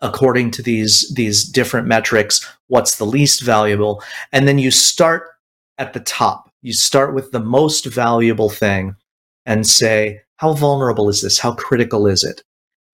according 0.00 0.50
to 0.52 0.62
these, 0.62 1.12
these 1.14 1.44
different 1.44 1.86
metrics? 1.86 2.46
What's 2.66 2.96
the 2.96 3.06
least 3.06 3.42
valuable? 3.42 4.02
And 4.32 4.46
then 4.46 4.58
you 4.58 4.70
start 4.70 5.28
at 5.78 5.92
the 5.92 6.00
top. 6.00 6.50
You 6.60 6.72
start 6.72 7.14
with 7.14 7.32
the 7.32 7.40
most 7.40 7.86
valuable 7.86 8.50
thing 8.50 8.96
and 9.46 9.66
say, 9.66 10.20
how 10.36 10.52
vulnerable 10.54 11.08
is 11.08 11.22
this? 11.22 11.38
How 11.38 11.54
critical 11.54 12.06
is 12.06 12.24
it? 12.24 12.42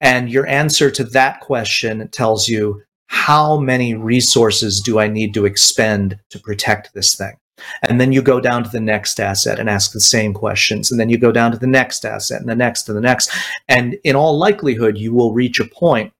And 0.01 0.31
your 0.31 0.47
answer 0.47 0.91
to 0.91 1.05
that 1.05 1.41
question 1.41 2.09
tells 2.09 2.49
you 2.49 2.83
how 3.09 3.59
many 3.59 3.95
resources 3.95 4.81
do 4.81 4.99
I 4.99 5.09
need 5.09 5.35
to 5.35 5.45
expend 5.45 6.19
to 6.31 6.39
protect 6.39 6.95
this 6.95 7.15
thing? 7.17 7.35
And 7.83 8.01
then 8.01 8.13
you 8.13 8.23
go 8.23 8.41
down 8.41 8.65
to 8.65 8.71
the 8.71 8.81
next 8.81 9.19
asset 9.19 9.59
and 9.59 9.69
ask 9.69 9.93
the 9.93 10.01
same 10.01 10.33
questions. 10.33 10.91
And 10.91 11.01
then 11.01 11.09
you 11.09 11.19
go 11.19 11.33
down 11.33 11.51
to 11.53 11.59
the 11.59 11.67
next 11.67 12.05
asset 12.05 12.41
and 12.41 12.49
the 12.49 12.55
next 12.55 12.89
and 12.89 12.97
the 12.97 13.03
next. 13.03 13.31
And 13.69 13.97
in 14.05 14.15
all 14.15 14.39
likelihood, 14.39 14.97
you 14.97 15.13
will 15.13 15.33
reach 15.33 15.59
a 15.59 15.65
point 15.65 16.13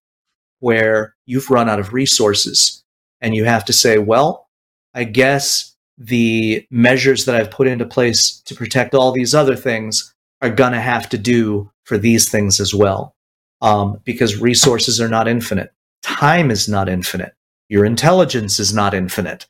where 0.61 1.15
you've 1.27 1.51
run 1.51 1.69
out 1.69 1.79
of 1.79 1.93
resources 1.93 2.83
and 3.21 3.35
you 3.35 3.45
have 3.45 3.65
to 3.67 3.73
say, 3.73 3.99
well, 3.99 4.49
I 4.95 5.05
guess 5.05 5.77
the 5.97 6.67
measures 6.71 7.25
that 7.25 7.37
I've 7.37 7.51
put 7.51 7.67
into 7.67 7.85
place 7.85 8.41
to 8.47 8.55
protect 8.55 8.95
all 8.95 9.13
these 9.13 9.35
other 9.35 9.57
things 9.57 10.15
are 10.41 10.51
going 10.51 10.73
to 10.73 10.81
have 10.81 11.09
to 11.11 11.19
do 11.19 11.71
for 11.85 11.99
these 11.99 12.31
things 12.31 12.61
as 12.61 12.75
well. 12.75 13.15
Um, 13.61 14.01
because 14.05 14.41
resources 14.41 15.01
are 15.01 15.09
not 15.09 15.27
infinite. 15.27 15.73
Time 16.03 16.51
is 16.51 16.69
not 16.69 16.89
infinite. 16.89 17.35
Your 17.69 17.85
intelligence 17.85 18.59
is 18.59 18.73
not 18.73 18.95
infinite. 18.95 19.47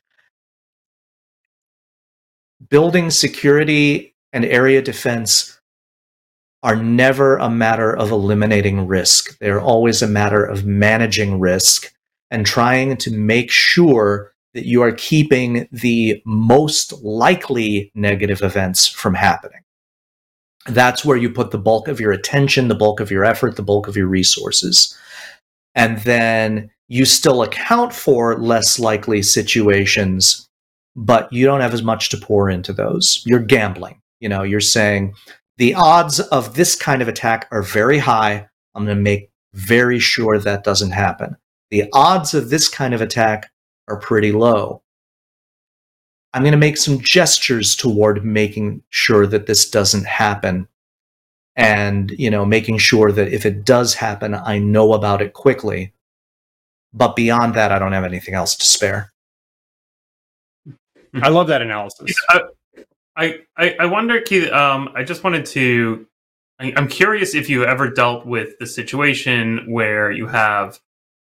Building 2.69 3.09
security 3.09 4.15
and 4.33 4.45
area 4.45 4.81
defense 4.81 5.59
are 6.61 6.75
never 6.75 7.37
a 7.37 7.49
matter 7.49 7.95
of 7.95 8.11
eliminating 8.11 8.85
risk. 8.85 9.37
They're 9.39 9.61
always 9.61 10.01
a 10.01 10.07
matter 10.07 10.43
of 10.43 10.65
managing 10.65 11.39
risk 11.39 11.93
and 12.29 12.45
trying 12.45 12.97
to 12.97 13.11
make 13.11 13.49
sure 13.49 14.33
that 14.53 14.65
you 14.65 14.81
are 14.81 14.91
keeping 14.91 15.67
the 15.71 16.21
most 16.25 16.91
likely 17.01 17.91
negative 17.95 18.41
events 18.41 18.87
from 18.87 19.13
happening. 19.13 19.61
That's 20.67 21.05
where 21.05 21.17
you 21.17 21.29
put 21.29 21.51
the 21.51 21.57
bulk 21.57 21.87
of 21.87 21.99
your 21.99 22.11
attention, 22.11 22.67
the 22.67 22.75
bulk 22.75 22.99
of 22.99 23.09
your 23.09 23.23
effort, 23.23 23.55
the 23.55 23.63
bulk 23.63 23.87
of 23.87 23.95
your 23.95 24.07
resources. 24.07 24.97
And 25.79 25.99
then 25.99 26.69
you 26.89 27.05
still 27.05 27.41
account 27.41 27.93
for 27.93 28.37
less 28.37 28.79
likely 28.79 29.21
situations, 29.21 30.49
but 30.97 31.31
you 31.31 31.45
don't 31.45 31.61
have 31.61 31.73
as 31.73 31.81
much 31.81 32.09
to 32.09 32.17
pour 32.17 32.49
into 32.49 32.73
those. 32.73 33.23
You're 33.25 33.39
gambling. 33.39 34.01
You 34.19 34.27
know, 34.27 34.43
you're 34.43 34.59
saying 34.59 35.15
the 35.57 35.73
odds 35.75 36.19
of 36.19 36.55
this 36.55 36.75
kind 36.75 37.01
of 37.01 37.07
attack 37.07 37.47
are 37.51 37.61
very 37.61 37.97
high. 37.97 38.49
I'm 38.75 38.83
going 38.83 38.97
to 38.97 39.01
make 39.01 39.31
very 39.53 39.99
sure 39.99 40.37
that 40.37 40.65
doesn't 40.65 40.91
happen. 40.91 41.37
The 41.71 41.85
odds 41.93 42.33
of 42.33 42.49
this 42.49 42.67
kind 42.67 42.93
of 42.93 43.01
attack 43.01 43.49
are 43.87 43.99
pretty 43.99 44.33
low. 44.33 44.83
I'm 46.33 46.41
going 46.41 46.51
to 46.51 46.57
make 46.57 46.75
some 46.75 46.99
gestures 46.99 47.73
toward 47.73 48.25
making 48.25 48.83
sure 48.89 49.25
that 49.27 49.47
this 49.47 49.69
doesn't 49.69 50.07
happen 50.07 50.67
and, 51.55 52.11
you 52.11 52.29
know, 52.29 52.45
making 52.45 52.77
sure 52.77 53.11
that 53.11 53.33
if 53.33 53.45
it 53.45 53.65
does 53.65 53.93
happen, 53.93 54.33
I 54.33 54.59
know 54.59 54.93
about 54.93 55.21
it 55.21 55.33
quickly. 55.33 55.93
But 56.93 57.15
beyond 57.15 57.53
that, 57.55 57.71
I 57.71 57.79
don't 57.79 57.91
have 57.91 58.03
anything 58.03 58.33
else 58.33 58.55
to 58.55 58.65
spare. 58.65 59.11
I 61.21 61.29
love 61.29 61.47
that 61.47 61.61
analysis. 61.61 62.15
I, 63.15 63.39
I, 63.57 63.75
I 63.79 63.85
wonder, 63.85 64.21
Keith, 64.21 64.51
um, 64.51 64.89
I 64.95 65.03
just 65.03 65.23
wanted 65.23 65.45
to, 65.47 66.07
I, 66.59 66.73
I'm 66.75 66.87
curious 66.87 67.35
if 67.35 67.49
you 67.49 67.65
ever 67.65 67.89
dealt 67.89 68.25
with 68.25 68.57
the 68.59 68.65
situation 68.65 69.71
where 69.71 70.11
you 70.11 70.27
have, 70.27 70.79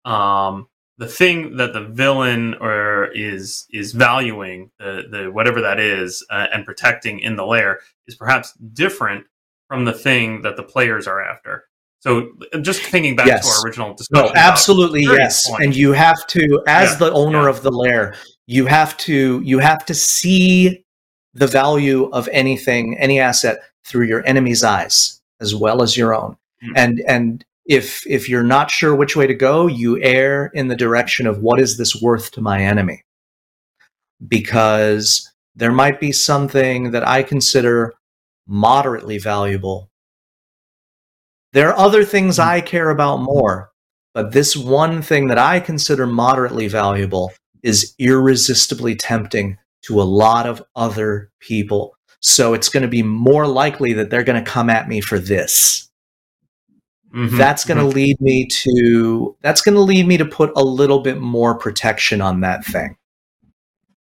um, 0.03 0.67
the 0.97 1.07
thing 1.07 1.57
that 1.57 1.73
the 1.73 1.81
villain 1.81 2.53
or 2.55 3.07
is 3.13 3.67
is 3.69 3.91
valuing 3.91 4.71
the 4.79 5.03
the 5.09 5.29
whatever 5.31 5.61
that 5.61 5.79
is 5.79 6.25
uh, 6.29 6.47
and 6.53 6.65
protecting 6.65 7.19
in 7.19 7.35
the 7.35 7.45
lair 7.45 7.81
is 8.07 8.15
perhaps 8.15 8.53
different 8.53 9.25
from 9.67 9.85
the 9.85 9.93
thing 9.93 10.41
that 10.43 10.57
the 10.57 10.63
players 10.63 11.07
are 11.07 11.21
after. 11.21 11.65
So 11.99 12.33
just 12.61 12.81
thinking 12.83 13.15
back 13.15 13.25
yes. 13.25 13.47
to 13.47 13.51
our 13.51 13.65
original 13.65 13.95
discussion. 13.95 14.27
No, 14.27 14.31
absolutely 14.35 15.01
yes. 15.01 15.49
Point. 15.49 15.63
And 15.63 15.75
you 15.75 15.91
have 15.93 16.27
to 16.27 16.61
as 16.67 16.91
yeah. 16.91 16.97
the 16.97 17.11
owner 17.13 17.43
yeah. 17.43 17.49
of 17.49 17.63
the 17.63 17.71
lair, 17.71 18.15
you 18.45 18.67
have 18.67 18.95
to 18.97 19.41
you 19.43 19.57
have 19.57 19.85
to 19.85 19.95
see 19.95 20.85
the 21.33 21.47
value 21.47 22.05
of 22.11 22.29
anything, 22.31 22.97
any 22.99 23.19
asset 23.19 23.59
through 23.85 24.05
your 24.05 24.25
enemy's 24.27 24.63
eyes 24.63 25.19
as 25.41 25.55
well 25.55 25.81
as 25.81 25.97
your 25.97 26.13
own. 26.13 26.37
Mm-hmm. 26.63 26.73
And 26.75 27.01
and 27.07 27.45
if 27.65 28.05
if 28.05 28.29
you're 28.29 28.43
not 28.43 28.69
sure 28.69 28.95
which 28.95 29.15
way 29.15 29.25
to 29.25 29.33
go, 29.33 29.67
you 29.67 30.01
err 30.03 30.51
in 30.53 30.67
the 30.67 30.75
direction 30.75 31.25
of 31.25 31.39
what 31.39 31.59
is 31.59 31.77
this 31.77 31.99
worth 31.99 32.31
to 32.31 32.41
my 32.41 32.61
enemy? 32.61 33.03
Because 34.27 35.31
there 35.55 35.71
might 35.71 35.99
be 35.99 36.11
something 36.11 36.91
that 36.91 37.07
I 37.07 37.23
consider 37.23 37.93
moderately 38.47 39.17
valuable. 39.17 39.89
There 41.53 41.69
are 41.69 41.77
other 41.77 42.03
things 42.03 42.37
I 42.37 42.61
care 42.61 42.89
about 42.89 43.21
more, 43.21 43.71
but 44.13 44.31
this 44.31 44.55
one 44.55 45.01
thing 45.01 45.27
that 45.27 45.37
I 45.37 45.59
consider 45.59 46.05
moderately 46.05 46.67
valuable 46.67 47.31
is 47.63 47.95
irresistibly 47.97 48.95
tempting 48.95 49.57
to 49.83 50.01
a 50.01 50.03
lot 50.03 50.47
of 50.47 50.63
other 50.75 51.31
people. 51.39 51.97
So 52.19 52.53
it's 52.53 52.69
going 52.69 52.83
to 52.83 52.89
be 52.89 53.03
more 53.03 53.47
likely 53.47 53.93
that 53.93 54.09
they're 54.09 54.23
going 54.23 54.43
to 54.43 54.49
come 54.49 54.69
at 54.69 54.87
me 54.87 55.01
for 55.01 55.19
this. 55.19 55.89
Mm-hmm. 57.13 57.37
That's 57.37 57.63
going 57.63 57.77
to 57.77 57.83
mm-hmm. 57.83 57.95
lead 57.95 58.21
me 58.21 58.47
to 58.47 59.37
that's 59.41 59.61
going 59.61 59.75
to 59.75 59.81
lead 59.81 60.05
me 60.05 60.17
to 60.17 60.25
put 60.25 60.51
a 60.55 60.63
little 60.63 60.99
bit 60.99 61.19
more 61.19 61.55
protection 61.57 62.19
on 62.19 62.41
that 62.41 62.65
thing. 62.65 62.97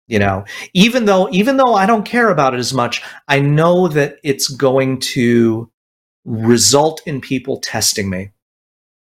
You 0.08 0.18
know, 0.18 0.44
even 0.74 1.04
though 1.04 1.28
even 1.30 1.56
though 1.56 1.74
I 1.74 1.86
don't 1.86 2.04
care 2.04 2.30
about 2.30 2.54
it 2.54 2.58
as 2.58 2.74
much, 2.74 3.02
I 3.28 3.40
know 3.40 3.88
that 3.88 4.16
it's 4.22 4.48
going 4.48 5.00
to 5.00 5.70
result 6.24 7.00
in 7.06 7.20
people 7.20 7.60
testing 7.60 8.10
me. 8.10 8.32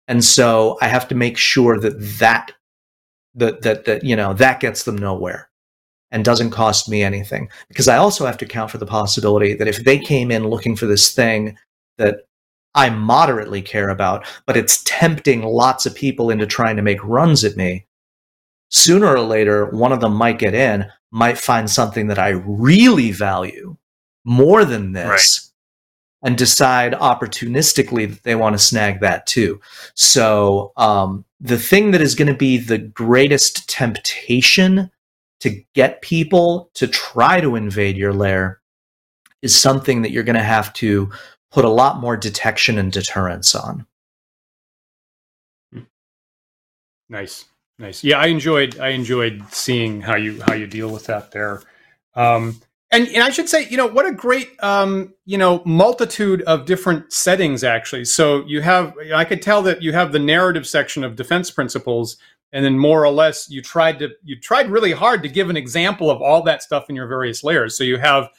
And 0.08 0.24
so 0.24 0.78
I 0.82 0.88
have 0.88 1.08
to 1.08 1.16
make 1.16 1.38
sure 1.38 1.80
that 1.80 1.98
that 2.20 2.52
that 3.36 3.62
that, 3.62 3.86
that 3.86 4.04
you 4.04 4.16
know, 4.16 4.34
that 4.34 4.60
gets 4.60 4.84
them 4.84 4.98
nowhere 4.98 5.50
and 6.12 6.26
doesn't 6.26 6.52
cost 6.52 6.90
me 6.90 7.02
anything 7.02 7.50
because 7.70 7.88
I 7.88 7.98
also 7.98 8.26
have 8.26 8.38
to 8.40 8.46
account 8.46 8.70
for 8.70 8.78
the 8.78 8.86
possibility 8.86 9.54
that 9.54 9.68
if 9.68 9.84
they 9.84 9.98
came 9.98 10.30
in 10.30 10.48
looking 10.48 10.76
for 10.76 10.86
this 10.86 11.14
thing 11.14 11.58
that 11.98 12.26
I 12.76 12.90
moderately 12.90 13.62
care 13.62 13.90
about, 13.90 14.26
but 14.46 14.58
it's 14.58 14.84
tempting 14.86 15.44
lots 15.44 15.86
of 15.86 15.96
people 15.96 16.30
into 16.30 16.46
trying 16.46 16.76
to 16.78 16.82
make 16.82 17.04
runs 17.04 17.44
at 17.44 17.58
me. 17.58 17.86
Sooner 18.72 19.08
or 19.08 19.20
later, 19.20 19.66
one 19.68 19.92
of 19.92 20.00
them 20.00 20.16
might 20.16 20.40
get 20.40 20.54
in, 20.54 20.86
might 21.12 21.38
find 21.38 21.70
something 21.70 22.08
that 22.08 22.18
I 22.18 22.30
really 22.30 23.12
value 23.12 23.76
more 24.24 24.64
than 24.64 24.94
this, 24.94 25.06
right. 25.06 26.30
and 26.30 26.38
decide 26.38 26.94
opportunistically 26.94 28.10
that 28.10 28.24
they 28.24 28.36
want 28.36 28.54
to 28.54 28.60
snag 28.60 29.02
that 29.02 29.26
too. 29.26 29.60
So, 29.94 30.72
um, 30.78 31.26
the 31.42 31.60
thing 31.60 31.92
that 31.92 32.02
is 32.02 32.16
going 32.16 32.28
to 32.30 32.34
be 32.34 32.58
the 32.58 32.78
greatest 32.78 33.68
temptation 33.68 34.90
to 35.42 35.64
get 35.74 36.02
people 36.02 36.70
to 36.76 36.88
try 36.88 37.42
to 37.42 37.56
invade 37.56 37.98
your 37.98 38.14
lair 38.14 38.62
is 39.42 39.60
something 39.60 40.04
that 40.04 40.12
you're 40.12 40.24
going 40.24 40.36
to 40.36 40.44
have 40.44 40.72
to 40.74 41.12
put 41.52 41.66
a 41.66 41.70
lot 41.70 42.00
more 42.00 42.16
detection 42.16 42.78
and 42.78 42.92
deterrence 42.92 43.54
on. 43.56 43.86
Nice, 47.10 47.46
nice. 47.80 48.04
Yeah, 48.04 48.20
I 48.20 48.28
enjoyed 48.28 48.80
I 48.80 48.90
enjoyed 48.90 49.44
seeing 49.52 50.02
how 50.02 50.16
you 50.16 50.42
how 50.42 50.54
you 50.54 50.68
deal 50.68 50.90
with 50.90 51.06
that 51.06 51.32
there. 51.32 51.62
Um, 52.16 52.62
and 52.92 53.08
and 53.08 53.24
I 53.24 53.30
should 53.30 53.48
say, 53.48 53.68
you 53.70 53.78
know, 53.78 53.88
what 53.88 54.06
a 54.06 54.12
great 54.12 54.52
um, 54.64 55.14
you 55.26 55.38
know 55.38 55.62
multitude 55.66 56.42
of 56.44 56.66
different 56.66 57.12
settings 57.14 57.64
actually. 57.64 58.06
So 58.06 58.46
you 58.46 58.62
have 58.62 58.94
I 59.14 59.26
could 59.26 59.42
tell 59.42 59.62
that 59.64 59.82
you 59.82 59.94
have 59.94 60.12
the 60.12 60.20
narrative 60.20 60.68
section 60.68 61.04
of 61.04 61.16
defense 61.16 61.50
principles, 61.50 62.18
and 62.52 62.66
then 62.66 62.78
more 62.78 63.04
or 63.06 63.12
less 63.12 63.50
you 63.50 63.62
tried 63.62 64.00
to 64.00 64.10
you 64.24 64.40
tried 64.40 64.70
really 64.70 64.92
hard 64.92 65.24
to 65.24 65.30
give 65.30 65.50
an 65.50 65.58
example 65.58 66.10
of 66.10 66.22
all 66.22 66.44
that 66.44 66.64
stuff 66.64 66.90
in 66.90 66.96
your 66.96 67.08
various 67.08 67.44
layers. 67.44 67.78
So 67.78 67.84
you 67.84 67.98
have 67.98 68.30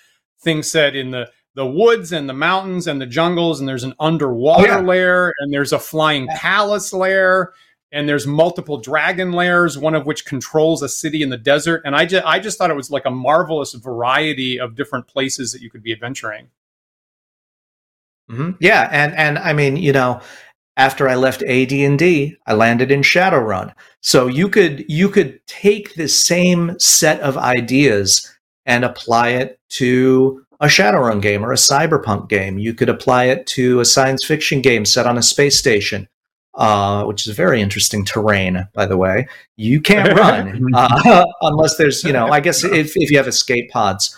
things 0.41 0.71
said 0.71 0.95
in 0.95 1.11
the 1.11 1.31
the 1.55 1.67
woods 1.67 2.13
and 2.13 2.29
the 2.29 2.35
mountains 2.35 2.87
and 2.87 3.01
the 3.01 3.07
jungles, 3.07 3.61
and 3.61 3.69
there's 3.69 3.85
an 3.85 3.95
underwater 4.01 4.73
oh, 4.73 4.81
yeah. 4.81 4.87
layer, 4.87 5.33
and 5.39 5.53
there's 5.53 5.73
a 5.73 5.79
flying 5.79 6.27
palace 6.29 6.93
layer, 6.93 7.53
and 7.93 8.09
there's 8.09 8.27
multiple 8.27 8.79
dragon 8.79 9.33
layers, 9.33 9.79
one 9.79 9.95
of 9.95 10.07
which 10.07 10.25
controls 10.25 10.83
a 10.83 10.89
city 10.89 11.23
in 11.23 11.29
the 11.29 11.37
desert. 11.37 11.83
And 11.85 11.95
I 11.95 12.07
just 12.07 12.25
I 12.27 12.39
just 12.39 12.59
thought 12.59 12.71
it 12.71 12.77
was 12.77 12.91
like 12.91 13.05
a 13.05 13.11
marvelous 13.11 13.75
variety 13.75 14.59
of 14.59 14.75
different 14.75 15.07
places 15.07 15.53
that 15.53 15.61
you 15.61 15.71
could 15.71 15.83
be 15.83 15.93
adventuring. 15.93 16.49
Mm-hmm. 18.31 18.53
Yeah, 18.61 18.89
and 18.91 19.15
and 19.15 19.39
I 19.39 19.53
mean, 19.53 19.77
you 19.77 19.93
know, 19.93 20.21
after 20.77 21.09
I 21.09 21.17
left 21.17 21.43
AD&D, 21.43 22.37
I 22.47 22.55
landed 22.55 22.91
in 22.91 23.03
Shadowrun. 23.03 23.75
So 24.01 24.27
you 24.27 24.49
could 24.49 24.85
you 24.89 25.09
could 25.09 25.47
take 25.47 25.95
the 25.95 26.09
same 26.09 26.79
set 26.79 27.21
of 27.21 27.37
ideas 27.37 28.33
and 28.65 28.85
apply 28.85 29.31
it 29.31 29.61
to 29.71 30.45
a 30.61 30.67
Shadowrun 30.67 31.21
game 31.21 31.45
or 31.45 31.53
a 31.53 31.57
cyberpunk 31.57 32.29
game. 32.29 32.59
You 32.59 32.73
could 32.73 32.89
apply 32.89 33.25
it 33.25 33.47
to 33.49 33.81
a 33.81 33.85
science 33.85 34.25
fiction 34.25 34.63
game 34.63 34.85
set 34.85 35.07
on 35.07 35.19
a 35.19 35.23
space 35.23 35.59
station, 35.59 36.09
uh, 36.55 37.05
which 37.05 37.27
is 37.27 37.35
very 37.35 37.61
interesting 37.61 38.05
terrain, 38.05 38.69
by 38.75 38.87
the 38.87 38.97
way. 38.97 39.27
You 39.57 39.81
can't 39.81 40.13
run 40.19 40.75
uh, 40.75 41.27
unless 41.43 41.77
there's, 41.77 42.05
you 42.05 42.13
know, 42.13 42.29
I 42.29 42.41
guess 42.41 42.65
if, 42.65 42.93
if 42.97 43.11
you 43.11 43.17
have 43.17 43.29
escape 43.29 43.71
pods, 43.71 44.17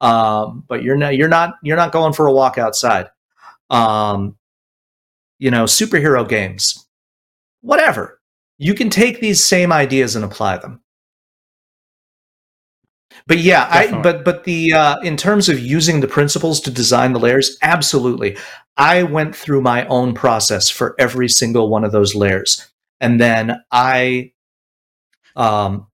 um, 0.00 0.64
but 0.68 0.82
you're 0.82 0.96
not 0.96 1.16
you're 1.16 1.28
not 1.28 1.54
you're 1.62 1.76
not 1.76 1.92
going 1.92 2.12
for 2.12 2.26
a 2.26 2.32
walk 2.32 2.58
outside. 2.58 3.08
Um, 3.70 4.36
you 5.38 5.50
know, 5.50 5.64
superhero 5.64 6.28
games, 6.28 6.86
whatever. 7.62 8.20
You 8.58 8.74
can 8.74 8.90
take 8.90 9.20
these 9.20 9.44
same 9.44 9.72
ideas 9.72 10.14
and 10.14 10.24
apply 10.24 10.58
them. 10.58 10.81
But 13.26 13.38
yeah, 13.38 13.68
Definitely. 13.68 13.98
I 13.98 14.02
but 14.02 14.24
but 14.24 14.44
the 14.44 14.72
uh, 14.72 15.00
in 15.00 15.16
terms 15.16 15.48
of 15.48 15.58
using 15.58 16.00
the 16.00 16.08
principles 16.08 16.60
to 16.62 16.70
design 16.70 17.12
the 17.12 17.20
layers, 17.20 17.56
absolutely. 17.62 18.36
I 18.76 19.02
went 19.02 19.36
through 19.36 19.62
my 19.62 19.86
own 19.86 20.14
process 20.14 20.70
for 20.70 20.94
every 20.98 21.28
single 21.28 21.68
one 21.68 21.84
of 21.84 21.92
those 21.92 22.14
layers, 22.14 22.68
and 23.00 23.20
then 23.20 23.62
I, 23.70 24.32
um, 25.36 25.86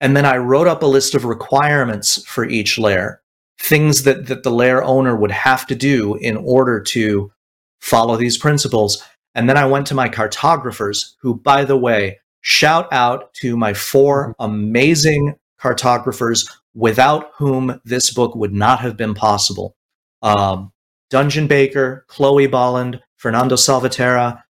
and 0.00 0.16
then 0.16 0.26
I 0.26 0.36
wrote 0.36 0.66
up 0.66 0.82
a 0.82 0.86
list 0.86 1.14
of 1.14 1.24
requirements 1.24 2.24
for 2.26 2.44
each 2.44 2.78
layer, 2.78 3.22
things 3.58 4.02
that 4.02 4.26
that 4.26 4.42
the 4.42 4.50
layer 4.50 4.82
owner 4.82 5.16
would 5.16 5.32
have 5.32 5.66
to 5.68 5.74
do 5.74 6.16
in 6.16 6.36
order 6.36 6.80
to 6.82 7.32
follow 7.80 8.16
these 8.16 8.38
principles. 8.38 9.02
And 9.34 9.48
then 9.48 9.56
I 9.56 9.66
went 9.66 9.86
to 9.88 9.94
my 9.94 10.08
cartographers, 10.08 11.16
who, 11.20 11.34
by 11.34 11.64
the 11.64 11.76
way, 11.76 12.20
shout 12.40 12.90
out 12.92 13.34
to 13.34 13.56
my 13.56 13.74
four 13.74 14.30
mm-hmm. 14.30 14.42
amazing 14.42 15.34
cartographers 15.58 16.48
without 16.74 17.30
whom 17.36 17.80
this 17.84 18.12
book 18.12 18.34
would 18.34 18.52
not 18.52 18.80
have 18.80 18.96
been 18.96 19.14
possible. 19.14 19.76
Um, 20.22 20.72
Dungeon 21.10 21.46
Baker, 21.46 22.04
Chloe 22.08 22.46
Bolland, 22.46 23.00
Fernando 23.16 23.54
Salvaterra, 23.54 24.42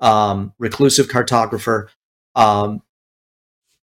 um, 0.00 0.52
Reclusive 0.58 1.08
Cartographer. 1.08 1.88
Um, 2.34 2.82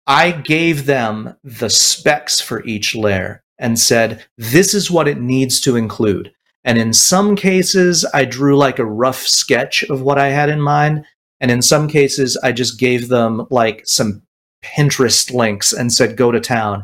I 0.07 0.31
gave 0.31 0.85
them 0.85 1.35
the 1.43 1.69
specs 1.69 2.39
for 2.39 2.63
each 2.65 2.95
layer 2.95 3.43
and 3.59 3.77
said, 3.77 4.25
this 4.37 4.73
is 4.73 4.91
what 4.91 5.07
it 5.07 5.19
needs 5.19 5.59
to 5.61 5.75
include. 5.75 6.31
And 6.63 6.77
in 6.77 6.93
some 6.93 7.35
cases, 7.35 8.05
I 8.13 8.25
drew 8.25 8.57
like 8.57 8.79
a 8.79 8.85
rough 8.85 9.19
sketch 9.19 9.83
of 9.83 10.01
what 10.01 10.17
I 10.17 10.29
had 10.29 10.49
in 10.49 10.61
mind. 10.61 11.05
And 11.39 11.51
in 11.51 11.61
some 11.61 11.87
cases, 11.87 12.37
I 12.43 12.51
just 12.51 12.79
gave 12.79 13.07
them 13.07 13.47
like 13.49 13.83
some 13.85 14.21
Pinterest 14.63 15.33
links 15.33 15.73
and 15.73 15.91
said, 15.91 16.17
go 16.17 16.31
to 16.31 16.39
town. 16.39 16.83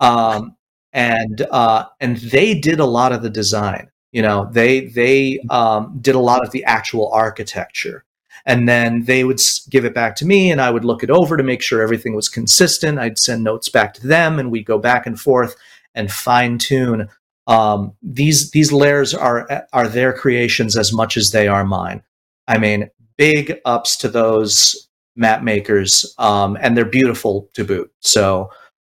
Um, 0.00 0.56
and 0.92 1.42
uh, 1.50 1.84
and 2.00 2.16
they 2.16 2.54
did 2.58 2.80
a 2.80 2.86
lot 2.86 3.12
of 3.12 3.22
the 3.22 3.30
design. 3.30 3.90
You 4.12 4.22
know, 4.22 4.48
they 4.52 4.86
they 4.86 5.38
um, 5.50 5.98
did 6.00 6.14
a 6.14 6.20
lot 6.20 6.44
of 6.44 6.50
the 6.50 6.64
actual 6.64 7.12
architecture, 7.12 8.04
and 8.44 8.68
then 8.68 9.04
they 9.04 9.24
would 9.24 9.40
give 9.68 9.84
it 9.84 9.94
back 9.94 10.16
to 10.16 10.26
me, 10.26 10.50
and 10.50 10.60
I 10.60 10.70
would 10.70 10.84
look 10.84 11.02
it 11.04 11.10
over 11.10 11.36
to 11.36 11.42
make 11.42 11.62
sure 11.62 11.80
everything 11.80 12.14
was 12.16 12.28
consistent. 12.28 12.98
I'd 12.98 13.18
send 13.18 13.44
notes 13.44 13.68
back 13.68 13.94
to 13.94 14.06
them, 14.06 14.38
and 14.38 14.50
we'd 14.50 14.66
go 14.66 14.78
back 14.78 15.06
and 15.06 15.20
forth 15.20 15.54
and 15.94 16.10
fine 16.10 16.58
tune. 16.58 17.08
Um, 17.46 17.94
these 18.02 18.50
these 18.50 18.72
layers 18.72 19.14
are 19.14 19.66
are 19.72 19.88
their 19.88 20.12
creations 20.12 20.76
as 20.76 20.92
much 20.92 21.16
as 21.16 21.30
they 21.30 21.46
are 21.46 21.64
mine. 21.64 22.02
I 22.48 22.58
mean, 22.58 22.90
big 23.16 23.60
ups 23.64 23.96
to 23.98 24.08
those 24.08 24.88
map 25.20 25.42
makers, 25.42 26.14
um, 26.18 26.58
and 26.60 26.76
they're 26.76 26.84
beautiful 26.84 27.48
to 27.52 27.64
boot. 27.64 27.92
So 28.00 28.50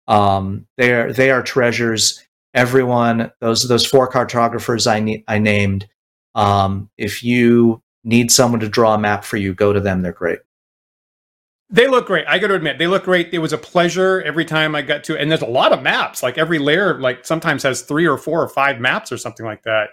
um, 0.08 0.68
they 0.78 0.94
are 0.94 1.12
they 1.12 1.32
are 1.32 1.42
treasures. 1.42 2.24
Everyone, 2.54 3.32
those 3.40 3.68
those 3.68 3.86
four 3.86 4.08
cartographers 4.08 4.86
I 4.86 5.24
I 5.28 5.40
named. 5.40 5.88
Um, 6.36 6.90
if 6.98 7.24
you 7.24 7.82
need 8.04 8.32
someone 8.32 8.60
to 8.60 8.70
draw 8.70 8.94
a 8.94 9.00
map 9.00 9.24
for 9.24 9.38
you, 9.38 9.54
go 9.54 9.74
to 9.74 9.80
them. 9.80 10.02
They're 10.02 10.12
great. 10.12 10.40
They 11.70 11.88
look 11.88 12.06
great. 12.08 12.26
I 12.28 12.40
got 12.40 12.48
to 12.48 12.54
admit, 12.54 12.78
they 12.78 12.88
look 12.88 13.04
great. 13.04 13.34
It 13.34 13.40
was 13.40 13.52
a 13.52 13.58
pleasure 13.58 14.22
every 14.22 14.46
time 14.46 14.74
I 14.74 14.82
got 14.82 15.04
to, 15.06 15.18
and 15.18 15.30
there's 15.30 15.42
a 15.42 15.48
lot 15.48 15.74
of 15.74 15.82
maps. 15.82 16.24
Like 16.24 16.38
every 16.38 16.60
layer, 16.60 17.00
like 17.00 17.26
sometimes 17.26 17.64
has 17.64 17.82
three 17.82 18.08
or 18.08 18.18
four 18.18 18.42
or 18.42 18.48
five 18.48 18.80
maps 18.80 19.12
or 19.12 19.18
something 19.18 19.46
like 19.46 19.64
that, 19.64 19.90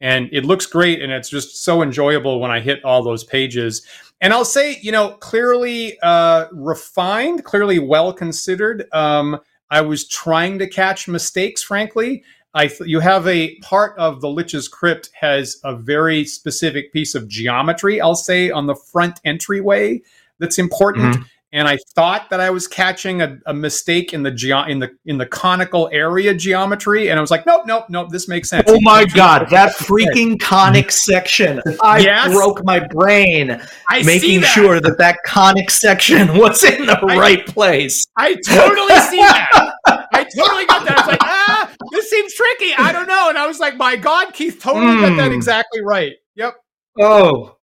and 0.00 0.28
it 0.32 0.44
looks 0.44 0.66
great. 0.66 1.02
And 1.02 1.12
it's 1.12 1.28
just 1.28 1.64
so 1.64 1.82
enjoyable 1.82 2.40
when 2.40 2.50
I 2.50 2.60
hit 2.60 2.84
all 2.84 3.02
those 3.02 3.24
pages. 3.24 3.86
And 4.20 4.32
I'll 4.32 4.44
say, 4.44 4.78
you 4.80 4.92
know, 4.92 5.10
clearly 5.20 5.98
uh, 6.02 6.46
refined, 6.52 7.44
clearly 7.44 7.78
well 7.78 8.12
considered. 8.12 8.86
Um, 8.92 9.40
I 9.70 9.80
was 9.80 10.06
trying 10.06 10.58
to 10.60 10.68
catch 10.68 11.08
mistakes, 11.08 11.62
frankly. 11.62 12.24
I 12.54 12.68
th- 12.68 12.88
you 12.88 13.00
have 13.00 13.26
a 13.26 13.56
part 13.56 13.98
of 13.98 14.20
the 14.20 14.28
Lich's 14.28 14.68
Crypt 14.68 15.10
has 15.20 15.60
a 15.64 15.74
very 15.74 16.24
specific 16.24 16.92
piece 16.92 17.14
of 17.14 17.26
geometry, 17.26 18.00
I'll 18.00 18.14
say, 18.14 18.50
on 18.50 18.66
the 18.66 18.76
front 18.76 19.20
entryway 19.24 20.02
that's 20.38 20.58
important. 20.58 21.14
Mm-hmm. 21.14 21.22
And 21.54 21.68
I 21.68 21.78
thought 21.94 22.30
that 22.30 22.40
I 22.40 22.50
was 22.50 22.66
catching 22.66 23.22
a, 23.22 23.38
a 23.46 23.54
mistake 23.54 24.12
in 24.12 24.24
the 24.24 24.32
ge- 24.32 24.68
in 24.68 24.80
the 24.80 24.90
in 25.06 25.18
the 25.18 25.26
conical 25.26 25.88
area 25.92 26.34
geometry, 26.34 27.10
and 27.10 27.18
I 27.18 27.20
was 27.20 27.30
like, 27.30 27.46
nope, 27.46 27.62
nope, 27.64 27.84
nope. 27.88 28.10
This 28.10 28.26
makes 28.26 28.50
sense. 28.50 28.64
Oh 28.66 28.80
my 28.80 29.04
god, 29.04 29.48
that 29.50 29.76
freaking 29.76 30.40
conic 30.40 30.90
section! 30.90 31.62
I 31.80 32.00
yes. 32.00 32.34
broke 32.34 32.64
my 32.64 32.80
brain 32.80 33.62
I 33.88 34.02
making 34.02 34.40
that. 34.40 34.48
sure 34.48 34.80
that 34.80 34.98
that 34.98 35.18
conic 35.24 35.70
section 35.70 36.36
was 36.36 36.64
in 36.64 36.86
the 36.86 36.98
I, 36.98 37.16
right 37.16 37.46
place. 37.46 38.04
I 38.16 38.34
totally 38.44 38.98
see 39.02 39.18
that. 39.20 39.74
I 39.86 40.26
totally 40.36 40.66
got 40.66 40.84
that. 40.86 40.98
I 40.98 41.00
was 41.02 41.06
like, 41.06 41.22
ah, 41.22 41.72
this 41.92 42.10
seems 42.10 42.34
tricky. 42.34 42.74
I 42.76 42.90
don't 42.90 43.06
know. 43.06 43.28
And 43.28 43.38
I 43.38 43.46
was 43.46 43.60
like, 43.60 43.76
my 43.76 43.94
God, 43.94 44.34
Keith 44.34 44.58
totally 44.60 44.86
mm. 44.86 45.00
got 45.02 45.16
that 45.18 45.28
hmm. 45.28 45.34
exactly 45.36 45.82
right. 45.84 46.14
Yep. 46.34 46.56
Oh, 46.98 47.58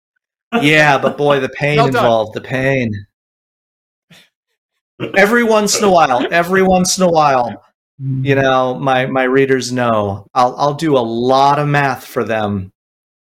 yeah, 0.61 0.97
but 0.97 1.17
boy, 1.17 1.41
the 1.41 1.49
pain 1.49 1.75
well 1.77 1.87
involved, 1.87 2.35
the 2.35 2.41
pain. 2.41 2.89
Every 5.15 5.43
once 5.43 5.77
in 5.77 5.83
a 5.83 5.91
while, 5.91 6.27
every 6.31 6.63
once 6.63 6.97
in 6.97 7.03
a 7.03 7.09
while, 7.09 7.63
you 7.99 8.35
know, 8.35 8.75
my 8.75 9.05
my 9.05 9.23
readers 9.23 9.71
know 9.71 10.27
I'll 10.33 10.55
I'll 10.57 10.73
do 10.73 10.97
a 10.97 10.99
lot 10.99 11.59
of 11.59 11.67
math 11.67 12.05
for 12.05 12.23
them. 12.23 12.71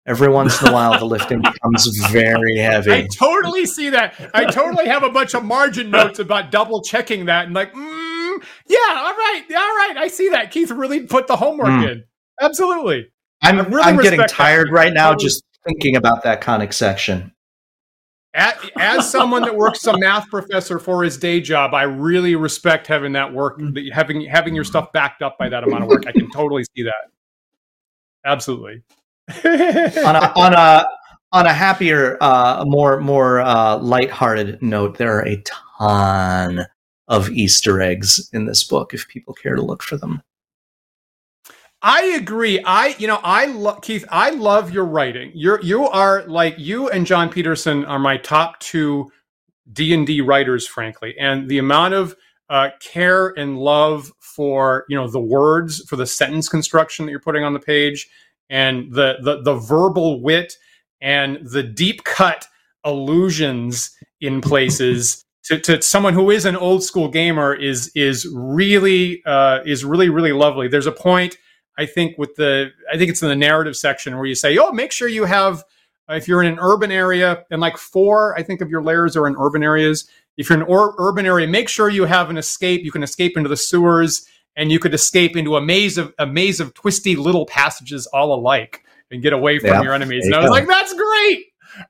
Every 0.06 0.28
once 0.28 0.60
in 0.60 0.68
a 0.68 0.72
while, 0.72 0.98
the 0.98 1.04
lifting 1.04 1.40
becomes 1.42 1.86
very 2.08 2.56
heavy. 2.56 2.92
I 2.92 3.06
totally 3.06 3.66
see 3.66 3.90
that. 3.90 4.14
I 4.34 4.46
totally 4.46 4.88
have 4.88 5.04
a 5.04 5.10
bunch 5.10 5.34
of 5.34 5.44
margin 5.44 5.90
notes 5.90 6.18
about 6.18 6.50
double 6.50 6.82
checking 6.82 7.26
that 7.26 7.46
and 7.46 7.54
like, 7.54 7.72
mm, 7.72 8.44
yeah, 8.66 8.78
all 8.88 9.14
right, 9.14 9.44
all 9.48 9.56
right, 9.56 9.94
I 9.96 10.08
see 10.08 10.30
that. 10.30 10.50
Keith 10.50 10.72
really 10.72 11.06
put 11.06 11.28
the 11.28 11.36
homework 11.36 11.68
mm. 11.68 11.90
in. 11.90 12.04
Absolutely. 12.40 13.12
I'm 13.42 13.58
really 13.58 13.82
I'm 13.82 13.96
getting 13.96 14.24
tired 14.26 14.68
that. 14.68 14.72
right 14.72 14.92
now 14.92 15.14
just 15.14 15.44
thinking 15.64 15.96
about 15.96 16.24
that 16.24 16.40
conic 16.40 16.72
section. 16.72 17.31
As, 18.34 18.54
as 18.78 19.10
someone 19.10 19.42
that 19.42 19.54
works 19.54 19.86
as 19.86 19.94
a 19.94 19.98
math 19.98 20.28
professor 20.30 20.78
for 20.78 21.02
his 21.02 21.18
day 21.18 21.40
job, 21.40 21.74
I 21.74 21.82
really 21.82 22.34
respect 22.34 22.86
having 22.86 23.12
that 23.12 23.32
work, 23.32 23.60
having 23.92 24.22
having 24.22 24.54
your 24.54 24.64
stuff 24.64 24.90
backed 24.92 25.20
up 25.20 25.36
by 25.36 25.50
that 25.50 25.64
amount 25.64 25.84
of 25.84 25.90
work. 25.90 26.06
I 26.06 26.12
can 26.12 26.30
totally 26.30 26.64
see 26.74 26.82
that. 26.82 27.10
Absolutely. 28.24 28.82
on 29.44 30.16
a 30.16 30.32
on 30.34 30.54
a 30.54 30.86
on 31.32 31.46
a 31.46 31.52
happier, 31.52 32.16
uh, 32.20 32.64
more 32.66 33.00
more 33.00 33.40
uh, 33.40 33.76
lighthearted 33.78 34.62
note, 34.62 34.96
there 34.98 35.18
are 35.18 35.26
a 35.26 35.42
ton 35.42 36.66
of 37.08 37.30
Easter 37.30 37.80
eggs 37.82 38.30
in 38.32 38.46
this 38.46 38.64
book. 38.64 38.94
If 38.94 39.08
people 39.08 39.34
care 39.34 39.56
to 39.56 39.62
look 39.62 39.82
for 39.82 39.96
them. 39.96 40.22
I 41.82 42.02
agree. 42.20 42.62
I, 42.64 42.94
you 42.98 43.08
know, 43.08 43.20
I 43.24 43.46
love 43.46 43.82
Keith. 43.82 44.04
I 44.10 44.30
love 44.30 44.72
your 44.72 44.84
writing. 44.84 45.32
You're 45.34 45.60
you 45.62 45.88
are 45.88 46.24
like 46.28 46.54
you 46.58 46.88
and 46.88 47.04
Jon 47.06 47.28
Peterson 47.28 47.84
are 47.84 47.98
my 47.98 48.18
top 48.18 48.60
two 48.60 49.10
D 49.72 49.92
and 49.92 50.06
D 50.06 50.20
writers, 50.20 50.66
frankly. 50.66 51.14
And 51.18 51.48
the 51.48 51.58
amount 51.58 51.94
of 51.94 52.16
uh, 52.48 52.70
care 52.80 53.28
and 53.30 53.58
love 53.58 54.12
for 54.20 54.84
you 54.88 54.96
know 54.96 55.08
the 55.08 55.20
words 55.20 55.84
for 55.88 55.96
the 55.96 56.06
sentence 56.06 56.48
construction 56.48 57.06
that 57.06 57.10
you're 57.10 57.20
putting 57.20 57.44
on 57.44 57.52
the 57.52 57.60
page, 57.60 58.08
and 58.48 58.92
the 58.92 59.16
the, 59.22 59.42
the 59.42 59.54
verbal 59.54 60.22
wit 60.22 60.54
and 61.00 61.38
the 61.50 61.64
deep 61.64 62.04
cut 62.04 62.46
allusions 62.84 63.90
in 64.20 64.40
places. 64.40 65.24
to, 65.44 65.58
to 65.58 65.82
someone 65.82 66.14
who 66.14 66.30
is 66.30 66.44
an 66.44 66.54
old 66.54 66.84
school 66.84 67.08
gamer 67.08 67.52
is 67.54 67.90
is 67.96 68.28
really 68.32 69.22
uh, 69.26 69.60
is 69.66 69.84
really 69.84 70.08
really 70.08 70.32
lovely. 70.32 70.68
There's 70.68 70.86
a 70.86 70.92
point 70.92 71.38
I 71.78 71.86
think 71.86 72.18
with 72.18 72.34
the 72.36 72.70
I 72.92 72.96
think 72.96 73.10
it's 73.10 73.22
in 73.22 73.28
the 73.28 73.36
narrative 73.36 73.76
section 73.76 74.16
where 74.16 74.26
you 74.26 74.34
say, 74.34 74.56
oh, 74.58 74.72
make 74.72 74.92
sure 74.92 75.08
you 75.08 75.24
have 75.24 75.64
uh, 76.08 76.14
if 76.14 76.28
you're 76.28 76.42
in 76.42 76.52
an 76.52 76.58
urban 76.60 76.90
area 76.90 77.44
and 77.50 77.60
like 77.60 77.76
four, 77.76 78.36
I 78.38 78.42
think 78.42 78.60
of 78.60 78.70
your 78.70 78.82
layers 78.82 79.16
are 79.16 79.26
in 79.26 79.36
urban 79.38 79.62
areas. 79.62 80.08
If 80.36 80.48
you're 80.48 80.58
in 80.58 80.62
an 80.62 80.68
or- 80.68 80.94
urban 80.98 81.26
area, 81.26 81.46
make 81.46 81.68
sure 81.68 81.88
you 81.88 82.04
have 82.04 82.30
an 82.30 82.36
escape. 82.36 82.84
You 82.84 82.90
can 82.90 83.02
escape 83.02 83.36
into 83.36 83.48
the 83.48 83.56
sewers 83.56 84.26
and 84.56 84.70
you 84.70 84.78
could 84.78 84.94
escape 84.94 85.36
into 85.36 85.56
a 85.56 85.60
maze 85.60 85.98
of 85.98 86.12
a 86.18 86.26
maze 86.26 86.60
of 86.60 86.74
twisty 86.74 87.16
little 87.16 87.46
passages 87.46 88.06
all 88.08 88.34
alike 88.34 88.84
and 89.10 89.22
get 89.22 89.32
away 89.32 89.58
from 89.58 89.70
yeah, 89.70 89.82
your 89.82 89.94
enemies. 89.94 90.26
And 90.26 90.34
I 90.34 90.38
was 90.40 90.48
go. 90.48 90.52
like, 90.52 90.66
that's 90.66 90.94
great. 90.94 91.46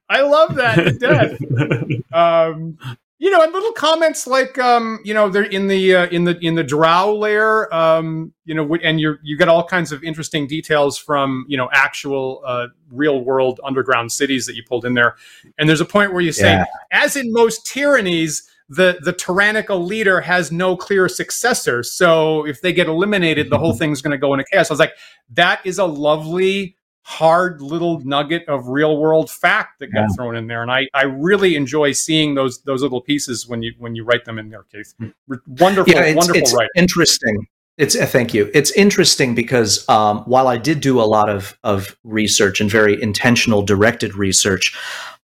I 0.08 0.22
love 0.22 0.54
that 0.56 0.74
to 0.76 0.92
death. 0.92 2.12
um, 2.12 2.78
you 3.22 3.30
know, 3.30 3.40
and 3.40 3.52
little 3.52 3.70
comments 3.70 4.26
like, 4.26 4.58
um, 4.58 4.98
you 5.04 5.14
know, 5.14 5.28
they're 5.28 5.44
in 5.44 5.68
the 5.68 5.94
uh, 5.94 6.06
in 6.08 6.24
the 6.24 6.36
in 6.44 6.56
the 6.56 6.64
drow 6.64 7.16
layer, 7.16 7.72
um, 7.72 8.32
you 8.44 8.52
know, 8.52 8.74
and 8.82 9.00
you 9.00 9.16
you 9.22 9.38
get 9.38 9.48
all 9.48 9.64
kinds 9.64 9.92
of 9.92 10.02
interesting 10.02 10.48
details 10.48 10.98
from 10.98 11.46
you 11.46 11.56
know 11.56 11.68
actual 11.72 12.42
uh, 12.44 12.66
real 12.90 13.24
world 13.24 13.60
underground 13.62 14.10
cities 14.10 14.44
that 14.46 14.56
you 14.56 14.64
pulled 14.68 14.84
in 14.84 14.94
there. 14.94 15.14
And 15.56 15.68
there's 15.68 15.80
a 15.80 15.84
point 15.84 16.12
where 16.12 16.20
you 16.20 16.32
say, 16.32 16.50
yeah. 16.50 16.64
as 16.90 17.14
in 17.14 17.32
most 17.32 17.64
tyrannies, 17.64 18.42
the 18.68 18.98
the 19.00 19.12
tyrannical 19.12 19.80
leader 19.80 20.20
has 20.20 20.50
no 20.50 20.76
clear 20.76 21.08
successor. 21.08 21.84
So 21.84 22.44
if 22.44 22.60
they 22.60 22.72
get 22.72 22.88
eliminated, 22.88 23.50
the 23.50 23.58
whole 23.58 23.74
thing's 23.78 24.02
going 24.02 24.10
to 24.10 24.18
go 24.18 24.34
into 24.34 24.46
chaos. 24.50 24.68
I 24.68 24.72
was 24.72 24.80
like, 24.80 24.94
that 25.34 25.64
is 25.64 25.78
a 25.78 25.86
lovely 25.86 26.76
hard 27.04 27.60
little 27.60 28.00
nugget 28.00 28.48
of 28.48 28.68
real 28.68 28.96
world 28.96 29.30
fact 29.30 29.80
that 29.80 29.88
got 29.88 30.02
yeah. 30.02 30.06
thrown 30.14 30.36
in 30.36 30.46
there. 30.46 30.62
And 30.62 30.70
I, 30.70 30.88
I 30.94 31.04
really 31.04 31.56
enjoy 31.56 31.92
seeing 31.92 32.34
those 32.34 32.62
those 32.62 32.82
little 32.82 33.00
pieces 33.00 33.46
when 33.48 33.62
you 33.62 33.74
when 33.78 33.94
you 33.94 34.04
write 34.04 34.24
them 34.24 34.38
in 34.38 34.48
their 34.50 34.62
case 34.64 34.94
hmm. 34.98 35.08
wonderful 35.46 35.92
yeah, 35.92 36.02
it's, 36.02 36.16
wonderful 36.16 36.40
it's 36.40 36.54
writing. 36.54 36.70
interesting. 36.76 37.46
It's 37.78 37.96
uh, 37.96 38.06
thank 38.06 38.34
you. 38.34 38.50
It's 38.54 38.70
interesting 38.72 39.34
because 39.34 39.88
um, 39.88 40.18
while 40.20 40.46
i 40.46 40.56
did 40.56 40.80
do 40.80 41.00
a 41.00 41.04
lot 41.04 41.28
of 41.28 41.58
of 41.64 41.96
research 42.04 42.60
and 42.60 42.70
very 42.70 43.00
intentional 43.02 43.62
directed 43.62 44.14
research 44.14 44.76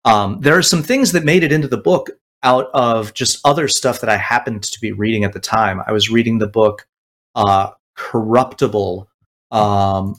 um, 0.05 0.39
there 0.41 0.57
are 0.57 0.61
some 0.61 0.83
things 0.83 1.11
that 1.11 1.23
made 1.23 1.43
it 1.43 1.51
into 1.51 1.67
the 1.67 1.77
book 1.77 2.11
out 2.43 2.69
of 2.73 3.13
just 3.13 3.39
other 3.43 3.67
stuff 3.67 3.99
that 4.01 4.09
i 4.09 4.17
happened 4.17 4.63
to 4.63 4.79
be 4.79 4.91
reading 4.91 5.23
at 5.23 5.33
the 5.33 5.39
time. 5.39 5.81
I 5.85 5.91
was 5.91 6.09
reading 6.09 6.37
the 6.37 6.47
book 6.47 6.87
uh, 7.33 7.71
corruptible 7.95 9.09
um, 9.51 10.15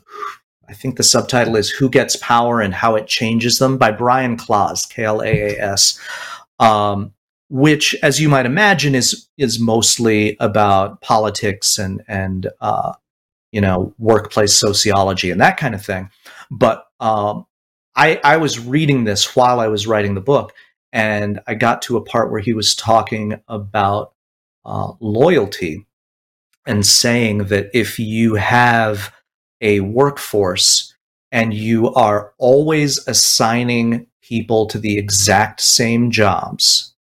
I 0.69 0.75
think 0.75 0.97
the 0.97 1.03
subtitle 1.03 1.57
is 1.57 1.71
Who 1.71 1.89
Gets 1.89 2.17
Power 2.17 2.61
and 2.61 2.75
How 2.75 2.97
It 2.97 3.07
Changes 3.07 3.59
Them 3.59 3.79
by 3.79 3.93
Brian 3.93 4.37
Klaas, 4.37 4.87
K 4.87 5.05
L 5.05 5.23
A 5.23 5.27
A 5.27 5.61
S, 5.61 5.99
um, 6.59 7.13
which, 7.49 7.95
as 8.03 8.21
you 8.21 8.29
might 8.29 8.47
imagine, 8.47 8.95
is 8.95 9.29
is 9.39 9.61
mostly 9.61 10.37
about 10.41 11.01
politics 11.01 11.79
and 11.79 12.03
and 12.09 12.49
uh, 12.61 12.93
you 13.53 13.61
know 13.61 13.95
workplace 13.99 14.57
sociology 14.57 15.31
and 15.31 15.41
that 15.41 15.57
kind 15.57 15.75
of 15.75 15.85
thing. 15.85 16.11
But 16.51 16.87
um, 17.01 17.47
I, 17.95 18.21
I 18.23 18.37
was 18.37 18.59
reading 18.59 19.05
this 19.05 19.35
while 19.35 19.61
I 19.61 19.69
was 19.69 19.87
writing 19.87 20.15
the 20.15 20.21
book, 20.21 20.53
and 20.93 21.41
I 21.47 21.55
got 21.55 21.83
to 21.83 21.97
a 21.97 22.05
part 22.05 22.31
where 22.31 22.41
he 22.41 22.53
was 22.53 22.75
talking 22.75 23.41
about 23.49 24.13
uh, 24.65 24.93
loyalty 25.01 25.87
and 26.67 26.85
saying 26.85 27.45
that 27.45 27.71
if 27.73 27.99
you 27.99 28.35
have 28.35 29.13
a 29.61 29.81
workforce 29.81 30.95
and 31.33 31.53
you 31.53 31.93
are 31.95 32.33
always 32.39 33.07
assigning 33.09 34.07
people 34.23 34.67
to 34.67 34.79
the 34.79 34.99
exact 34.99 35.61
same 35.61 36.11
jobs, 36.11 36.95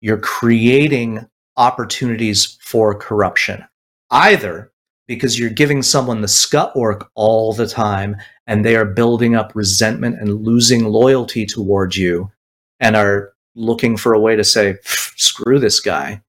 you're 0.00 0.18
creating 0.18 1.28
opportunities 1.56 2.58
for 2.60 2.94
corruption. 2.94 3.64
Either 4.10 4.70
because 5.06 5.38
you're 5.38 5.50
giving 5.50 5.82
someone 5.82 6.20
the 6.20 6.28
scut 6.28 6.74
work 6.76 7.10
all 7.14 7.52
the 7.52 7.66
time 7.66 8.16
and 8.46 8.64
they 8.64 8.76
are 8.76 8.84
building 8.84 9.34
up 9.34 9.52
resentment 9.54 10.18
and 10.18 10.42
losing 10.42 10.84
loyalty 10.84 11.44
towards 11.44 11.96
you 11.96 12.30
and 12.80 12.96
are 12.96 13.32
looking 13.54 13.96
for 13.96 14.14
a 14.14 14.20
way 14.20 14.34
to 14.34 14.44
say, 14.44 14.76
screw 14.82 15.58
this 15.58 15.80
guy. 15.80 16.22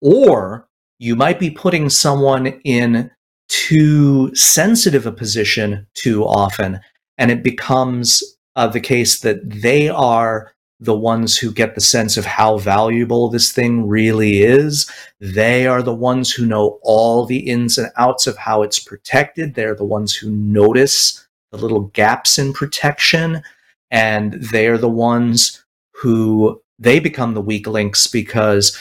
Or 0.00 0.68
you 0.98 1.16
might 1.16 1.38
be 1.38 1.50
putting 1.50 1.90
someone 1.90 2.46
in 2.64 3.10
too 3.48 4.34
sensitive 4.34 5.06
a 5.06 5.12
position 5.12 5.86
too 5.94 6.24
often, 6.24 6.80
and 7.18 7.30
it 7.30 7.42
becomes 7.42 8.22
uh, 8.56 8.66
the 8.66 8.80
case 8.80 9.20
that 9.20 9.38
they 9.48 9.88
are 9.88 10.54
the 10.80 10.96
ones 10.96 11.38
who 11.38 11.52
get 11.52 11.74
the 11.74 11.80
sense 11.80 12.16
of 12.16 12.24
how 12.24 12.58
valuable 12.58 13.28
this 13.28 13.52
thing 13.52 13.86
really 13.86 14.42
is. 14.42 14.90
They 15.20 15.66
are 15.66 15.82
the 15.82 15.94
ones 15.94 16.32
who 16.32 16.46
know 16.46 16.78
all 16.82 17.24
the 17.24 17.38
ins 17.38 17.78
and 17.78 17.90
outs 17.96 18.26
of 18.26 18.36
how 18.36 18.62
it's 18.62 18.78
protected. 18.78 19.54
They're 19.54 19.74
the 19.74 19.84
ones 19.84 20.14
who 20.14 20.30
notice 20.30 21.26
the 21.52 21.58
little 21.58 21.80
gaps 21.80 22.38
in 22.38 22.52
protection. 22.52 23.42
And 23.90 24.34
they're 24.34 24.78
the 24.78 24.88
ones 24.88 25.64
who 25.92 26.60
they 26.78 26.98
become 26.98 27.34
the 27.34 27.40
weak 27.40 27.66
links 27.66 28.06
because 28.06 28.76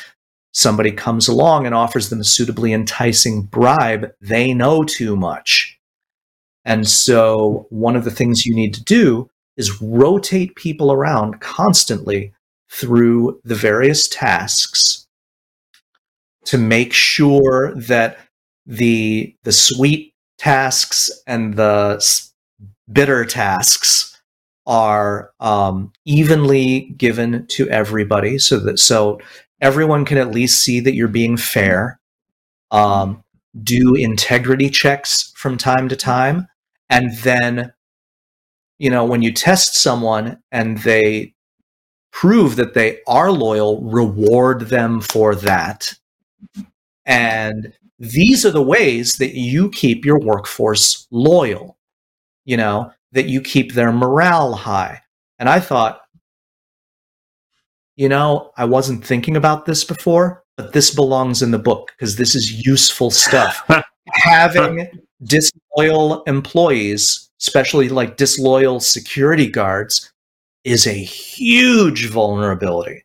somebody 0.54 0.92
comes 0.92 1.28
along 1.28 1.66
and 1.66 1.76
offers 1.76 2.10
them 2.10 2.22
a 2.22 2.24
suitably 2.24 2.74
enticing 2.74 3.44
bribe. 3.44 4.12
They 4.22 4.54
know 4.54 4.84
too 4.84 5.16
much. 5.16 5.80
And 6.66 6.88
so, 6.88 7.68
one 7.70 7.96
of 7.96 8.06
the 8.06 8.12
things 8.12 8.46
you 8.46 8.56
need 8.56 8.74
to 8.76 8.84
do 8.84 9.30
is 9.58 9.82
rotate 9.82 10.56
people 10.56 10.92
around 10.92 11.42
constantly 11.42 12.34
through 12.70 13.40
the 13.44 13.56
various 13.56 14.08
tasks 14.08 15.08
to 16.46 16.58
make 16.58 16.94
sure 16.94 17.74
that 17.76 18.18
the 18.66 19.36
the 19.44 19.52
sweet 19.52 20.14
tasks 20.38 21.12
and 21.28 21.56
the 21.56 22.04
bitter 22.92 23.26
tasks 23.26 24.22
are 24.66 25.32
um, 25.40 25.92
evenly 26.06 26.94
given 26.98 27.46
to 27.48 27.70
everybody 27.70 28.38
so 28.38 28.58
that 28.60 28.80
so 28.80 29.20
everyone 29.64 30.06
can 30.06 30.20
at 30.20 30.32
least 30.32 30.64
see 30.64 30.80
that 30.80 30.94
you're 30.94 31.08
being 31.08 31.38
fair 31.38 32.00
um, 32.72 33.24
do 33.64 33.96
integrity 33.96 34.70
checks 34.70 35.32
from 35.36 35.58
time 35.58 35.90
to 35.90 35.96
time 35.96 36.48
and 36.90 37.12
then 37.18 37.74
you 38.84 38.90
know, 38.90 39.06
when 39.06 39.22
you 39.22 39.32
test 39.32 39.76
someone 39.76 40.42
and 40.52 40.80
they 40.80 41.34
prove 42.12 42.58
that 42.58 42.74
they 42.74 43.00
are 43.08 43.32
loyal, 43.32 43.82
reward 43.82 44.68
them 44.68 45.00
for 45.00 45.36
that. 45.36 45.94
And 47.06 47.74
these 47.98 48.46
are 48.46 48.52
the 48.52 48.62
ways 48.62 49.16
that 49.18 49.36
you 49.36 49.70
keep 49.70 50.04
your 50.04 50.20
workforce 50.20 51.08
loyal, 51.12 51.78
you 52.44 52.58
know, 52.58 52.92
that 53.14 53.30
you 53.30 53.40
keep 53.40 53.74
their 53.74 53.94
morale 53.94 54.54
high. 54.54 55.02
And 55.40 55.48
I 55.48 55.62
thought, 55.62 56.02
you 57.96 58.10
know, 58.10 58.52
I 58.58 58.66
wasn't 58.66 59.06
thinking 59.06 59.36
about 59.36 59.66
this 59.66 59.84
before, 59.84 60.44
but 60.58 60.74
this 60.74 60.94
belongs 60.94 61.42
in 61.42 61.52
the 61.52 61.60
book 61.60 61.92
because 61.96 62.16
this 62.16 62.36
is 62.36 62.66
useful 62.66 63.12
stuff. 63.12 63.70
Having 64.14 64.90
disloyal 65.24 66.24
employees 66.24 67.24
especially 67.44 67.90
like 67.90 68.16
disloyal 68.16 68.80
security 68.80 69.50
guards, 69.50 70.12
is 70.64 70.88
a 70.88 70.94
huge 70.94 72.08
vulnerability. 72.08 73.04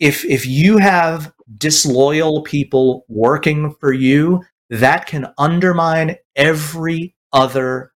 If 0.00 0.24
if 0.24 0.46
you 0.46 0.78
have 0.78 1.30
disloyal 1.58 2.42
people 2.42 3.04
working 3.08 3.74
for 3.74 3.92
you, 3.92 4.42
that 4.70 5.06
can 5.06 5.26
undermine 5.36 6.16
every 6.36 7.14
other 7.34 7.92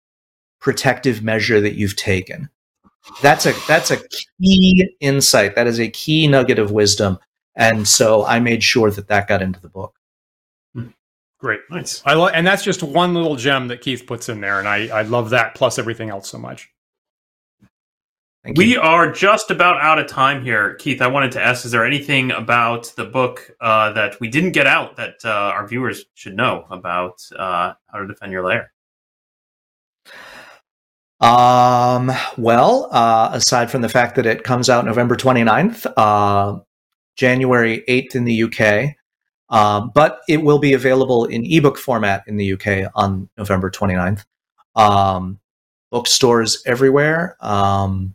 protective 0.61 1.23
measure 1.23 1.61
that 1.61 1.77
you've 1.77 1.95
taken. 1.95 2.51
That's 3.23 3.47
a 3.47 3.53
that's 3.67 3.91
a 3.91 3.99
key 4.41 4.97
insight. 5.01 5.55
That 5.55 5.67
is 5.67 5.81
a 5.81 5.89
key 5.89 6.27
nugget 6.29 6.59
of 6.59 6.71
wisdom. 6.71 7.19
And 7.57 7.89
so 7.89 8.25
I 8.25 8.39
made 8.39 8.63
sure 8.63 8.91
that 8.91 9.09
that 9.09 9.27
got 9.27 9.43
into 9.43 9.61
the 9.61 9.69
book. 9.69 9.99
Great, 11.39 11.61
nice. 11.71 12.03
I 12.05 12.15
love, 12.15 12.33
and 12.35 12.45
that's 12.45 12.65
just 12.65 12.83
one 12.83 13.15
little 13.15 13.37
gem 13.37 13.69
that 13.69 13.81
Keith 13.81 14.07
puts 14.07 14.29
in 14.29 14.41
there, 14.41 14.59
and 14.59 14.67
I 14.67 14.89
I 14.89 15.03
love 15.03 15.31
that 15.31 15.55
plus 15.55 15.79
everything 15.79 16.11
else 16.11 16.29
so 16.29 16.39
much. 16.39 16.69
Thank 18.45 18.59
we 18.59 18.73
you. 18.73 18.81
are 18.81 19.11
just 19.13 19.51
about 19.51 19.81
out 19.81 20.01
of 20.01 20.09
time 20.09 20.43
here, 20.43 20.75
Keith. 20.75 21.01
I 21.01 21.07
wanted 21.07 21.31
to 21.33 21.43
ask: 21.43 21.65
Is 21.65 21.71
there 21.71 21.87
anything 21.87 22.33
about 22.33 22.93
the 22.97 23.05
book 23.05 23.53
uh, 23.61 23.93
that 23.93 24.19
we 24.21 24.29
didn't 24.29 24.53
get 24.53 24.67
out 24.67 24.97
that 24.97 25.17
uh, 25.25 25.29
our 25.29 25.67
viewers 25.67 26.07
should 26.15 26.35
know 26.35 26.67
about 26.71 27.21
uh, 27.37 27.75
how 27.87 27.99
to 27.99 28.07
defend 28.09 28.33
your 28.33 28.45
lair? 28.45 28.73
Um, 31.21 32.13
well, 32.37 32.89
uh, 32.93 33.31
aside 33.33 33.71
from 33.71 33.83
the 33.83 33.89
fact 33.89 34.15
that 34.17 34.27
it 34.27 34.45
comes 34.45 34.71
out 34.71 34.85
November 34.85 35.17
29th, 35.17 35.93
uh, 35.97 36.61
January 37.17 37.83
8th 37.89 38.15
in 38.15 38.25
the 38.25 38.45
UK, 38.45 38.95
um, 39.51 39.91
but 39.95 40.21
it 40.29 40.43
will 40.43 40.59
be 40.59 40.75
available 40.75 41.25
in 41.25 41.45
ebook 41.45 41.79
format 41.79 42.23
in 42.27 42.37
the 42.37 42.53
UK 42.53 42.91
on 42.95 43.29
November 43.37 43.71
29th. 43.71 44.25
Um, 44.77 45.41
bookstores 45.91 46.63
everywhere. 46.67 47.37
Um, 47.41 48.15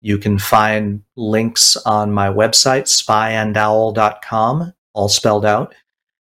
you 0.00 0.18
can 0.18 0.38
find 0.38 1.02
links 1.16 1.76
on 1.78 2.12
my 2.12 2.28
website, 2.28 2.84
spyandowl.com, 2.84 4.72
all 4.92 5.08
spelled 5.08 5.46
out. 5.46 5.74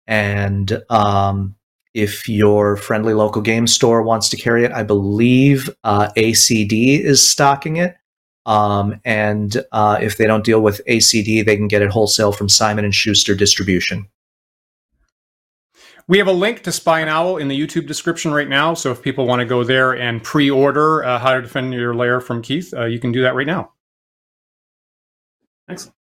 And 0.08 0.84
um, 0.89 1.56
if 1.96 2.28
your 2.28 2.76
friendly 2.76 3.14
local 3.14 3.41
game 3.41 3.66
store 3.66 4.02
wants 4.02 4.28
to 4.30 4.38
carry 4.38 4.66
it, 4.66 4.72
I 4.74 4.84
believe 4.84 5.70
uh, 5.86 6.10
ACD 6.18 7.00
is 7.00 7.28
stocking 7.28 7.78
it. 7.78 7.96
Um, 8.46 9.00
and 9.06 9.64
uh, 9.72 9.98
if 10.02 10.18
they 10.18 10.28
don't 10.28 10.43
deal 10.43 10.60
with 10.60 10.82
ACD, 10.88 11.43
they 11.43 11.56
can 11.56 11.70
get 11.70 11.82
it 11.82 11.89
wholesale 11.89 12.34
from 12.34 12.50
Simon 12.50 12.84
and 12.84 12.93
Schuster 12.93 13.34
Distribution. 13.34 14.08
We 16.08 16.20
have 16.20 16.28
a 16.28 16.34
link 16.34 16.62
to 16.64 16.72
Spy 16.72 17.00
and 17.00 17.10
Owl 17.10 17.38
in 17.38 17.48
the 17.48 17.60
YouTube 17.60 17.88
description 17.88 18.32
right 18.32 18.50
now. 18.50 18.74
So 18.76 18.91
if 18.91 19.02
people 19.02 19.26
want 19.26 19.39
to 19.39 19.46
go 19.46 19.64
there 19.64 19.93
and 19.93 20.22
pre-order 20.22 21.04
uh, 21.04 21.18
How 21.18 21.34
to 21.34 21.41
Defend 21.41 21.74
Your 21.74 21.96
Lair 21.96 22.20
from 22.20 22.41
Keith, 22.43 22.74
uh, 22.76 22.86
you 22.86 23.00
can 23.00 23.14
do 23.14 23.22
that 23.22 23.34
right 23.34 23.48
now. 23.48 23.72
Excellent. 25.68 25.96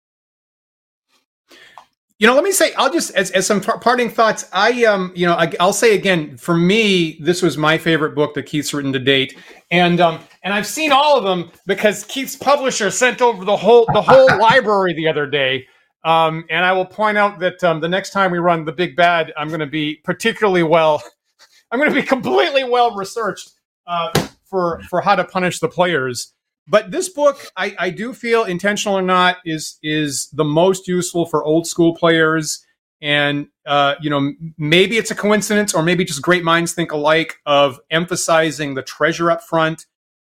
You 2.22 2.28
know, 2.28 2.36
let 2.36 2.44
me 2.44 2.52
say, 2.52 2.72
I'll 2.74 2.92
just 2.92 3.10
as, 3.16 3.32
as 3.32 3.48
some 3.48 3.60
parting 3.60 4.08
thoughts. 4.08 4.48
I 4.52 4.84
um, 4.84 5.10
you 5.16 5.26
know, 5.26 5.34
I, 5.34 5.52
will 5.58 5.72
say 5.72 5.96
again, 5.96 6.36
for 6.36 6.56
me, 6.56 7.18
this 7.20 7.42
was 7.42 7.58
my 7.58 7.76
favorite 7.76 8.14
book 8.14 8.34
that 8.34 8.44
Keith's 8.44 8.72
written 8.72 8.92
to 8.92 9.00
date, 9.00 9.36
and 9.72 10.00
um, 10.00 10.20
and 10.44 10.54
I've 10.54 10.68
seen 10.68 10.92
all 10.92 11.18
of 11.18 11.24
them 11.24 11.50
because 11.66 12.04
Keith's 12.04 12.36
publisher 12.36 12.92
sent 12.92 13.20
over 13.20 13.44
the 13.44 13.56
whole 13.56 13.86
the 13.92 14.00
whole 14.00 14.28
library 14.38 14.94
the 14.94 15.08
other 15.08 15.26
day. 15.26 15.66
Um, 16.04 16.44
and 16.48 16.64
I 16.64 16.70
will 16.70 16.86
point 16.86 17.18
out 17.18 17.40
that 17.40 17.64
um, 17.64 17.80
the 17.80 17.88
next 17.88 18.10
time 18.10 18.30
we 18.30 18.38
run 18.38 18.64
the 18.64 18.72
big 18.72 18.94
bad, 18.94 19.32
I'm 19.36 19.48
going 19.48 19.58
to 19.58 19.66
be 19.66 19.96
particularly 20.04 20.62
well. 20.62 21.02
I'm 21.72 21.80
going 21.80 21.90
to 21.90 22.00
be 22.00 22.06
completely 22.06 22.62
well 22.62 22.94
researched 22.94 23.50
uh, 23.88 24.28
for 24.44 24.80
for 24.88 25.00
how 25.00 25.16
to 25.16 25.24
punish 25.24 25.58
the 25.58 25.68
players. 25.68 26.32
But 26.68 26.90
this 26.90 27.08
book, 27.08 27.46
I, 27.56 27.74
I 27.78 27.90
do 27.90 28.12
feel, 28.14 28.44
intentional 28.44 28.96
or 28.96 29.02
not, 29.02 29.38
is 29.44 29.78
is 29.82 30.28
the 30.32 30.44
most 30.44 30.86
useful 30.86 31.26
for 31.26 31.44
old 31.44 31.66
school 31.66 31.94
players. 31.94 32.64
And 33.00 33.48
uh, 33.66 33.96
you 34.00 34.08
know, 34.10 34.32
maybe 34.56 34.96
it's 34.96 35.10
a 35.10 35.14
coincidence, 35.16 35.74
or 35.74 35.82
maybe 35.82 36.04
just 36.04 36.22
great 36.22 36.44
minds 36.44 36.72
think 36.72 36.92
alike 36.92 37.38
of 37.46 37.80
emphasizing 37.90 38.74
the 38.74 38.82
treasure 38.82 39.30
up 39.30 39.42
front, 39.42 39.86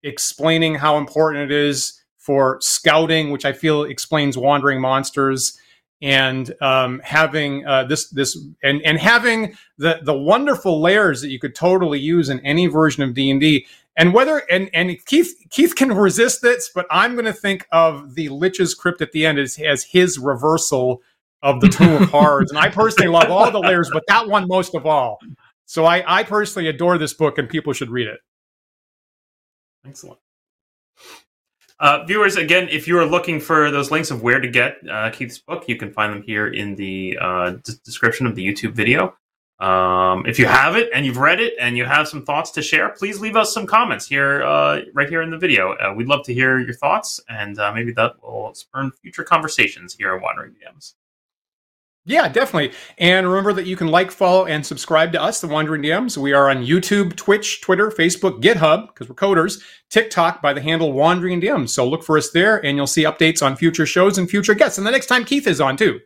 explaining 0.03 0.75
how 0.75 0.97
important 0.97 1.49
it 1.49 1.55
is 1.55 2.01
for 2.17 2.57
scouting, 2.59 3.31
which 3.31 3.45
I 3.45 3.53
feel 3.53 3.83
explains 3.83 4.37
wandering 4.37 4.81
monsters, 4.81 5.57
and 6.01 6.53
um, 6.61 7.01
having 7.03 7.65
uh, 7.65 7.83
this 7.85 8.09
this 8.09 8.37
and 8.63 8.81
and 8.83 8.99
having 8.99 9.57
the 9.77 9.99
the 10.03 10.17
wonderful 10.17 10.79
layers 10.79 11.21
that 11.21 11.29
you 11.29 11.39
could 11.39 11.55
totally 11.55 11.99
use 11.99 12.29
in 12.29 12.39
any 12.45 12.67
version 12.67 13.03
of 13.03 13.13
D 13.13 13.29
and 13.31 13.39
D. 13.39 13.65
And 13.95 14.13
whether 14.13 14.43
and 14.51 14.69
and 14.73 15.03
Keith 15.05 15.33
Keith 15.49 15.75
can 15.75 15.91
resist 15.91 16.41
this, 16.43 16.69
but 16.73 16.85
I'm 16.91 17.13
going 17.13 17.25
to 17.25 17.33
think 17.33 17.65
of 17.71 18.13
the 18.13 18.29
Lich's 18.29 18.75
crypt 18.75 19.01
at 19.01 19.11
the 19.11 19.25
end 19.25 19.39
as 19.39 19.57
as 19.59 19.83
his 19.83 20.19
reversal 20.19 21.01
of 21.41 21.61
the 21.61 21.67
Tomb 21.69 22.03
of 22.03 22.09
Horrors. 22.11 22.51
And 22.51 22.59
I 22.59 22.69
personally 22.69 23.09
love 23.09 23.31
all 23.31 23.49
the 23.49 23.59
layers, 23.59 23.89
but 23.91 24.03
that 24.07 24.27
one 24.27 24.47
most 24.47 24.75
of 24.75 24.85
all. 24.85 25.19
So 25.65 25.85
I 25.85 26.19
I 26.19 26.23
personally 26.23 26.69
adore 26.69 26.99
this 26.99 27.13
book, 27.13 27.39
and 27.39 27.49
people 27.49 27.73
should 27.73 27.89
read 27.89 28.07
it. 28.07 28.19
Excellent. 29.87 30.19
Uh, 31.79 32.03
viewers, 32.05 32.35
again, 32.35 32.67
if 32.69 32.87
you 32.87 32.97
are 32.97 33.05
looking 33.05 33.39
for 33.39 33.69
those 33.69 33.91
links 33.91 34.09
of 34.09 34.23
where 34.23 34.39
to 34.39 34.47
get 34.47 34.77
uh, 34.89 35.11
Keith's 35.11 35.37
book, 35.37 35.65
you 35.67 35.75
can 35.75 35.91
find 35.91 36.11
them 36.11 36.23
here 36.23 36.47
in 36.47 36.75
the 36.75 37.17
uh, 37.21 37.51
d- 37.51 37.73
description 37.83 38.25
of 38.25 38.35
the 38.35 38.45
YouTube 38.45 38.73
video. 38.73 39.15
Um, 39.59 40.25
if 40.27 40.37
you 40.37 40.45
have 40.45 40.75
it 40.75 40.89
and 40.93 41.05
you've 41.05 41.17
read 41.17 41.39
it 41.39 41.53
and 41.59 41.77
you 41.77 41.85
have 41.85 42.07
some 42.07 42.25
thoughts 42.25 42.51
to 42.51 42.61
share, 42.61 42.89
please 42.89 43.19
leave 43.19 43.35
us 43.35 43.53
some 43.53 43.65
comments 43.65 44.07
here, 44.07 44.43
uh, 44.43 44.81
right 44.93 45.09
here 45.09 45.21
in 45.21 45.31
the 45.31 45.37
video. 45.37 45.73
Uh, 45.73 45.93
we'd 45.95 46.07
love 46.07 46.23
to 46.25 46.33
hear 46.33 46.59
your 46.59 46.75
thoughts, 46.75 47.19
and 47.29 47.59
uh, 47.59 47.71
maybe 47.73 47.91
that 47.93 48.21
will 48.21 48.53
spur 48.53 48.91
future 49.01 49.23
conversations 49.23 49.95
here 49.95 50.15
at 50.15 50.21
Wandering 50.21 50.53
DMs. 50.53 50.93
Yeah, 52.07 52.29
definitely. 52.29 52.73
And 52.97 53.27
remember 53.27 53.51
that 53.51 53.65
you 53.65 53.75
can 53.75 53.87
like, 53.87 54.11
follow, 54.11 54.45
and 54.45 54.65
subscribe 54.65 55.11
to 55.11 55.21
us, 55.21 55.41
the 55.41 55.47
Wandering 55.49 55.81
DMs. 55.81 56.15
We 56.15 56.31
are 56.31 56.49
on 56.49 56.65
YouTube, 56.65 57.17
Twitch, 57.17 57.59
Twitter, 57.59 57.89
Facebook, 57.91 58.41
GitHub, 58.41 58.87
because 58.87 59.09
we're 59.09 59.15
coders, 59.15 59.61
TikTok 59.89 60.41
by 60.41 60.53
the 60.53 60.61
handle 60.61 60.93
Wandering 60.93 61.41
DMs. 61.41 61.71
So 61.71 61.85
look 61.85 62.05
for 62.05 62.17
us 62.17 62.29
there, 62.29 62.65
and 62.65 62.77
you'll 62.77 62.87
see 62.87 63.03
updates 63.03 63.45
on 63.45 63.57
future 63.57 63.85
shows 63.85 64.17
and 64.17 64.29
future 64.29 64.53
guests. 64.53 64.77
And 64.77 64.87
the 64.87 64.91
next 64.91 65.07
time 65.07 65.25
Keith 65.25 65.47
is 65.47 65.59
on, 65.59 65.75
too. 65.75 65.99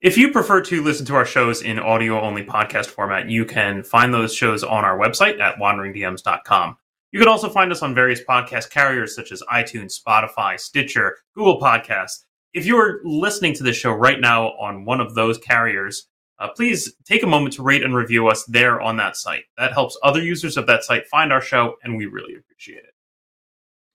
If 0.00 0.16
you 0.16 0.32
prefer 0.32 0.62
to 0.62 0.82
listen 0.82 1.04
to 1.06 1.14
our 1.14 1.26
shows 1.26 1.60
in 1.60 1.78
audio 1.78 2.18
only 2.18 2.42
podcast 2.42 2.86
format, 2.86 3.28
you 3.28 3.44
can 3.44 3.82
find 3.82 4.14
those 4.14 4.34
shows 4.34 4.64
on 4.64 4.86
our 4.86 4.98
website 4.98 5.38
at 5.38 5.56
wanderingdms.com. 5.58 6.78
You 7.12 7.18
can 7.18 7.28
also 7.28 7.50
find 7.50 7.70
us 7.70 7.82
on 7.82 7.94
various 7.94 8.22
podcast 8.24 8.70
carriers 8.70 9.14
such 9.14 9.32
as 9.32 9.42
iTunes, 9.52 10.00
Spotify, 10.00 10.58
Stitcher, 10.58 11.18
Google 11.34 11.60
Podcasts 11.60 12.24
if 12.52 12.66
you're 12.66 13.00
listening 13.04 13.54
to 13.54 13.62
this 13.62 13.76
show 13.76 13.92
right 13.92 14.20
now 14.20 14.48
on 14.52 14.84
one 14.84 15.00
of 15.00 15.14
those 15.14 15.38
carriers, 15.38 16.06
uh, 16.38 16.48
please 16.56 16.92
take 17.04 17.22
a 17.22 17.26
moment 17.26 17.54
to 17.54 17.62
rate 17.62 17.82
and 17.82 17.94
review 17.94 18.28
us 18.28 18.44
there 18.46 18.80
on 18.80 18.96
that 18.96 19.16
site. 19.16 19.44
That 19.58 19.72
helps 19.72 19.98
other 20.02 20.22
users 20.22 20.56
of 20.56 20.66
that 20.66 20.84
site 20.84 21.06
find 21.06 21.32
our 21.32 21.42
show, 21.42 21.76
and 21.84 21.96
we 21.96 22.06
really 22.06 22.34
appreciate 22.34 22.78
it. 22.78 22.94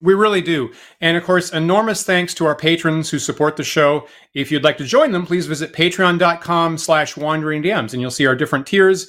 We 0.01 0.13
really 0.13 0.41
do. 0.41 0.71
And 1.01 1.17
of 1.17 1.23
course, 1.23 1.51
enormous 1.51 2.03
thanks 2.03 2.33
to 2.35 2.45
our 2.45 2.55
patrons 2.55 3.09
who 3.09 3.17
support 3.17 3.55
the 3.55 3.63
show. 3.63 4.07
If 4.33 4.51
you'd 4.51 4.63
like 4.63 4.77
to 4.77 4.83
join 4.83 5.11
them, 5.11 5.25
please 5.25 5.47
visit 5.47 5.73
patreon.com 5.73 6.77
slash 6.77 7.17
wandering 7.17 7.63
DMs 7.63 7.93
and 7.93 8.01
you'll 8.01 8.11
see 8.11 8.27
our 8.27 8.35
different 8.35 8.67
tiers, 8.67 9.07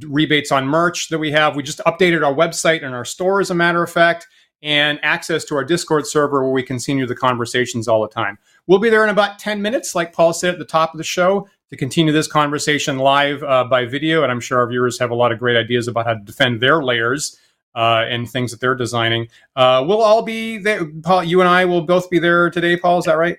rebates 0.00 0.52
on 0.52 0.66
merch 0.66 1.08
that 1.08 1.18
we 1.18 1.32
have. 1.32 1.56
We 1.56 1.64
just 1.64 1.80
updated 1.80 2.24
our 2.24 2.32
website 2.32 2.84
and 2.84 2.94
our 2.94 3.04
store, 3.04 3.40
as 3.40 3.50
a 3.50 3.54
matter 3.54 3.82
of 3.82 3.90
fact, 3.90 4.26
and 4.62 4.98
access 5.02 5.44
to 5.46 5.56
our 5.56 5.64
Discord 5.64 6.06
server 6.06 6.42
where 6.42 6.52
we 6.52 6.62
continue 6.62 7.06
the 7.06 7.16
conversations 7.16 7.88
all 7.88 8.02
the 8.02 8.08
time. 8.08 8.38
We'll 8.68 8.78
be 8.78 8.90
there 8.90 9.02
in 9.02 9.08
about 9.08 9.38
10 9.38 9.62
minutes, 9.62 9.94
like 9.94 10.12
Paul 10.12 10.34
said 10.34 10.52
at 10.52 10.58
the 10.58 10.64
top 10.66 10.92
of 10.92 10.98
the 10.98 11.04
show, 11.04 11.48
to 11.70 11.76
continue 11.76 12.12
this 12.12 12.28
conversation 12.28 12.98
live 12.98 13.42
uh, 13.42 13.64
by 13.64 13.86
video. 13.86 14.22
And 14.22 14.30
I'm 14.30 14.40
sure 14.40 14.58
our 14.58 14.68
viewers 14.68 14.98
have 14.98 15.10
a 15.10 15.14
lot 15.14 15.32
of 15.32 15.38
great 15.38 15.56
ideas 15.56 15.88
about 15.88 16.06
how 16.06 16.12
to 16.12 16.20
defend 16.22 16.60
their 16.60 16.82
layers 16.82 17.38
uh, 17.74 18.04
and 18.06 18.28
things 18.28 18.50
that 18.50 18.60
they're 18.60 18.74
designing. 18.74 19.28
Uh, 19.56 19.82
we'll 19.88 20.02
all 20.02 20.20
be 20.20 20.58
there. 20.58 20.84
Paul, 21.02 21.24
you 21.24 21.40
and 21.40 21.48
I 21.48 21.64
will 21.64 21.80
both 21.80 22.10
be 22.10 22.18
there 22.18 22.50
today, 22.50 22.76
Paul. 22.76 22.98
Is 22.98 23.06
that 23.06 23.16
right? 23.16 23.38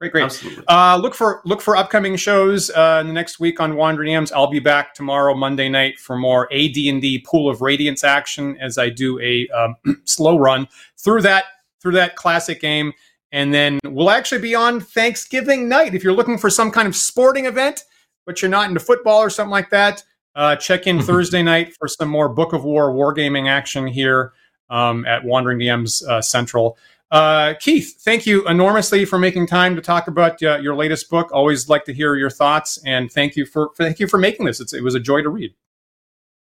Great, 0.00 0.12
great. 0.12 0.44
Uh, 0.66 0.96
look 0.96 1.14
for 1.14 1.42
look 1.44 1.60
for 1.60 1.76
upcoming 1.76 2.16
shows 2.16 2.70
uh, 2.70 2.98
in 3.02 3.08
the 3.08 3.12
next 3.12 3.38
week 3.38 3.60
on 3.60 3.76
Wandering 3.76 4.14
DMs. 4.14 4.32
I'll 4.32 4.46
be 4.46 4.60
back 4.60 4.94
tomorrow, 4.94 5.34
Monday 5.34 5.68
night, 5.68 5.98
for 5.98 6.16
more 6.16 6.50
AD&D 6.50 7.24
Pool 7.26 7.50
of 7.50 7.60
Radiance 7.60 8.02
action 8.02 8.56
as 8.60 8.78
I 8.78 8.88
do 8.88 9.20
a 9.20 9.46
um, 9.48 9.76
slow 10.04 10.38
run 10.38 10.68
through 10.96 11.20
that 11.22 11.44
through 11.82 11.92
that 11.92 12.16
classic 12.16 12.60
game. 12.60 12.94
And 13.32 13.54
then 13.54 13.78
we'll 13.84 14.10
actually 14.10 14.40
be 14.40 14.54
on 14.54 14.80
Thanksgiving 14.80 15.68
night. 15.68 15.94
If 15.94 16.02
you're 16.02 16.12
looking 16.12 16.38
for 16.38 16.50
some 16.50 16.70
kind 16.70 16.88
of 16.88 16.96
sporting 16.96 17.46
event, 17.46 17.84
but 18.26 18.42
you're 18.42 18.50
not 18.50 18.68
into 18.68 18.80
football 18.80 19.20
or 19.20 19.30
something 19.30 19.50
like 19.50 19.70
that, 19.70 20.02
uh, 20.34 20.56
check 20.56 20.86
in 20.86 21.00
Thursday 21.02 21.42
night 21.42 21.74
for 21.78 21.88
some 21.88 22.08
more 22.08 22.28
Book 22.28 22.52
of 22.52 22.64
War 22.64 22.92
wargaming 22.92 23.48
action 23.48 23.86
here 23.86 24.32
um, 24.68 25.04
at 25.06 25.24
Wandering 25.24 25.58
DMs 25.58 26.06
uh, 26.06 26.20
Central. 26.20 26.76
Uh, 27.10 27.54
Keith, 27.58 27.96
thank 28.02 28.24
you 28.24 28.46
enormously 28.46 29.04
for 29.04 29.18
making 29.18 29.46
time 29.46 29.74
to 29.74 29.82
talk 29.82 30.06
about 30.06 30.40
uh, 30.42 30.58
your 30.58 30.76
latest 30.76 31.10
book. 31.10 31.30
Always 31.32 31.68
like 31.68 31.84
to 31.86 31.92
hear 31.92 32.14
your 32.14 32.30
thoughts, 32.30 32.78
and 32.86 33.10
thank 33.10 33.34
you 33.34 33.44
for, 33.44 33.70
for 33.74 33.84
thank 33.84 33.98
you 33.98 34.06
for 34.06 34.18
making 34.18 34.46
this. 34.46 34.60
It's, 34.60 34.72
it 34.72 34.84
was 34.84 34.94
a 34.94 35.00
joy 35.00 35.22
to 35.22 35.28
read. 35.28 35.54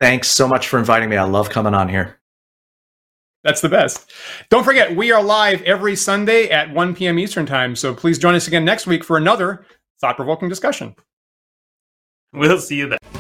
Thanks 0.01 0.29
so 0.29 0.49
much 0.49 0.69
for 0.69 0.79
inviting 0.79 1.09
me. 1.09 1.17
I 1.17 1.23
love 1.23 1.51
coming 1.51 1.75
on 1.75 1.89
here. 1.89 2.19
That's 3.47 3.61
the 3.61 3.69
best. 3.69 4.11
Don't 4.51 4.65
forget, 4.65 4.97
we 4.97 5.13
are 5.13 5.23
live 5.23 5.63
every 5.63 5.95
Sunday 5.95 6.49
at 6.49 6.69
1 6.75 6.97
p.m. 6.97 7.17
Eastern 7.17 7.47
Time. 7.47 7.77
So 7.77 7.95
please 7.95 8.19
join 8.19 8.35
us 8.35 8.49
again 8.49 8.65
next 8.65 8.89
week 8.89 9.05
for 9.05 9.17
another 9.17 9.65
thought 10.01 10.17
provoking 10.17 10.49
discussion. 10.49 10.97
We'll 12.33 12.59
see 12.59 12.75
you 12.75 12.89
then. 12.89 13.16